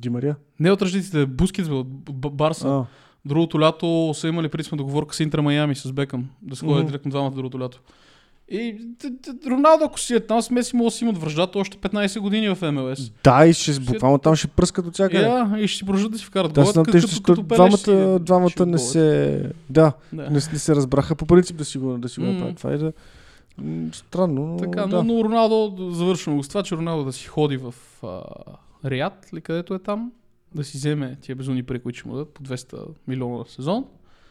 Ди 0.00 0.10
Мария? 0.10 0.36
Не 0.60 0.70
от 0.72 0.82
аржентинците, 0.82 1.26
Бускетс 1.26 1.68
от 1.68 1.86
Барса. 2.32 2.68
А, 2.68 2.86
Другото 3.24 3.60
лято 3.60 4.10
са 4.14 4.28
имали 4.28 4.48
принципна 4.48 4.78
договорка 4.78 5.14
с 5.14 5.20
Интер 5.20 5.38
Майами, 5.38 5.74
с 5.74 5.92
Бекъм, 5.92 6.28
да 6.42 6.56
се 6.56 6.64
ходят 6.64 6.78
Мгм. 6.78 6.86
директно 6.86 7.10
двамата 7.10 7.30
другото 7.30 7.60
лято. 7.60 7.80
И 8.50 8.76
Роналдо, 9.46 9.84
ако 9.84 10.00
си 10.00 10.14
е 10.14 10.20
там, 10.20 10.42
с 10.42 10.50
Меси 10.50 10.76
могат 10.76 10.86
да 10.86 10.96
си 10.96 11.04
имат 11.04 11.18
връждата 11.18 11.58
още 11.58 11.76
15 11.78 12.20
години 12.20 12.48
в 12.48 12.72
МЛС. 12.72 13.10
да, 13.24 13.46
и 13.46 13.52
ще, 13.52 13.80
буквално 13.80 14.18
там 14.18 14.36
ще 14.36 14.48
пръскат 14.48 14.86
от 14.86 14.94
всякъде. 14.94 15.24
Yeah, 15.24 15.58
и 15.58 15.68
ще 15.68 15.78
си 15.78 15.84
продължат 15.84 16.12
да 16.12 16.18
си 16.18 16.24
вкарат 16.24 16.52
Да, 16.52 16.64
знам, 16.64 16.84
като- 16.84 16.98
като- 16.98 17.08
ще, 17.08 17.22
като 17.22 17.42
двамата, 17.42 17.76
си- 17.78 18.16
двамата 18.20 18.50
ще 18.50 18.66
не 18.66 18.78
се... 18.78 19.42
Да, 19.70 19.92
Да. 20.12 20.22
не, 20.22 20.30
не 20.30 20.40
се 20.40 20.74
разбраха 20.74 21.14
по 21.14 21.26
принцип 21.26 21.56
да 21.56 21.64
си 21.64 21.78
го, 21.78 21.98
да 21.98 22.08
си 22.08 22.20
го 22.20 22.26
направят. 22.26 22.56
Това 22.56 22.72
е 22.72 22.78
да... 22.78 22.92
Странно, 23.92 24.46
но 24.46 24.56
Така, 24.56 24.86
да. 24.86 25.02
но, 25.02 25.14
но 25.14 25.24
Роналдо, 25.24 25.90
завършваме 25.90 26.36
го 26.36 26.44
с 26.44 26.48
това, 26.48 26.62
че 26.62 26.76
Роналдо 26.76 27.04
да 27.04 27.12
си 27.12 27.26
ходи 27.26 27.56
в 27.56 27.74
а, 28.02 28.20
Риад, 28.84 29.28
или 29.32 29.40
където 29.40 29.74
е 29.74 29.78
там, 29.78 30.12
да 30.54 30.64
си 30.64 30.76
вземе 30.76 31.16
тия 31.20 31.36
безумни 31.36 31.62
пари, 31.62 31.78
които 31.78 31.98
ще 31.98 32.08
му 32.08 32.14
дадат 32.14 32.28
по 32.28 32.42
200 32.42 32.74
милиона 33.08 33.38
на 33.38 33.44
сезон. 33.46 33.84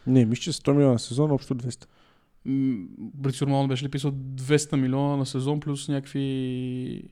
Не, 0.06 0.24
мисля, 0.24 0.40
че 0.42 0.52
100 0.52 0.72
милиона 0.72 0.92
на 0.92 0.98
сезон, 0.98 1.30
общо 1.30 1.54
200. 1.54 1.86
Брицио 3.14 3.46
Романо 3.46 3.68
беше 3.68 3.84
ли 3.84 3.88
писал 3.88 4.10
200 4.10 4.76
милиона 4.76 5.16
на 5.16 5.26
сезон, 5.26 5.60
плюс 5.60 5.88
някакви... 5.88 7.02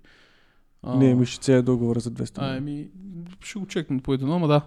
А, 0.82 0.96
Не, 0.96 1.14
мисля, 1.14 1.32
че 1.32 1.38
целият 1.40 1.64
договор 1.64 1.98
за 1.98 2.10
200 2.10 2.38
А, 2.38 2.40
милиона. 2.40 2.56
еми, 2.56 2.88
ще 3.40 3.58
го 3.58 3.66
чекнат 3.66 4.02
по 4.02 4.14
едно, 4.14 4.34
ама 4.34 4.48
да. 4.48 4.60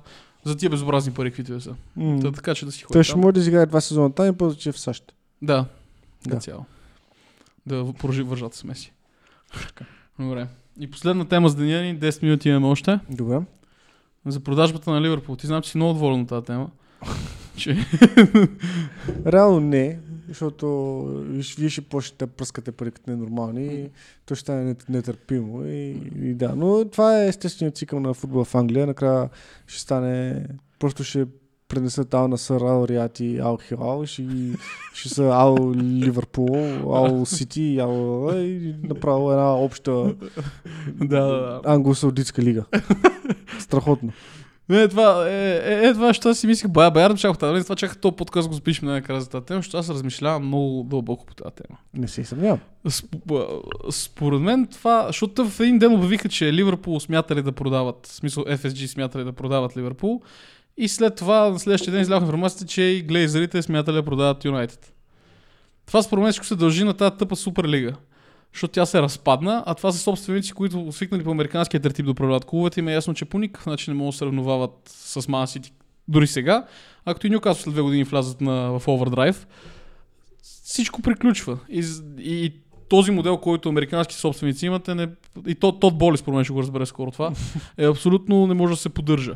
За 0.44 0.58
тия 0.58 0.70
безобразни 0.70 1.14
пари, 1.14 1.30
каквито 1.30 1.62
са. 1.62 1.76
М. 1.96 2.20
Та, 2.20 2.32
така 2.32 2.56
че 2.56 2.66
да 2.66 2.72
си 2.72 2.84
ходи 2.84 2.94
Той 2.94 3.04
ще 3.04 3.16
може 3.18 3.34
да 3.34 3.40
изиграе 3.40 3.66
два 3.66 3.82
сезона 3.82 4.14
там 4.14 4.28
и 4.28 4.34
после 4.34 4.58
че 4.60 4.70
е 4.70 4.72
в 4.72 4.80
САЩ. 4.80 5.14
Да, 5.42 5.66
Да. 6.28 6.38
цяло. 6.38 6.66
Да 7.66 7.94
продължи 7.94 8.24
вържата 8.24 8.58
с 8.58 8.64
Меси. 8.64 8.94
Добре. 10.20 10.48
И 10.80 10.92
последна 10.92 11.26
тема 11.26 11.50
с 11.50 11.56
деня 11.56 11.82
ни, 11.82 12.00
10 12.00 12.24
минути 12.24 12.50
имаме 12.50 12.68
още. 12.68 13.00
Добре. 13.10 13.42
За 14.26 14.40
продажбата 14.40 14.92
на 14.92 15.02
Ливърпул. 15.02 15.36
Ти 15.36 15.48
знам, 15.48 15.62
че 15.62 15.70
си 15.70 15.78
много 15.78 15.94
доволен 15.94 16.22
от 16.22 16.28
тази 16.30 16.46
тема. 16.46 16.70
че... 17.58 17.78
Реално 19.26 19.60
не, 19.60 20.00
защото 20.30 21.06
вие 21.58 21.70
ще 21.70 21.82
почнете 21.82 22.26
да 22.26 22.32
пръскате 22.32 22.72
пари 22.72 22.92
като 22.92 23.12
ненормални 23.12 23.66
и 23.66 23.90
то 24.26 24.36
ще 24.36 24.42
стане 24.42 24.64
нет- 24.64 24.90
нетърпимо. 24.90 25.66
И, 25.66 25.90
и 26.22 26.34
да, 26.34 26.54
но 26.56 26.86
това 26.86 27.24
е 27.24 27.28
естественият 27.28 27.78
цикъл 27.78 28.00
на 28.00 28.14
футбола 28.14 28.46
в 28.46 28.56
Англия. 28.56 28.88
Накрая 28.88 29.30
ще 29.68 29.82
стане, 29.82 30.46
просто 30.80 31.04
ще 31.04 31.26
пренесат 31.68 32.14
Ал 32.14 32.28
Насър, 32.28 32.62
Ал 32.62 32.86
Риат 32.88 33.20
и 33.20 33.40
Ал 33.40 33.58
Хилал, 33.58 34.06
ще, 34.06 34.28
ще 34.94 35.10
са 35.10 35.24
Ал 35.24 35.74
Ливърпул, 35.76 36.56
Ал 36.96 37.26
Сити, 37.26 37.80
Ал 37.80 38.30
и 38.36 38.76
направо 38.84 39.32
една 39.32 39.56
обща 39.56 40.16
да. 41.02 41.62
англо-саудитска 41.66 42.42
лига. 42.42 42.66
Страхотно. 43.60 44.12
Не, 44.70 44.88
това 44.88 45.30
е, 45.30 45.62
е, 45.66 45.88
е 45.88 45.94
това, 45.94 46.14
що 46.14 46.34
си 46.34 46.48
мислих, 46.48 46.72
бая, 46.72 46.92
бая, 46.92 47.16
чаках 47.16 47.38
тази, 47.38 47.64
това 47.64 47.76
чаках 47.76 47.98
този 47.98 48.16
подкаст 48.16 48.48
го 48.48 48.54
запишем 48.54 48.88
накрая 48.88 49.22
за 49.22 49.30
тази 49.30 49.46
тема, 49.46 49.60
защото 49.60 49.78
аз 49.78 49.90
размишлявам 49.90 50.48
много 50.48 50.84
дълбоко 50.84 51.26
по 51.26 51.34
тази 51.36 51.56
тема. 51.56 51.80
Не 51.94 52.08
се 52.08 52.24
съмнявам. 52.24 52.60
Сп- 52.88 53.92
Според 53.92 54.42
мен 54.42 54.68
това, 54.68 55.08
защото 55.08 55.50
в 55.50 55.60
един 55.60 55.80
ден 55.80 55.94
обявиха, 55.94 56.30
че 56.30 56.54
Ливърпул 56.54 57.00
смятали 57.00 57.42
да 57.42 57.52
продават, 57.52 58.08
в 58.08 58.14
смисъл 58.16 58.44
FSG 58.44 58.86
смятали 58.86 59.24
да 59.24 59.32
продават 59.32 59.78
Ливърпул 59.78 60.22
и 60.78 60.88
след 60.88 61.16
това 61.16 61.50
на 61.50 61.60
следващия 61.60 61.92
ден 61.92 62.02
изляха 62.02 62.26
информацията, 62.26 62.66
че 62.66 62.82
и 62.82 63.02
глейзерите 63.02 63.62
смятали 63.62 63.96
да 63.96 64.04
продават 64.04 64.46
Юнайтед. 64.46 64.94
Това 65.86 66.02
според 66.02 66.24
мен 66.24 66.34
се 66.34 66.56
дължи 66.56 66.84
на 66.84 66.94
тази 66.94 67.16
тъпа 67.16 67.36
суперлига. 67.36 67.94
Защото 68.54 68.72
тя 68.72 68.86
се 68.86 69.02
разпадна, 69.02 69.64
а 69.66 69.76
това 69.76 69.92
са 69.92 70.00
собственици, 70.00 70.54
които 70.54 70.92
свикнали 70.92 71.24
по 71.24 71.32
американския 71.32 71.80
тертип 71.80 72.06
да 72.06 72.12
управляват 72.12 72.46
клубовете. 72.46 72.80
Им 72.80 72.88
е 72.88 72.94
ясно, 72.94 73.14
че 73.14 73.26
по 73.26 73.40
никакъв 73.40 73.66
начин 73.66 73.94
не 73.94 73.98
могат 73.98 74.14
да 74.14 74.18
се 74.18 74.26
равновават 74.26 74.72
с 74.86 75.22
Man 75.22 75.60
City 75.60 75.72
дори 76.08 76.28
сега. 76.28 76.66
А 77.06 77.14
като 77.14 77.28
и 77.28 77.30
Нюкасо 77.30 77.62
след 77.62 77.74
две 77.74 77.82
години 77.82 78.04
влязат 78.04 78.42
на, 78.42 78.80
в 78.80 78.88
овердрайв, 78.88 79.48
всичко 80.44 81.02
приключва. 81.02 81.60
И, 81.70 81.84
и, 82.20 82.46
и 82.46 82.54
този 82.90 83.12
модел, 83.12 83.38
който 83.38 83.70
американски 83.70 84.16
собственици 84.16 84.66
имат, 84.66 84.88
е 84.88 84.96
не, 84.96 85.10
и 85.48 85.56
то, 85.56 85.72
Тод 85.72 85.98
Боли, 85.98 86.18
според 86.18 86.36
мен 86.36 86.44
ще 86.44 86.54
го 86.54 86.62
разбере 86.62 86.86
скоро 86.86 87.12
това, 87.12 87.32
е 87.78 87.86
абсолютно 87.86 88.48
не 88.48 88.54
може 88.54 88.74
да 88.74 88.78
се 88.78 88.90
поддържа. 88.90 89.36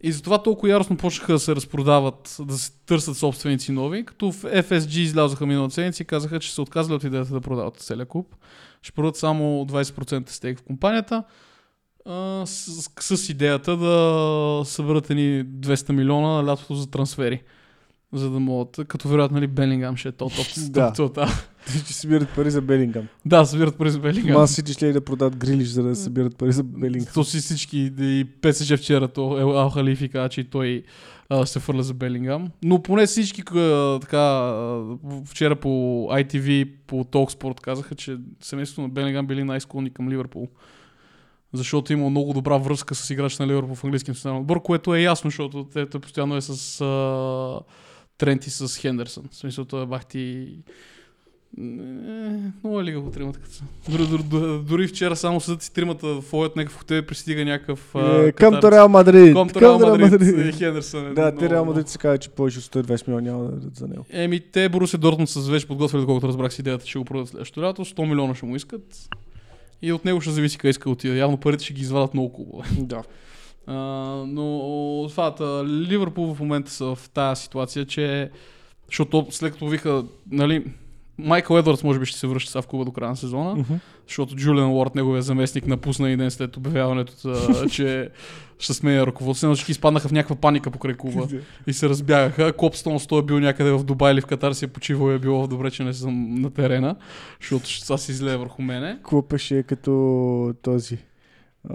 И 0.00 0.12
затова 0.12 0.42
толкова 0.42 0.70
яростно 0.70 0.96
почнаха 0.96 1.32
да 1.32 1.38
се 1.38 1.56
разпродават, 1.56 2.36
да 2.40 2.58
се 2.58 2.70
търсят 2.86 3.16
собственици 3.16 3.72
нови, 3.72 4.04
като 4.04 4.32
в 4.32 4.42
FSG 4.42 4.98
излязоха 4.98 5.46
миналата 5.46 5.74
седмица 5.74 6.02
и 6.02 6.06
казаха, 6.06 6.40
че 6.40 6.54
са 6.54 6.62
отказали 6.62 6.94
от 6.94 7.04
идеята 7.04 7.32
да 7.32 7.40
продават 7.40 7.76
целия 7.76 8.06
клуб. 8.06 8.34
Ще 8.82 8.92
продадат 8.92 9.16
само 9.16 9.66
20% 9.66 10.30
стейк 10.30 10.58
в 10.58 10.62
компанията, 10.62 11.24
а, 12.06 12.42
с, 12.46 13.16
с 13.16 13.28
идеята 13.28 13.76
да 13.76 14.62
съберат 14.64 15.10
едни 15.10 15.44
200 15.44 15.92
милиона 15.92 16.28
на 16.28 16.44
лятото 16.44 16.74
за 16.74 16.90
трансфери. 16.90 17.42
За 18.12 18.30
да 18.30 18.40
могат, 18.40 18.80
като 18.88 19.08
вероятно 19.08 19.34
нали, 19.34 19.46
Белингам 19.46 19.96
ще 19.96 20.08
е 20.08 20.12
то 20.12 20.28
топ. 20.28 20.46
Да. 20.70 20.92
целта. 20.92 21.26
Ще 21.84 21.92
събират 21.92 22.28
пари 22.34 22.50
за 22.50 22.62
Белингам. 22.62 23.08
Да, 23.24 23.44
събират 23.44 23.78
пари 23.78 23.90
за 23.90 23.98
Белингам. 23.98 24.34
Ман 24.34 24.48
Сити 24.48 24.72
ще 24.72 24.86
ли 24.86 24.92
да 24.92 25.00
продадат 25.00 25.36
Грилиш, 25.36 25.68
за 25.68 25.82
да 25.82 25.96
събират 25.96 26.36
пари 26.36 26.52
за 26.52 26.62
Белингам. 26.62 27.12
То 27.14 27.24
си 27.24 27.38
всички, 27.38 27.92
и 27.98 28.24
ПСЖ 28.42 28.72
вчера, 28.76 29.08
то 29.08 29.38
Ел 29.40 29.58
Ал 29.58 29.70
Халифи 29.70 30.08
каза, 30.08 30.28
че 30.28 30.50
той 30.50 30.82
а, 31.28 31.46
се 31.46 31.60
фърля 31.60 31.82
за 31.82 31.94
Белингам. 31.94 32.50
Но 32.64 32.82
поне 32.82 33.06
всички 33.06 33.42
а, 33.54 33.98
така, 34.00 34.18
а, 34.18 34.82
вчера 35.26 35.56
по 35.56 35.68
ITV, 36.10 36.70
по 36.86 37.04
Talksport 37.04 37.60
казаха, 37.60 37.94
че 37.94 38.16
семейството 38.40 38.82
на 38.82 38.88
Белингам 38.88 39.26
били 39.26 39.44
най-склонни 39.44 39.90
към 39.90 40.08
Ливърпул. 40.08 40.48
Защото 41.52 41.92
има 41.92 42.10
много 42.10 42.32
добра 42.32 42.56
връзка 42.56 42.94
с 42.94 43.10
играч 43.10 43.38
на 43.38 43.46
Ливърпул 43.46 43.74
в 43.74 43.84
английския 43.84 44.12
национален 44.12 44.40
отбор, 44.40 44.62
което 44.62 44.94
е 44.94 45.00
ясно, 45.00 45.30
защото 45.30 45.64
те, 45.64 45.86
те 45.86 45.98
постоянно 45.98 46.36
е 46.36 46.40
с 46.40 46.80
а, 46.80 47.60
Трент 48.18 48.46
и 48.46 48.50
с 48.50 48.78
Хендерсън. 48.78 49.24
В 49.30 49.36
смисъл, 49.36 49.64
той 49.64 49.82
е 49.82 49.86
бахти... 49.86 50.48
Е, 51.58 51.62
Много 52.64 52.80
е 52.80 52.84
лига 52.84 53.04
по 53.04 53.10
тримата. 53.10 53.38
като. 53.38 53.54
Дори, 53.90 54.06
дори, 54.06 54.22
дори, 54.22 54.62
дори 54.62 54.88
вчера 54.88 55.16
само 55.16 55.40
седат 55.40 55.62
си 55.62 55.72
тримата 55.72 56.06
в 56.06 56.32
някакъв 56.32 56.76
хотел 56.78 57.02
пристига 57.02 57.44
някакъв... 57.44 57.94
Е, 57.94 58.32
Към 58.32 58.54
Реал 58.54 58.88
Мадрид. 58.88 59.34
Към 59.34 59.48
Реал 59.56 59.78
Мадрид. 59.78 60.10
Мадрид. 60.12 60.54
и 60.54 60.58
Хендерсън. 60.58 61.06
е 61.06 61.14
Да, 61.14 61.22
много- 61.22 61.38
те 61.38 61.50
Реал 61.50 61.64
Мадрид 61.64 61.88
се 61.88 61.98
казва, 61.98 62.18
че 62.18 62.28
повече 62.30 62.58
от 62.58 62.64
120 62.64 63.08
милиона 63.08 63.30
няма 63.30 63.44
да 63.44 63.50
дадат 63.50 63.76
за 63.76 63.88
него. 63.88 64.06
Еми, 64.10 64.40
те 64.40 64.68
Борусия 64.68 64.98
Дортмунд 65.00 65.28
са 65.28 65.40
вече 65.40 65.66
подготвили, 65.66 66.00
доколкото 66.00 66.28
разбрах 66.28 66.52
с 66.52 66.58
идеята, 66.58 66.84
че 66.84 66.98
го 66.98 67.04
продадат 67.04 67.28
следващото 67.28 67.62
лято. 67.62 67.84
100 67.84 68.08
милиона 68.08 68.34
ще 68.34 68.46
му 68.46 68.56
искат. 68.56 69.08
И 69.82 69.92
от 69.92 70.04
него 70.04 70.20
ще 70.20 70.30
зависи 70.30 70.58
къде 70.58 70.70
иска 70.70 70.84
да 70.84 70.90
отида. 70.90 71.14
Явно 71.16 71.36
парите 71.36 71.64
ще 71.64 71.74
ги 71.74 71.82
извадат 71.82 72.14
много 72.14 72.32
клубове. 72.32 72.64
Да. 72.78 73.02
А, 73.66 73.74
но 74.26 75.06
това, 75.08 75.34
Ливърпул 75.66 76.34
в 76.34 76.40
момента 76.40 76.70
са 76.70 76.94
в 76.94 77.10
тази 77.10 77.42
ситуация, 77.42 77.84
че 77.84 78.30
защото 78.86 79.26
след 79.30 79.52
като 79.52 79.68
виха, 79.68 80.04
нали, 80.30 80.64
Майкъл 81.18 81.58
Едвардс 81.58 81.84
може 81.84 81.98
би 81.98 82.06
ще 82.06 82.18
се 82.18 82.26
връща 82.26 82.52
сега 82.52 82.62
в 82.62 82.66
клуба 82.66 82.84
до 82.84 82.92
края 82.92 83.10
на 83.10 83.16
сезона, 83.16 83.64
защото 84.06 84.36
Джулиан 84.36 84.72
Уорд, 84.72 84.94
неговия 84.94 85.22
заместник, 85.22 85.66
напусна 85.66 86.10
и 86.10 86.16
ден 86.16 86.30
след 86.30 86.56
обявяването, 86.56 87.12
че 87.70 88.08
ще 88.58 88.74
сменя 88.74 89.06
ръководство. 89.06 89.54
Всички 89.54 89.72
изпаднаха 89.72 90.08
в 90.08 90.12
някаква 90.12 90.36
паника 90.36 90.70
покрай 90.70 90.94
клуба 90.94 91.28
и 91.66 91.72
се 91.72 91.88
разбягаха. 91.88 92.52
Копстон, 92.52 92.98
той 93.08 93.18
е 93.18 93.22
бил 93.22 93.40
някъде 93.40 93.70
в 93.70 93.84
Дубай 93.84 94.12
или 94.12 94.20
в 94.20 94.26
Катар, 94.26 94.52
си 94.52 94.64
е 94.64 94.68
почивал 94.68 95.10
и 95.10 95.14
е 95.14 95.18
било 95.18 95.46
добре, 95.46 95.70
че 95.70 95.84
не 95.84 95.92
съм 95.92 96.34
на 96.34 96.50
терена, 96.50 96.96
защото 97.40 97.80
това 97.82 97.98
се 97.98 98.12
излее 98.12 98.36
върху 98.36 98.62
мене. 98.62 98.98
Клупа 99.02 99.38
ще 99.38 99.58
е 99.58 99.62
като 99.62 100.54
този. 100.62 100.98
А, 101.70 101.74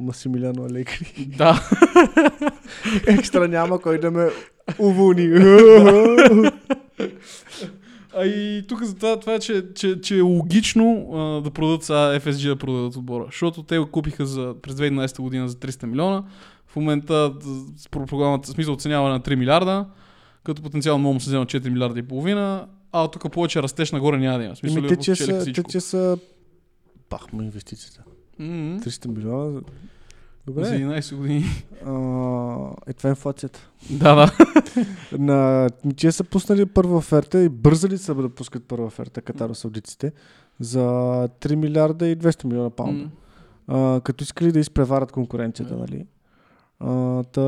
Масимилиано 0.00 0.64
Алегри. 0.64 1.28
Да, 1.36 1.68
Екстра 3.06 3.48
няма 3.48 3.80
кой 3.80 3.98
да 4.00 4.10
ме 4.10 4.28
уволни. 4.78 5.28
А 8.16 8.24
и 8.24 8.64
тук 8.68 8.82
за 8.84 8.94
това, 8.94 9.20
това 9.20 9.34
е, 9.34 9.38
че, 9.38 9.64
че, 9.74 10.00
че 10.00 10.18
е 10.18 10.20
логично 10.20 11.10
а, 11.12 11.42
да 11.42 11.50
продадат 11.50 11.82
сега 11.82 12.20
FSG 12.20 12.48
да 12.48 12.56
продадат 12.56 12.96
отбора. 12.96 13.24
Защото 13.26 13.62
те 13.62 13.78
го 13.78 13.86
купиха 13.86 14.26
за, 14.26 14.54
през 14.62 14.74
2011 14.74 15.20
година 15.20 15.48
за 15.48 15.54
300 15.54 15.86
милиона. 15.86 16.24
В 16.66 16.76
момента 16.76 17.32
с 17.76 17.88
про- 17.88 18.06
програмата, 18.06 18.48
смисъл 18.50 18.74
оценяване 18.74 19.14
на 19.14 19.20
3 19.20 19.34
милиарда, 19.34 19.86
като 20.44 20.62
потенциално 20.62 21.02
могат 21.02 21.18
да 21.18 21.24
се 21.24 21.30
вземат 21.30 21.48
4 21.48 21.68
милиарда 21.68 21.98
и 21.98 22.02
половина, 22.02 22.66
а 22.92 23.08
тук 23.08 23.32
повече 23.32 23.62
растеж 23.62 23.92
нагоре 23.92 24.18
няма 24.18 24.38
да 24.38 24.44
има. 24.44 24.56
Смисъл, 24.56 24.82
те, 24.86 24.96
че 24.96 25.14
спечели 25.14 25.40
са, 25.40 25.52
те, 25.52 25.62
че 25.62 25.80
са... 25.80 26.18
Пах 27.08 27.32
му 27.32 27.42
инвестицията. 27.42 28.02
М, 28.40 28.80
300 28.80 29.06
милиона. 29.08 29.50
За 29.52 29.60
Добре. 30.46 30.62
11 30.64 31.16
години. 31.16 31.44
А, 31.86 31.90
е, 32.86 32.92
това 32.92 33.08
е 33.08 33.12
инфлацията. 33.12 33.70
да, 33.90 34.14
да. 34.14 34.32
На... 35.18 35.68
Тия 35.96 36.12
са 36.12 36.24
пуснали 36.24 36.66
първа 36.66 36.96
оферта 36.96 37.42
и 37.42 37.48
бързали 37.48 37.98
са 37.98 38.14
да 38.14 38.28
пускат 38.28 38.64
първа 38.64 38.86
оферта, 38.86 39.22
Катаро 39.22 39.54
саудиците, 39.54 40.12
за 40.60 40.80
3 41.40 41.54
милиарда 41.54 42.06
и 42.06 42.16
200 42.16 42.44
милиона 42.44 42.70
паунда. 42.70 43.04
М. 43.04 43.10
А, 43.96 44.00
като 44.00 44.24
искали 44.24 44.52
да 44.52 44.58
изпреварат 44.58 45.12
конкуренцията, 45.12 45.74
Да. 45.74 45.80
нали? 45.80 46.06
Та... 46.80 47.40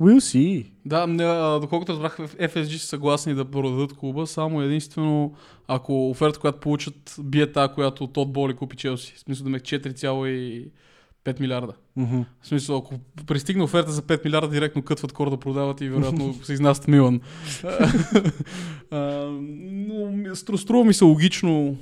We'll 0.00 0.18
see. 0.18 0.66
Да, 0.84 1.06
не, 1.06 1.24
а, 1.24 1.60
доколкото 1.60 1.92
разбрах, 1.92 2.16
FSG 2.18 2.76
са 2.76 2.86
съгласни 2.86 3.34
да 3.34 3.44
продадат 3.44 3.96
клуба, 3.96 4.26
само 4.26 4.62
единствено 4.62 5.34
ако 5.68 6.10
оферта, 6.10 6.38
която 6.38 6.60
получат, 6.60 7.14
бие 7.22 7.52
тази, 7.52 7.72
която 7.74 8.06
Тод 8.06 8.32
Боли 8.32 8.54
купи 8.54 8.76
Челси. 8.76 9.14
В 9.16 9.20
смисъл 9.20 9.44
да 9.44 9.50
ме 9.50 9.60
4,5 9.60 11.40
милиарда. 11.40 11.72
Мгм. 11.96 12.20
В 12.42 12.46
смисъл, 12.46 12.76
ако 12.76 12.94
пристигне 13.26 13.62
оферта 13.62 13.92
за 13.92 14.02
5 14.02 14.24
милиарда, 14.24 14.48
директно 14.48 14.82
кътват 14.82 15.12
кор 15.12 15.30
да 15.30 15.36
продават 15.36 15.80
и 15.80 15.88
вероятно 15.88 16.34
се 16.42 16.52
изнасят 16.52 16.88
Милан. 16.88 17.20
А, 18.90 19.26
Но 20.50 20.56
струва 20.56 20.84
ми 20.84 20.94
се 20.94 21.04
логично 21.04 21.76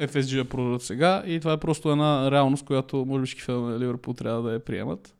FSG 0.00 0.36
да 0.36 0.44
продадат 0.44 0.82
сега 0.82 1.22
и 1.26 1.40
това 1.40 1.52
е 1.52 1.60
просто 1.60 1.90
една 1.90 2.30
реалност, 2.30 2.64
която 2.64 3.04
може 3.08 3.34
би 3.34 3.40
фенове 3.40 3.72
на 3.72 3.78
Ливърпул 3.78 4.14
трябва 4.14 4.42
да 4.42 4.52
я 4.52 4.64
приемат. 4.64 5.15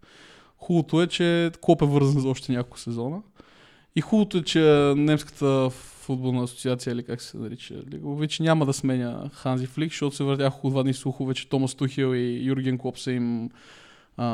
Хубавото 0.67 1.03
е, 1.03 1.07
че 1.07 1.51
Клоп 1.61 1.83
е 1.83 1.87
вързан 1.87 2.21
за 2.21 2.29
още 2.29 2.53
няколко 2.53 2.79
сезона. 2.79 3.23
И 3.97 4.01
хубавото 4.01 4.39
е, 4.39 4.43
че 4.43 4.61
немската 4.97 5.71
футболна 5.71 6.43
асоциация, 6.43 6.93
или 6.93 7.03
как 7.03 7.23
се 7.23 7.37
нарича, 7.37 7.75
Лига, 7.91 8.15
вече 8.15 8.43
няма 8.43 8.67
да 8.67 8.73
сменя 8.73 9.31
Ханзи 9.33 9.67
Флик, 9.67 9.91
защото 9.91 10.17
се 10.17 10.25
въртяха 10.25 10.57
около 10.57 10.71
два 10.71 10.83
дни 10.83 10.95
слухове, 10.95 11.35
че 11.35 11.49
Томас 11.49 11.75
Тухил 11.75 12.15
и 12.15 12.41
Юрген 12.43 12.79
Клоп 12.79 12.99
са 12.99 13.13
им 13.13 13.51
а, 14.17 14.27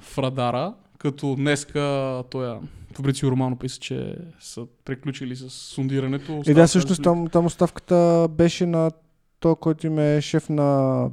в 0.00 0.18
радара, 0.18 0.74
като 0.98 1.34
днеска 1.34 2.24
той 2.30 2.58
Фабрицио 2.94 3.30
Романо 3.30 3.56
писа, 3.56 3.80
че 3.80 4.16
са 4.40 4.66
приключили 4.84 5.36
с 5.36 5.50
сундирането. 5.50 6.32
Е, 6.32 6.36
Остава 6.36 6.60
да, 6.60 6.68
Флик. 6.68 7.02
там, 7.02 7.28
там 7.28 7.46
оставката 7.46 8.28
беше 8.30 8.66
на 8.66 8.90
то, 9.40 9.56
който 9.56 9.86
им 9.86 9.98
е 9.98 10.20
шеф 10.20 10.48
на 10.48 11.10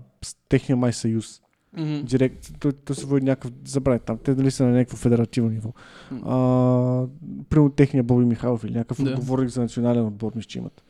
техния 0.50 0.78
май 0.78 0.94
съюз. 0.94 1.42
Мгм. 1.78 2.06
Директ, 2.06 2.60
той, 2.60 2.72
той 2.74 2.96
се 2.96 3.06
води 3.06 3.26
някакъв, 3.26 3.52
забравя 3.66 4.00
там, 4.00 4.18
те 4.18 4.36
дали 4.36 4.52
са 4.52 4.64
на 4.66 4.70
някакво 4.72 4.98
федеративно 4.98 5.50
ниво. 5.50 5.74
А, 6.12 7.08
примерно 7.50 7.70
техния 7.70 8.04
Боби 8.04 8.26
Михайлов 8.26 8.64
или 8.64 8.74
някакъв 8.74 9.04
Да. 9.04 9.10
отговорник 9.12 9.50
за 9.50 9.62
национален 9.62 10.06
отбор, 10.06 10.32
мисля, 10.36 10.48
че 10.48 10.60
имат. 10.60 10.84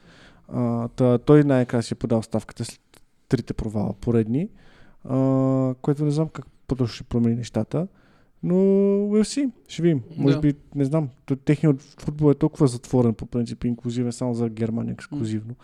А, 0.47 0.87
та, 0.87 1.17
той 1.17 1.43
най-накрая 1.43 1.83
си 1.83 1.93
е 1.93 1.97
подал 1.97 2.21
ставката 2.21 2.65
след 2.65 2.81
трите 3.29 3.53
провала 3.53 3.93
поредни, 3.93 4.49
а, 5.03 5.15
което 5.81 6.05
не 6.05 6.11
знам 6.11 6.29
как 6.29 6.45
по 6.67 6.87
ще 6.87 7.03
промени 7.03 7.35
нещата. 7.35 7.87
Но 8.43 8.53
we'll 8.53 9.21
see. 9.21 9.51
Ще 9.67 9.81
видим. 9.81 10.01
Може 10.17 10.35
Да. 10.35 10.41
би, 10.41 10.53
не 10.75 10.85
знам, 10.85 11.09
техният 11.45 11.81
футбол 11.81 12.31
е 12.31 12.35
толкова 12.35 12.67
затворен 12.67 13.13
по 13.13 13.25
принцип, 13.25 13.63
инклюзивен 13.63 14.11
само 14.11 14.33
за 14.33 14.49
Германия 14.49 14.93
ексклюзивно. 14.93 15.55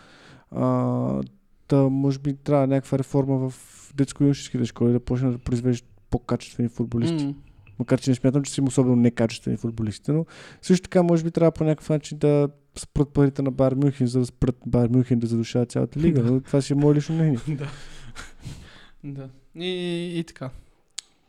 А, 0.52 1.22
та, 1.68 1.76
може 1.76 2.20
би 2.20 2.34
трябва 2.34 2.68
някаква 2.68 3.00
реформа 3.00 3.50
в 3.50 3.54
детско-юношеските 3.96 4.66
школи 4.66 4.92
да 4.92 5.00
почне 5.00 5.32
да 5.32 5.38
произвеждат 5.38 5.90
по-качествени 6.10 6.70
футболисти. 6.70 7.26
М. 7.26 7.34
Макар, 7.80 8.02
че 8.02 8.10
не 8.10 8.16
смятам, 8.16 8.44
че 8.44 8.52
са 8.52 8.62
им 8.62 8.68
особено 8.68 8.96
некачествени 8.96 9.58
футболисти, 9.58 10.12
но 10.12 10.26
също 10.62 10.84
така 10.84 11.04
може 11.04 11.24
би 11.24 11.32
трябва 11.32 11.52
по 11.52 11.64
някакъв 11.64 11.90
начин 11.90 12.18
да 12.18 12.50
спрат 12.76 13.10
парите 13.10 13.42
на 13.42 13.52
Байер 13.52 13.74
Мюнхен, 13.74 14.08
за 14.08 14.20
да 14.20 14.26
спрат 14.26 14.56
Байер 14.66 14.90
Мюнхен 14.90 15.20
да 15.20 15.28
задушава 15.28 15.66
цялата 15.66 16.00
лига. 16.00 16.24
Но 16.32 16.42
това 16.42 16.62
си 16.62 16.74
е 16.74 16.76
мое 16.76 16.96
лично 16.96 17.16
мнение. 17.16 17.40
да. 17.48 17.68
да. 19.04 19.30
И, 19.56 20.20
и 20.20 20.24
така. 20.24 20.50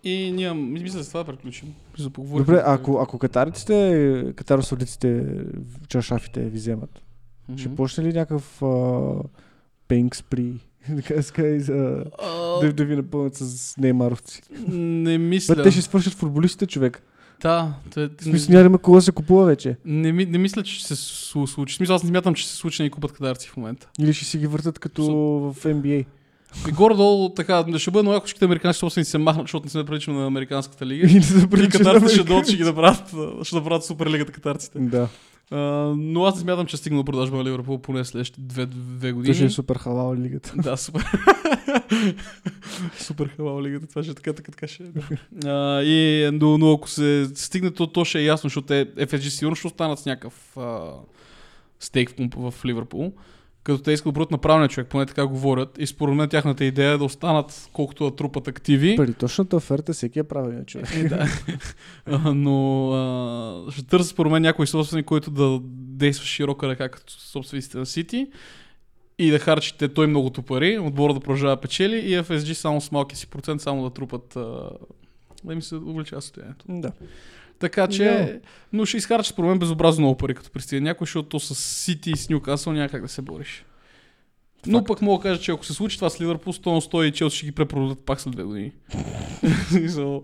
И 0.05 0.33
ние, 0.33 0.55
мисля, 0.55 1.05
с 1.05 1.09
това 1.09 1.25
приключим. 1.25 1.75
За. 1.99 2.11
Добре, 2.11 2.63
ако, 2.65 2.99
ако 2.99 3.19
катариците, 3.19 4.33
катаросаудиците, 4.37 5.27
чаршафите 5.89 6.41
ви 6.41 6.57
вземат, 6.57 7.03
Мгм. 7.49 7.59
ще 7.59 7.75
почне 7.75 8.05
ли 8.05 8.13
някакъв 8.13 8.63
пенк 9.95 10.17
спри? 10.17 10.53
Да 10.89 12.05
да, 12.63 12.73
да 12.73 12.85
ви 12.85 12.97
напълнят 12.97 13.35
с 13.35 13.75
неймаровци. 13.79 14.43
Не 14.69 15.11
Бе, 15.11 15.19
мисля. 15.19 15.63
Те 15.63 15.71
ще 15.71 15.83
свършат 15.83 16.13
футболистите, 16.13 16.67
човек. 16.67 17.03
Да, 17.43 17.75
В 17.97 18.09
смисъл 18.23 18.53
няма 18.53 18.63
да 18.63 18.67
има 18.87 18.97
да 18.97 19.03
се 19.03 19.13
купува 19.13 19.45
вече. 19.45 19.77
не, 19.85 20.13
ми- 20.13 20.27
не 20.27 20.39
мисля, 20.39 20.63
че 20.63 20.75
ще 20.75 20.87
се 20.87 20.95
слу- 20.95 21.47
случи. 21.47 21.77
Смисъл, 21.77 21.97
аз 21.97 22.03
не 22.03 22.09
смятам, 22.09 22.35
че 22.35 22.43
ще 22.43 22.53
се 22.53 22.57
случи 22.57 22.77
да 22.77 22.83
ни 22.83 22.91
купат 22.91 23.13
кадарци 23.13 23.49
в 23.49 23.57
момента. 23.57 23.89
Или 23.99 24.13
ще 24.13 24.25
си 24.25 24.39
ги 24.39 24.47
въртат 24.47 24.79
като 24.79 25.03
в 25.05 25.65
NBA. 25.65 26.05
И 26.69 26.73
горе-долу 26.73 27.29
така, 27.29 27.65
ще 27.79 27.91
бъде 27.91 28.03
много, 28.03 28.17
ако 28.17 28.27
всичките 28.27 28.45
американски 28.45 28.79
собственици 28.79 29.11
се 29.11 29.19
махнат, 29.19 29.45
защото 29.45 29.65
не 29.65 29.71
сме 29.71 29.85
приличани 29.85 30.19
на 30.19 30.27
американската 30.27 30.87
лига. 30.87 31.07
Или 31.07 31.21
да 31.47 31.59
И 31.59 31.63
на 31.63 31.69
катарците 31.69 32.15
ще 32.15 32.25
дойдат, 32.25 32.47
ще 32.47 32.57
ги 32.57 32.63
направят, 32.63 33.03
ще 33.43 33.57
направят 33.57 33.85
суперлигата 33.85 34.33
катарците. 34.33 34.79
Да. 34.79 35.09
Но 35.97 36.25
аз 36.25 36.35
не 36.35 36.41
смятам, 36.41 36.67
че 36.67 36.77
стигна 36.77 36.99
до 36.99 37.05
продажба 37.05 37.37
на 37.37 37.45
Ливърпул 37.45 37.79
поне 37.79 38.05
следващите 38.05 38.41
две, 38.41 38.67
две 38.67 39.13
години. 39.13 39.35
Това 39.35 39.47
е 39.47 39.51
супер 39.51 39.77
халал 39.77 40.15
лигата. 40.15 40.53
Да, 40.63 40.77
супер. 40.77 41.05
супер 42.99 43.29
халал 43.37 43.63
лигата. 43.63 43.87
Това 43.87 44.03
ще 44.03 44.13
е 44.13 44.15
така, 44.15 44.33
така, 44.33 44.53
така 44.53 44.67
ще 44.67 44.83
е. 44.83 44.87
А, 45.49 45.83
и, 45.83 46.31
но, 46.33 46.59
но 46.59 46.73
ако 46.73 46.89
се 46.89 47.31
стигне, 47.35 47.71
то, 47.71 47.87
то 47.87 48.05
ще 48.05 48.21
е 48.21 48.25
ясно, 48.25 48.49
защото 48.49 48.67
те 48.67 48.87
FSG 48.95 49.29
сигурно 49.29 49.57
ще 49.57 49.67
останат 49.67 49.99
с 49.99 50.07
някакъв 50.07 50.57
а, 50.57 50.93
стейк 51.81 52.15
в, 52.37 52.51
в 52.51 52.65
Ливърпул. 52.65 53.13
Като 53.65 53.83
те 53.83 53.93
искат 53.93 54.13
да 54.13 54.13
бъдат 54.13 54.31
на 54.31 54.39
правилния 54.39 54.69
човек, 54.69 54.89
поне 54.89 55.07
така 55.07 55.27
говорят. 55.27 55.77
И 55.79 55.87
според 55.87 56.15
мен 56.15 56.29
тяхната 56.29 56.65
идея 56.65 56.91
е 56.91 56.97
да 56.99 57.05
останат 57.05 57.69
колкото 57.73 58.11
да 58.11 58.17
трупат 58.17 58.49
активи. 58.49 58.97
При 58.97 59.15
точната 59.15 59.57
оферта 59.57 59.93
всеки 59.93 60.19
е 60.19 60.23
правилен 60.23 60.65
човек. 60.65 60.89
Да. 61.09 62.35
Но 62.35 62.91
а, 62.93 63.73
ще 63.73 63.87
търся 63.87 64.09
според 64.09 64.33
мен 64.33 64.43
някой 64.43 64.67
собственик, 64.67 65.07
който 65.07 65.31
да 65.31 65.61
действа 65.73 66.27
широка 66.27 66.69
ръка 66.69 66.89
като 66.89 67.13
собствениците 67.13 67.79
на 67.79 67.87
Сити 67.87 68.27
и 69.19 69.31
да 69.31 69.39
харчите 69.39 69.89
той 69.89 70.07
многото 70.07 70.43
пари, 70.43 70.79
отбора 70.79 71.15
да 71.15 71.21
продължава 71.21 71.57
печели 71.57 71.97
и 71.97 72.19
FSG 72.19 72.53
само 72.53 72.81
с 72.81 72.93
малки 72.93 73.17
си 73.17 73.27
процент 73.27 73.61
само 73.61 73.83
да 73.83 73.91
трупат 73.91 74.37
а, 74.37 74.71
да 75.45 75.55
ми 75.55 75.63
се 75.63 75.77
увеличава 75.77 76.23
състоянието. 76.23 76.65
Да. 76.69 76.93
Така 77.65 77.89
че, 77.89 78.05
Да. 78.05 78.49
но 78.73 78.87
ще 78.87 78.97
изхарчат 78.97 79.33
според 79.33 79.49
мен 79.49 79.59
безобразно 79.59 80.01
много 80.03 80.17
пари, 80.17 80.35
като 80.35 80.51
пристига 80.51 80.81
някой, 80.81 81.05
защото 81.07 81.29
то 81.29 81.41
с 81.41 81.55
Сити 81.55 82.11
и 82.11 82.17
с 82.17 82.29
Ньюкасъл 82.29 82.73
няма 82.73 82.89
как 82.89 83.03
да 83.03 83.09
се 83.09 83.23
бориш. 83.23 83.65
Но 84.67 84.79
Факт. 84.79 84.87
пък 84.89 85.03
мога 85.03 85.19
да 85.19 85.31
кажа, 85.31 85.41
че 85.43 85.53
ако 85.53 85.65
се 85.65 85.73
случи 85.75 85.97
това 85.99 86.11
с 86.11 86.21
Ливърпул, 86.21 86.53
100 86.53 86.67
на 86.67 86.81
100 86.81 87.05
и 87.05 87.13
Челси 87.13 87.37
ще 87.37 87.47
ги 87.47 87.53
препродадат 87.53 87.99
пак 87.99 88.21
след 88.21 88.33
две 88.33 88.43
години. 88.43 88.73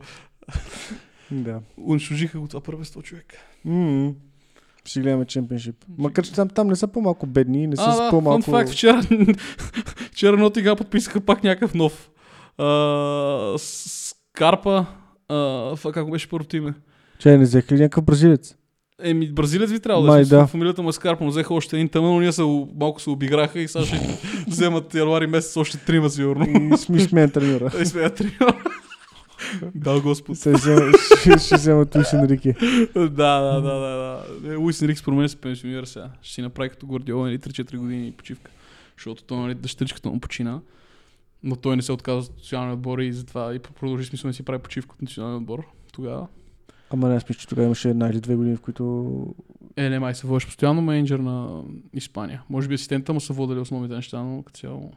Да. 1.31 1.61
Унищожиха 1.87 2.41
го 2.41 2.49
това 2.49 2.61
първенство 2.61 3.03
човек. 3.03 3.35
М, 3.65 4.13
Ще 4.85 5.01
гледаме 5.01 5.25
чемпионшип. 5.25 5.77
Макар 5.99 6.25
че 6.25 6.33
там, 6.33 6.49
там 6.49 6.67
не 6.67 6.77
са 6.77 6.89
по-малко 6.89 7.27
бедни, 7.27 7.67
не 7.67 7.77
са 7.77 7.83
А, 7.87 7.93
с 7.93 7.97
да, 7.99 8.11
по-малко... 8.11 8.43
факт, 8.43 8.71
вчера, 8.71 9.03
вчера 10.13 10.37
Нотинга 10.37 10.77
подписаха 10.77 11.21
пак 11.21 11.45
някакъв 11.45 11.75
нов. 11.75 12.11
А, 12.59 13.55
Скарпа, 13.59 14.87
а, 15.29 15.77
как 15.93 16.11
беше 16.11 16.29
първото 16.29 16.57
име? 16.57 16.75
Че 17.21 17.31
не 17.31 17.45
взеха 17.45 17.75
ли 17.75 17.81
някакъв 17.81 18.05
бразилец? 18.05 18.57
Еми, 19.03 19.33
бразилец 19.33 19.71
ви 19.71 19.81
трябва 19.81 20.03
да 20.03 20.09
Май 20.09 20.21
е. 20.21 20.25
да. 20.25 20.37
Да. 20.37 20.47
Фамилията 20.47 20.83
е 20.83 20.85
но 21.21 21.29
взеха 21.29 21.55
още 21.55 21.77
един 21.77 21.89
тъмън, 21.89 22.13
но 22.15 22.21
ние 22.21 22.45
у- 22.45 22.69
малко 22.75 23.01
се 23.01 23.11
обиграха 23.11 23.61
и 23.61 23.69
сега 23.69 23.85
ще 23.85 24.19
вземат 24.49 24.95
януари 24.95 25.27
месец 25.27 25.57
още 25.57 25.79
трима 25.79 26.11
сигурно. 26.11 26.47
И 26.75 26.77
сме 26.79 27.01
смен 27.01 27.31
треньора. 27.31 27.73
И 27.83 27.87
сме 27.87 28.11
трима. 28.11 28.53
Да, 29.75 30.01
Господ. 30.01 30.39
Се 30.39 30.53
взема- 30.53 30.93
ще, 31.21 31.39
ще 31.39 31.57
вземат 31.57 31.95
Луис 31.95 32.13
Енрике. 32.13 32.53
да, 32.95 33.09
да, 33.09 33.61
да, 33.61 33.75
да, 33.75 34.23
да. 34.43 34.53
Е, 34.53 34.57
Луис 34.57 34.83
Енрик 34.83 34.99
според 34.99 35.19
мен 35.19 35.29
се 35.29 35.37
пенсионира 35.37 35.87
сега. 35.87 36.11
Ще 36.23 36.35
си 36.35 36.43
направи 36.43 36.71
като 36.71 36.87
Гвардиола 36.87 37.27
нали, 37.27 37.39
3-4 37.39 37.77
години 37.77 38.13
почивка. 38.13 38.51
Защото 38.97 39.23
той, 39.23 39.39
нали, 39.39 39.55
дъщеричката 39.55 40.09
му 40.09 40.21
почина. 40.21 40.61
Но 41.43 41.57
той 41.57 41.77
не 41.77 41.83
се 41.83 41.93
отказа 41.93 42.19
от 42.21 42.37
националния 42.37 42.75
отбор 42.75 42.99
и 42.99 43.13
затова 43.13 43.55
и 43.55 43.59
продължи 43.59 44.05
смисъл 44.05 44.29
да 44.29 44.35
си 44.35 44.43
прави 44.43 44.59
почивка 44.59 44.95
от 44.95 45.03
националния 45.03 45.39
отбор. 45.39 45.63
Тогава. 45.93 46.27
Ама 46.91 47.09
не, 47.09 47.17
аз 47.17 47.29
мисля, 47.29 47.41
че 47.41 47.49
тогава 47.49 47.67
имаше 47.67 47.91
една 47.91 48.09
или 48.09 48.21
две 48.21 48.37
години, 48.37 48.57
в 48.57 48.61
които... 48.61 49.35
Е, 49.77 49.89
не, 49.89 49.99
май 49.99 50.15
се 50.15 50.27
водиш 50.27 50.47
постоянно 50.47 50.83
менеджер 50.83 51.19
на 51.19 51.63
Испания. 51.95 52.43
Може 52.51 52.69
би 52.69 52.75
асистента 52.75 53.13
му 53.13 53.21
са 53.21 53.33
водили 53.33 53.59
основните 53.59 53.95
неща, 53.95 54.23
но 54.23 54.43
като 54.43 54.61
цяло... 54.61 54.93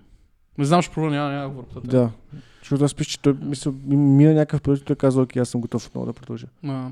Не 0.57 0.65
знам, 0.65 0.81
ще 0.81 0.93
пробва, 0.93 1.11
няма, 1.11 1.29
няма 1.29 1.43
да 1.43 1.49
говоря 1.49 1.65
по. 1.65 1.81
Да. 1.81 2.11
Защото 2.59 2.83
аз 2.83 2.99
мисля, 2.99 3.09
че 3.09 3.19
той 3.19 3.33
мисля, 3.33 3.73
мина 3.87 4.33
някакъв 4.33 4.61
период, 4.61 4.85
той 4.85 4.95
каза, 4.95 5.21
окей, 5.21 5.41
аз 5.41 5.49
съм 5.49 5.61
готов 5.61 5.87
отново 5.87 6.05
да 6.05 6.13
продължа. 6.13 6.47
А, 6.67 6.89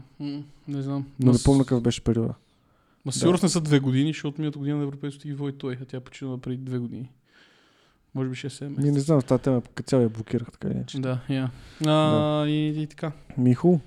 не 0.68 0.82
знам. 0.82 1.06
Но 1.20 1.32
не 1.32 1.38
помня 1.46 1.64
какъв 1.64 1.82
беше 1.82 2.02
периода. 2.02 2.34
Ма 3.06 3.12
сигурно 3.12 3.40
не 3.44 3.50
са 3.50 3.62
две 3.62 3.80
години, 3.80 4.10
защото 4.10 4.42
миналата 4.42 4.60
година 4.60 4.78
на 4.78 4.84
Европейското 4.84 5.28
ги 5.28 5.34
води 5.34 5.58
той, 5.58 5.78
а 5.82 5.86
тя 5.86 6.00
почина 6.00 6.38
преди 6.38 6.58
две 6.58 6.78
години. 6.78 7.10
Може 8.16 8.30
би 8.30 8.36
6-7 8.36 8.44
месеца. 8.44 8.82
Ние 8.82 8.92
не 8.92 9.00
знам, 9.00 9.22
тази 9.22 9.44
тема 9.44 9.62
като 9.62 9.88
цяло 9.88 10.04
я 10.04 10.10
блокирах, 10.10 10.52
така 10.52 10.68
иначе. 10.68 11.00
Да, 11.00 11.20
я. 11.30 11.52
А, 11.88 12.46
И, 12.48 12.82
и 12.82 12.88
така. 12.88 13.12
Михо, 13.38 13.80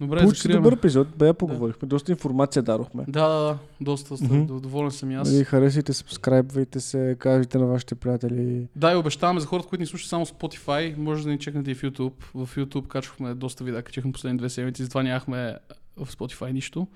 Добре, 0.00 0.20
Получи 0.20 0.40
закриваме. 0.40 0.62
добър 0.64 0.76
епизод, 0.76 1.08
бе 1.18 1.26
я 1.26 1.34
поговорихме, 1.34 1.88
доста 1.88 2.12
информация 2.12 2.62
дарохме. 2.62 3.04
Да, 3.08 3.28
да, 3.28 3.38
да. 3.44 3.58
Доста. 3.80 4.14
Мгм. 4.24 4.60
Доволен 4.60 4.90
съм 4.90 5.10
и 5.10 5.14
аз. 5.14 5.32
Нали, 5.32 5.44
харесайте, 5.44 5.92
сабскрайбвайте 5.92 6.80
се, 6.80 7.16
кажете 7.18 7.58
на 7.58 7.66
вашите 7.66 7.94
приятели. 7.94 8.68
Да, 8.76 8.92
и 8.92 8.96
обещаваме 8.96 9.40
за 9.40 9.46
хората, 9.46 9.68
които 9.68 9.80
ни 9.82 9.86
слушат 9.86 10.08
само 10.08 10.26
Spotify, 10.26 10.96
може 10.96 11.24
да 11.24 11.30
ни 11.30 11.38
чекнете 11.38 11.70
и 11.70 11.74
в 11.74 11.82
YouTube. 11.82 12.12
В 12.34 12.56
YouTube 12.56 12.86
качвахме 12.86 13.34
доста 13.34 13.64
видеа, 13.64 13.82
качихме 13.82 14.12
последни 14.12 14.38
две 14.38 14.48
седмици, 14.48 14.82
затова 14.82 15.02
нямахме 15.02 15.56
в 15.96 16.06
Spotify 16.06 16.52
нищо. 16.52 16.86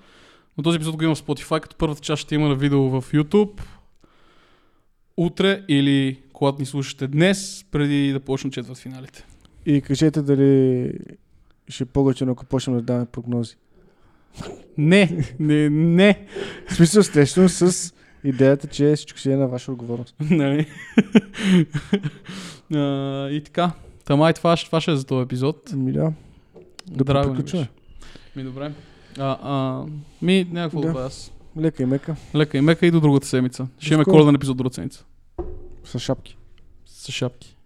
Но 0.57 0.63
този 0.63 0.75
епизод 0.75 0.97
го 0.97 1.03
има 1.03 1.15
в 1.15 1.21
Spotify, 1.21 1.59
като 1.59 1.75
първата 1.75 2.01
част 2.01 2.21
ще 2.21 2.35
има 2.35 2.47
на 2.47 2.55
видео 2.55 2.89
в 2.89 3.11
YouTube. 3.11 3.61
Утре 5.17 5.63
или 5.67 6.21
когато 6.33 6.59
ни 6.59 6.65
слушате 6.65 7.07
днес, 7.07 7.65
преди 7.71 8.11
да 8.11 8.19
почнат 8.19 8.53
четвърт 8.53 8.77
финалите. 8.77 9.25
И 9.65 9.81
кажете 9.81 10.21
дали 10.21 10.91
ще 11.69 11.83
е 11.83 11.85
по-готино, 11.85 12.31
ако 12.31 12.45
почнем 12.45 12.75
да 12.75 12.81
даваме 12.81 13.05
прогнози. 13.05 13.55
Не, 14.77 15.25
не, 15.39 15.69
не. 15.69 16.25
В 16.67 16.73
смисъл, 16.73 16.99
естествено, 16.99 17.49
с 17.49 17.93
идеята, 18.23 18.67
че 18.67 18.93
всичко 18.95 19.19
си 19.19 19.31
е 19.31 19.35
на 19.35 19.47
ваша 19.47 19.71
отговорност. 19.71 20.15
Нали? 20.31 20.67
А, 22.73 23.29
и 23.29 23.43
така. 23.43 23.71
Тама 24.05 24.29
и 24.29 24.33
това, 24.33 24.55
това 24.55 24.81
ще 24.81 24.91
е 24.91 24.95
за 24.95 25.05
този 25.05 25.23
епизод. 25.23 25.71
Ми 25.73 25.91
да, 25.91 26.03
ми 26.91 27.05
приключваме. 27.05 27.69
Ми 28.35 28.43
добре. 28.43 28.71
А, 29.19 29.37
а, 29.41 29.85
ми, 30.21 30.47
някакво 30.51 30.81
Да. 30.81 30.87
аз. 30.87 31.31
Лека 31.57 31.83
и 31.83 31.85
мека, 31.85 32.15
Лека 32.35 32.57
и 32.57 32.61
мека 32.61 32.85
и 32.85 32.91
до 32.91 32.99
другата 32.99 33.27
седмица. 33.27 33.67
Ще 33.79 33.93
имаме 33.93 34.05
коледен 34.05 34.35
епизод 34.35 34.57
другата 34.57 34.75
седмица. 34.75 35.05
с 35.83 35.99
шапки. 35.99 36.37
С 36.85 37.11
шапки. 37.11 37.55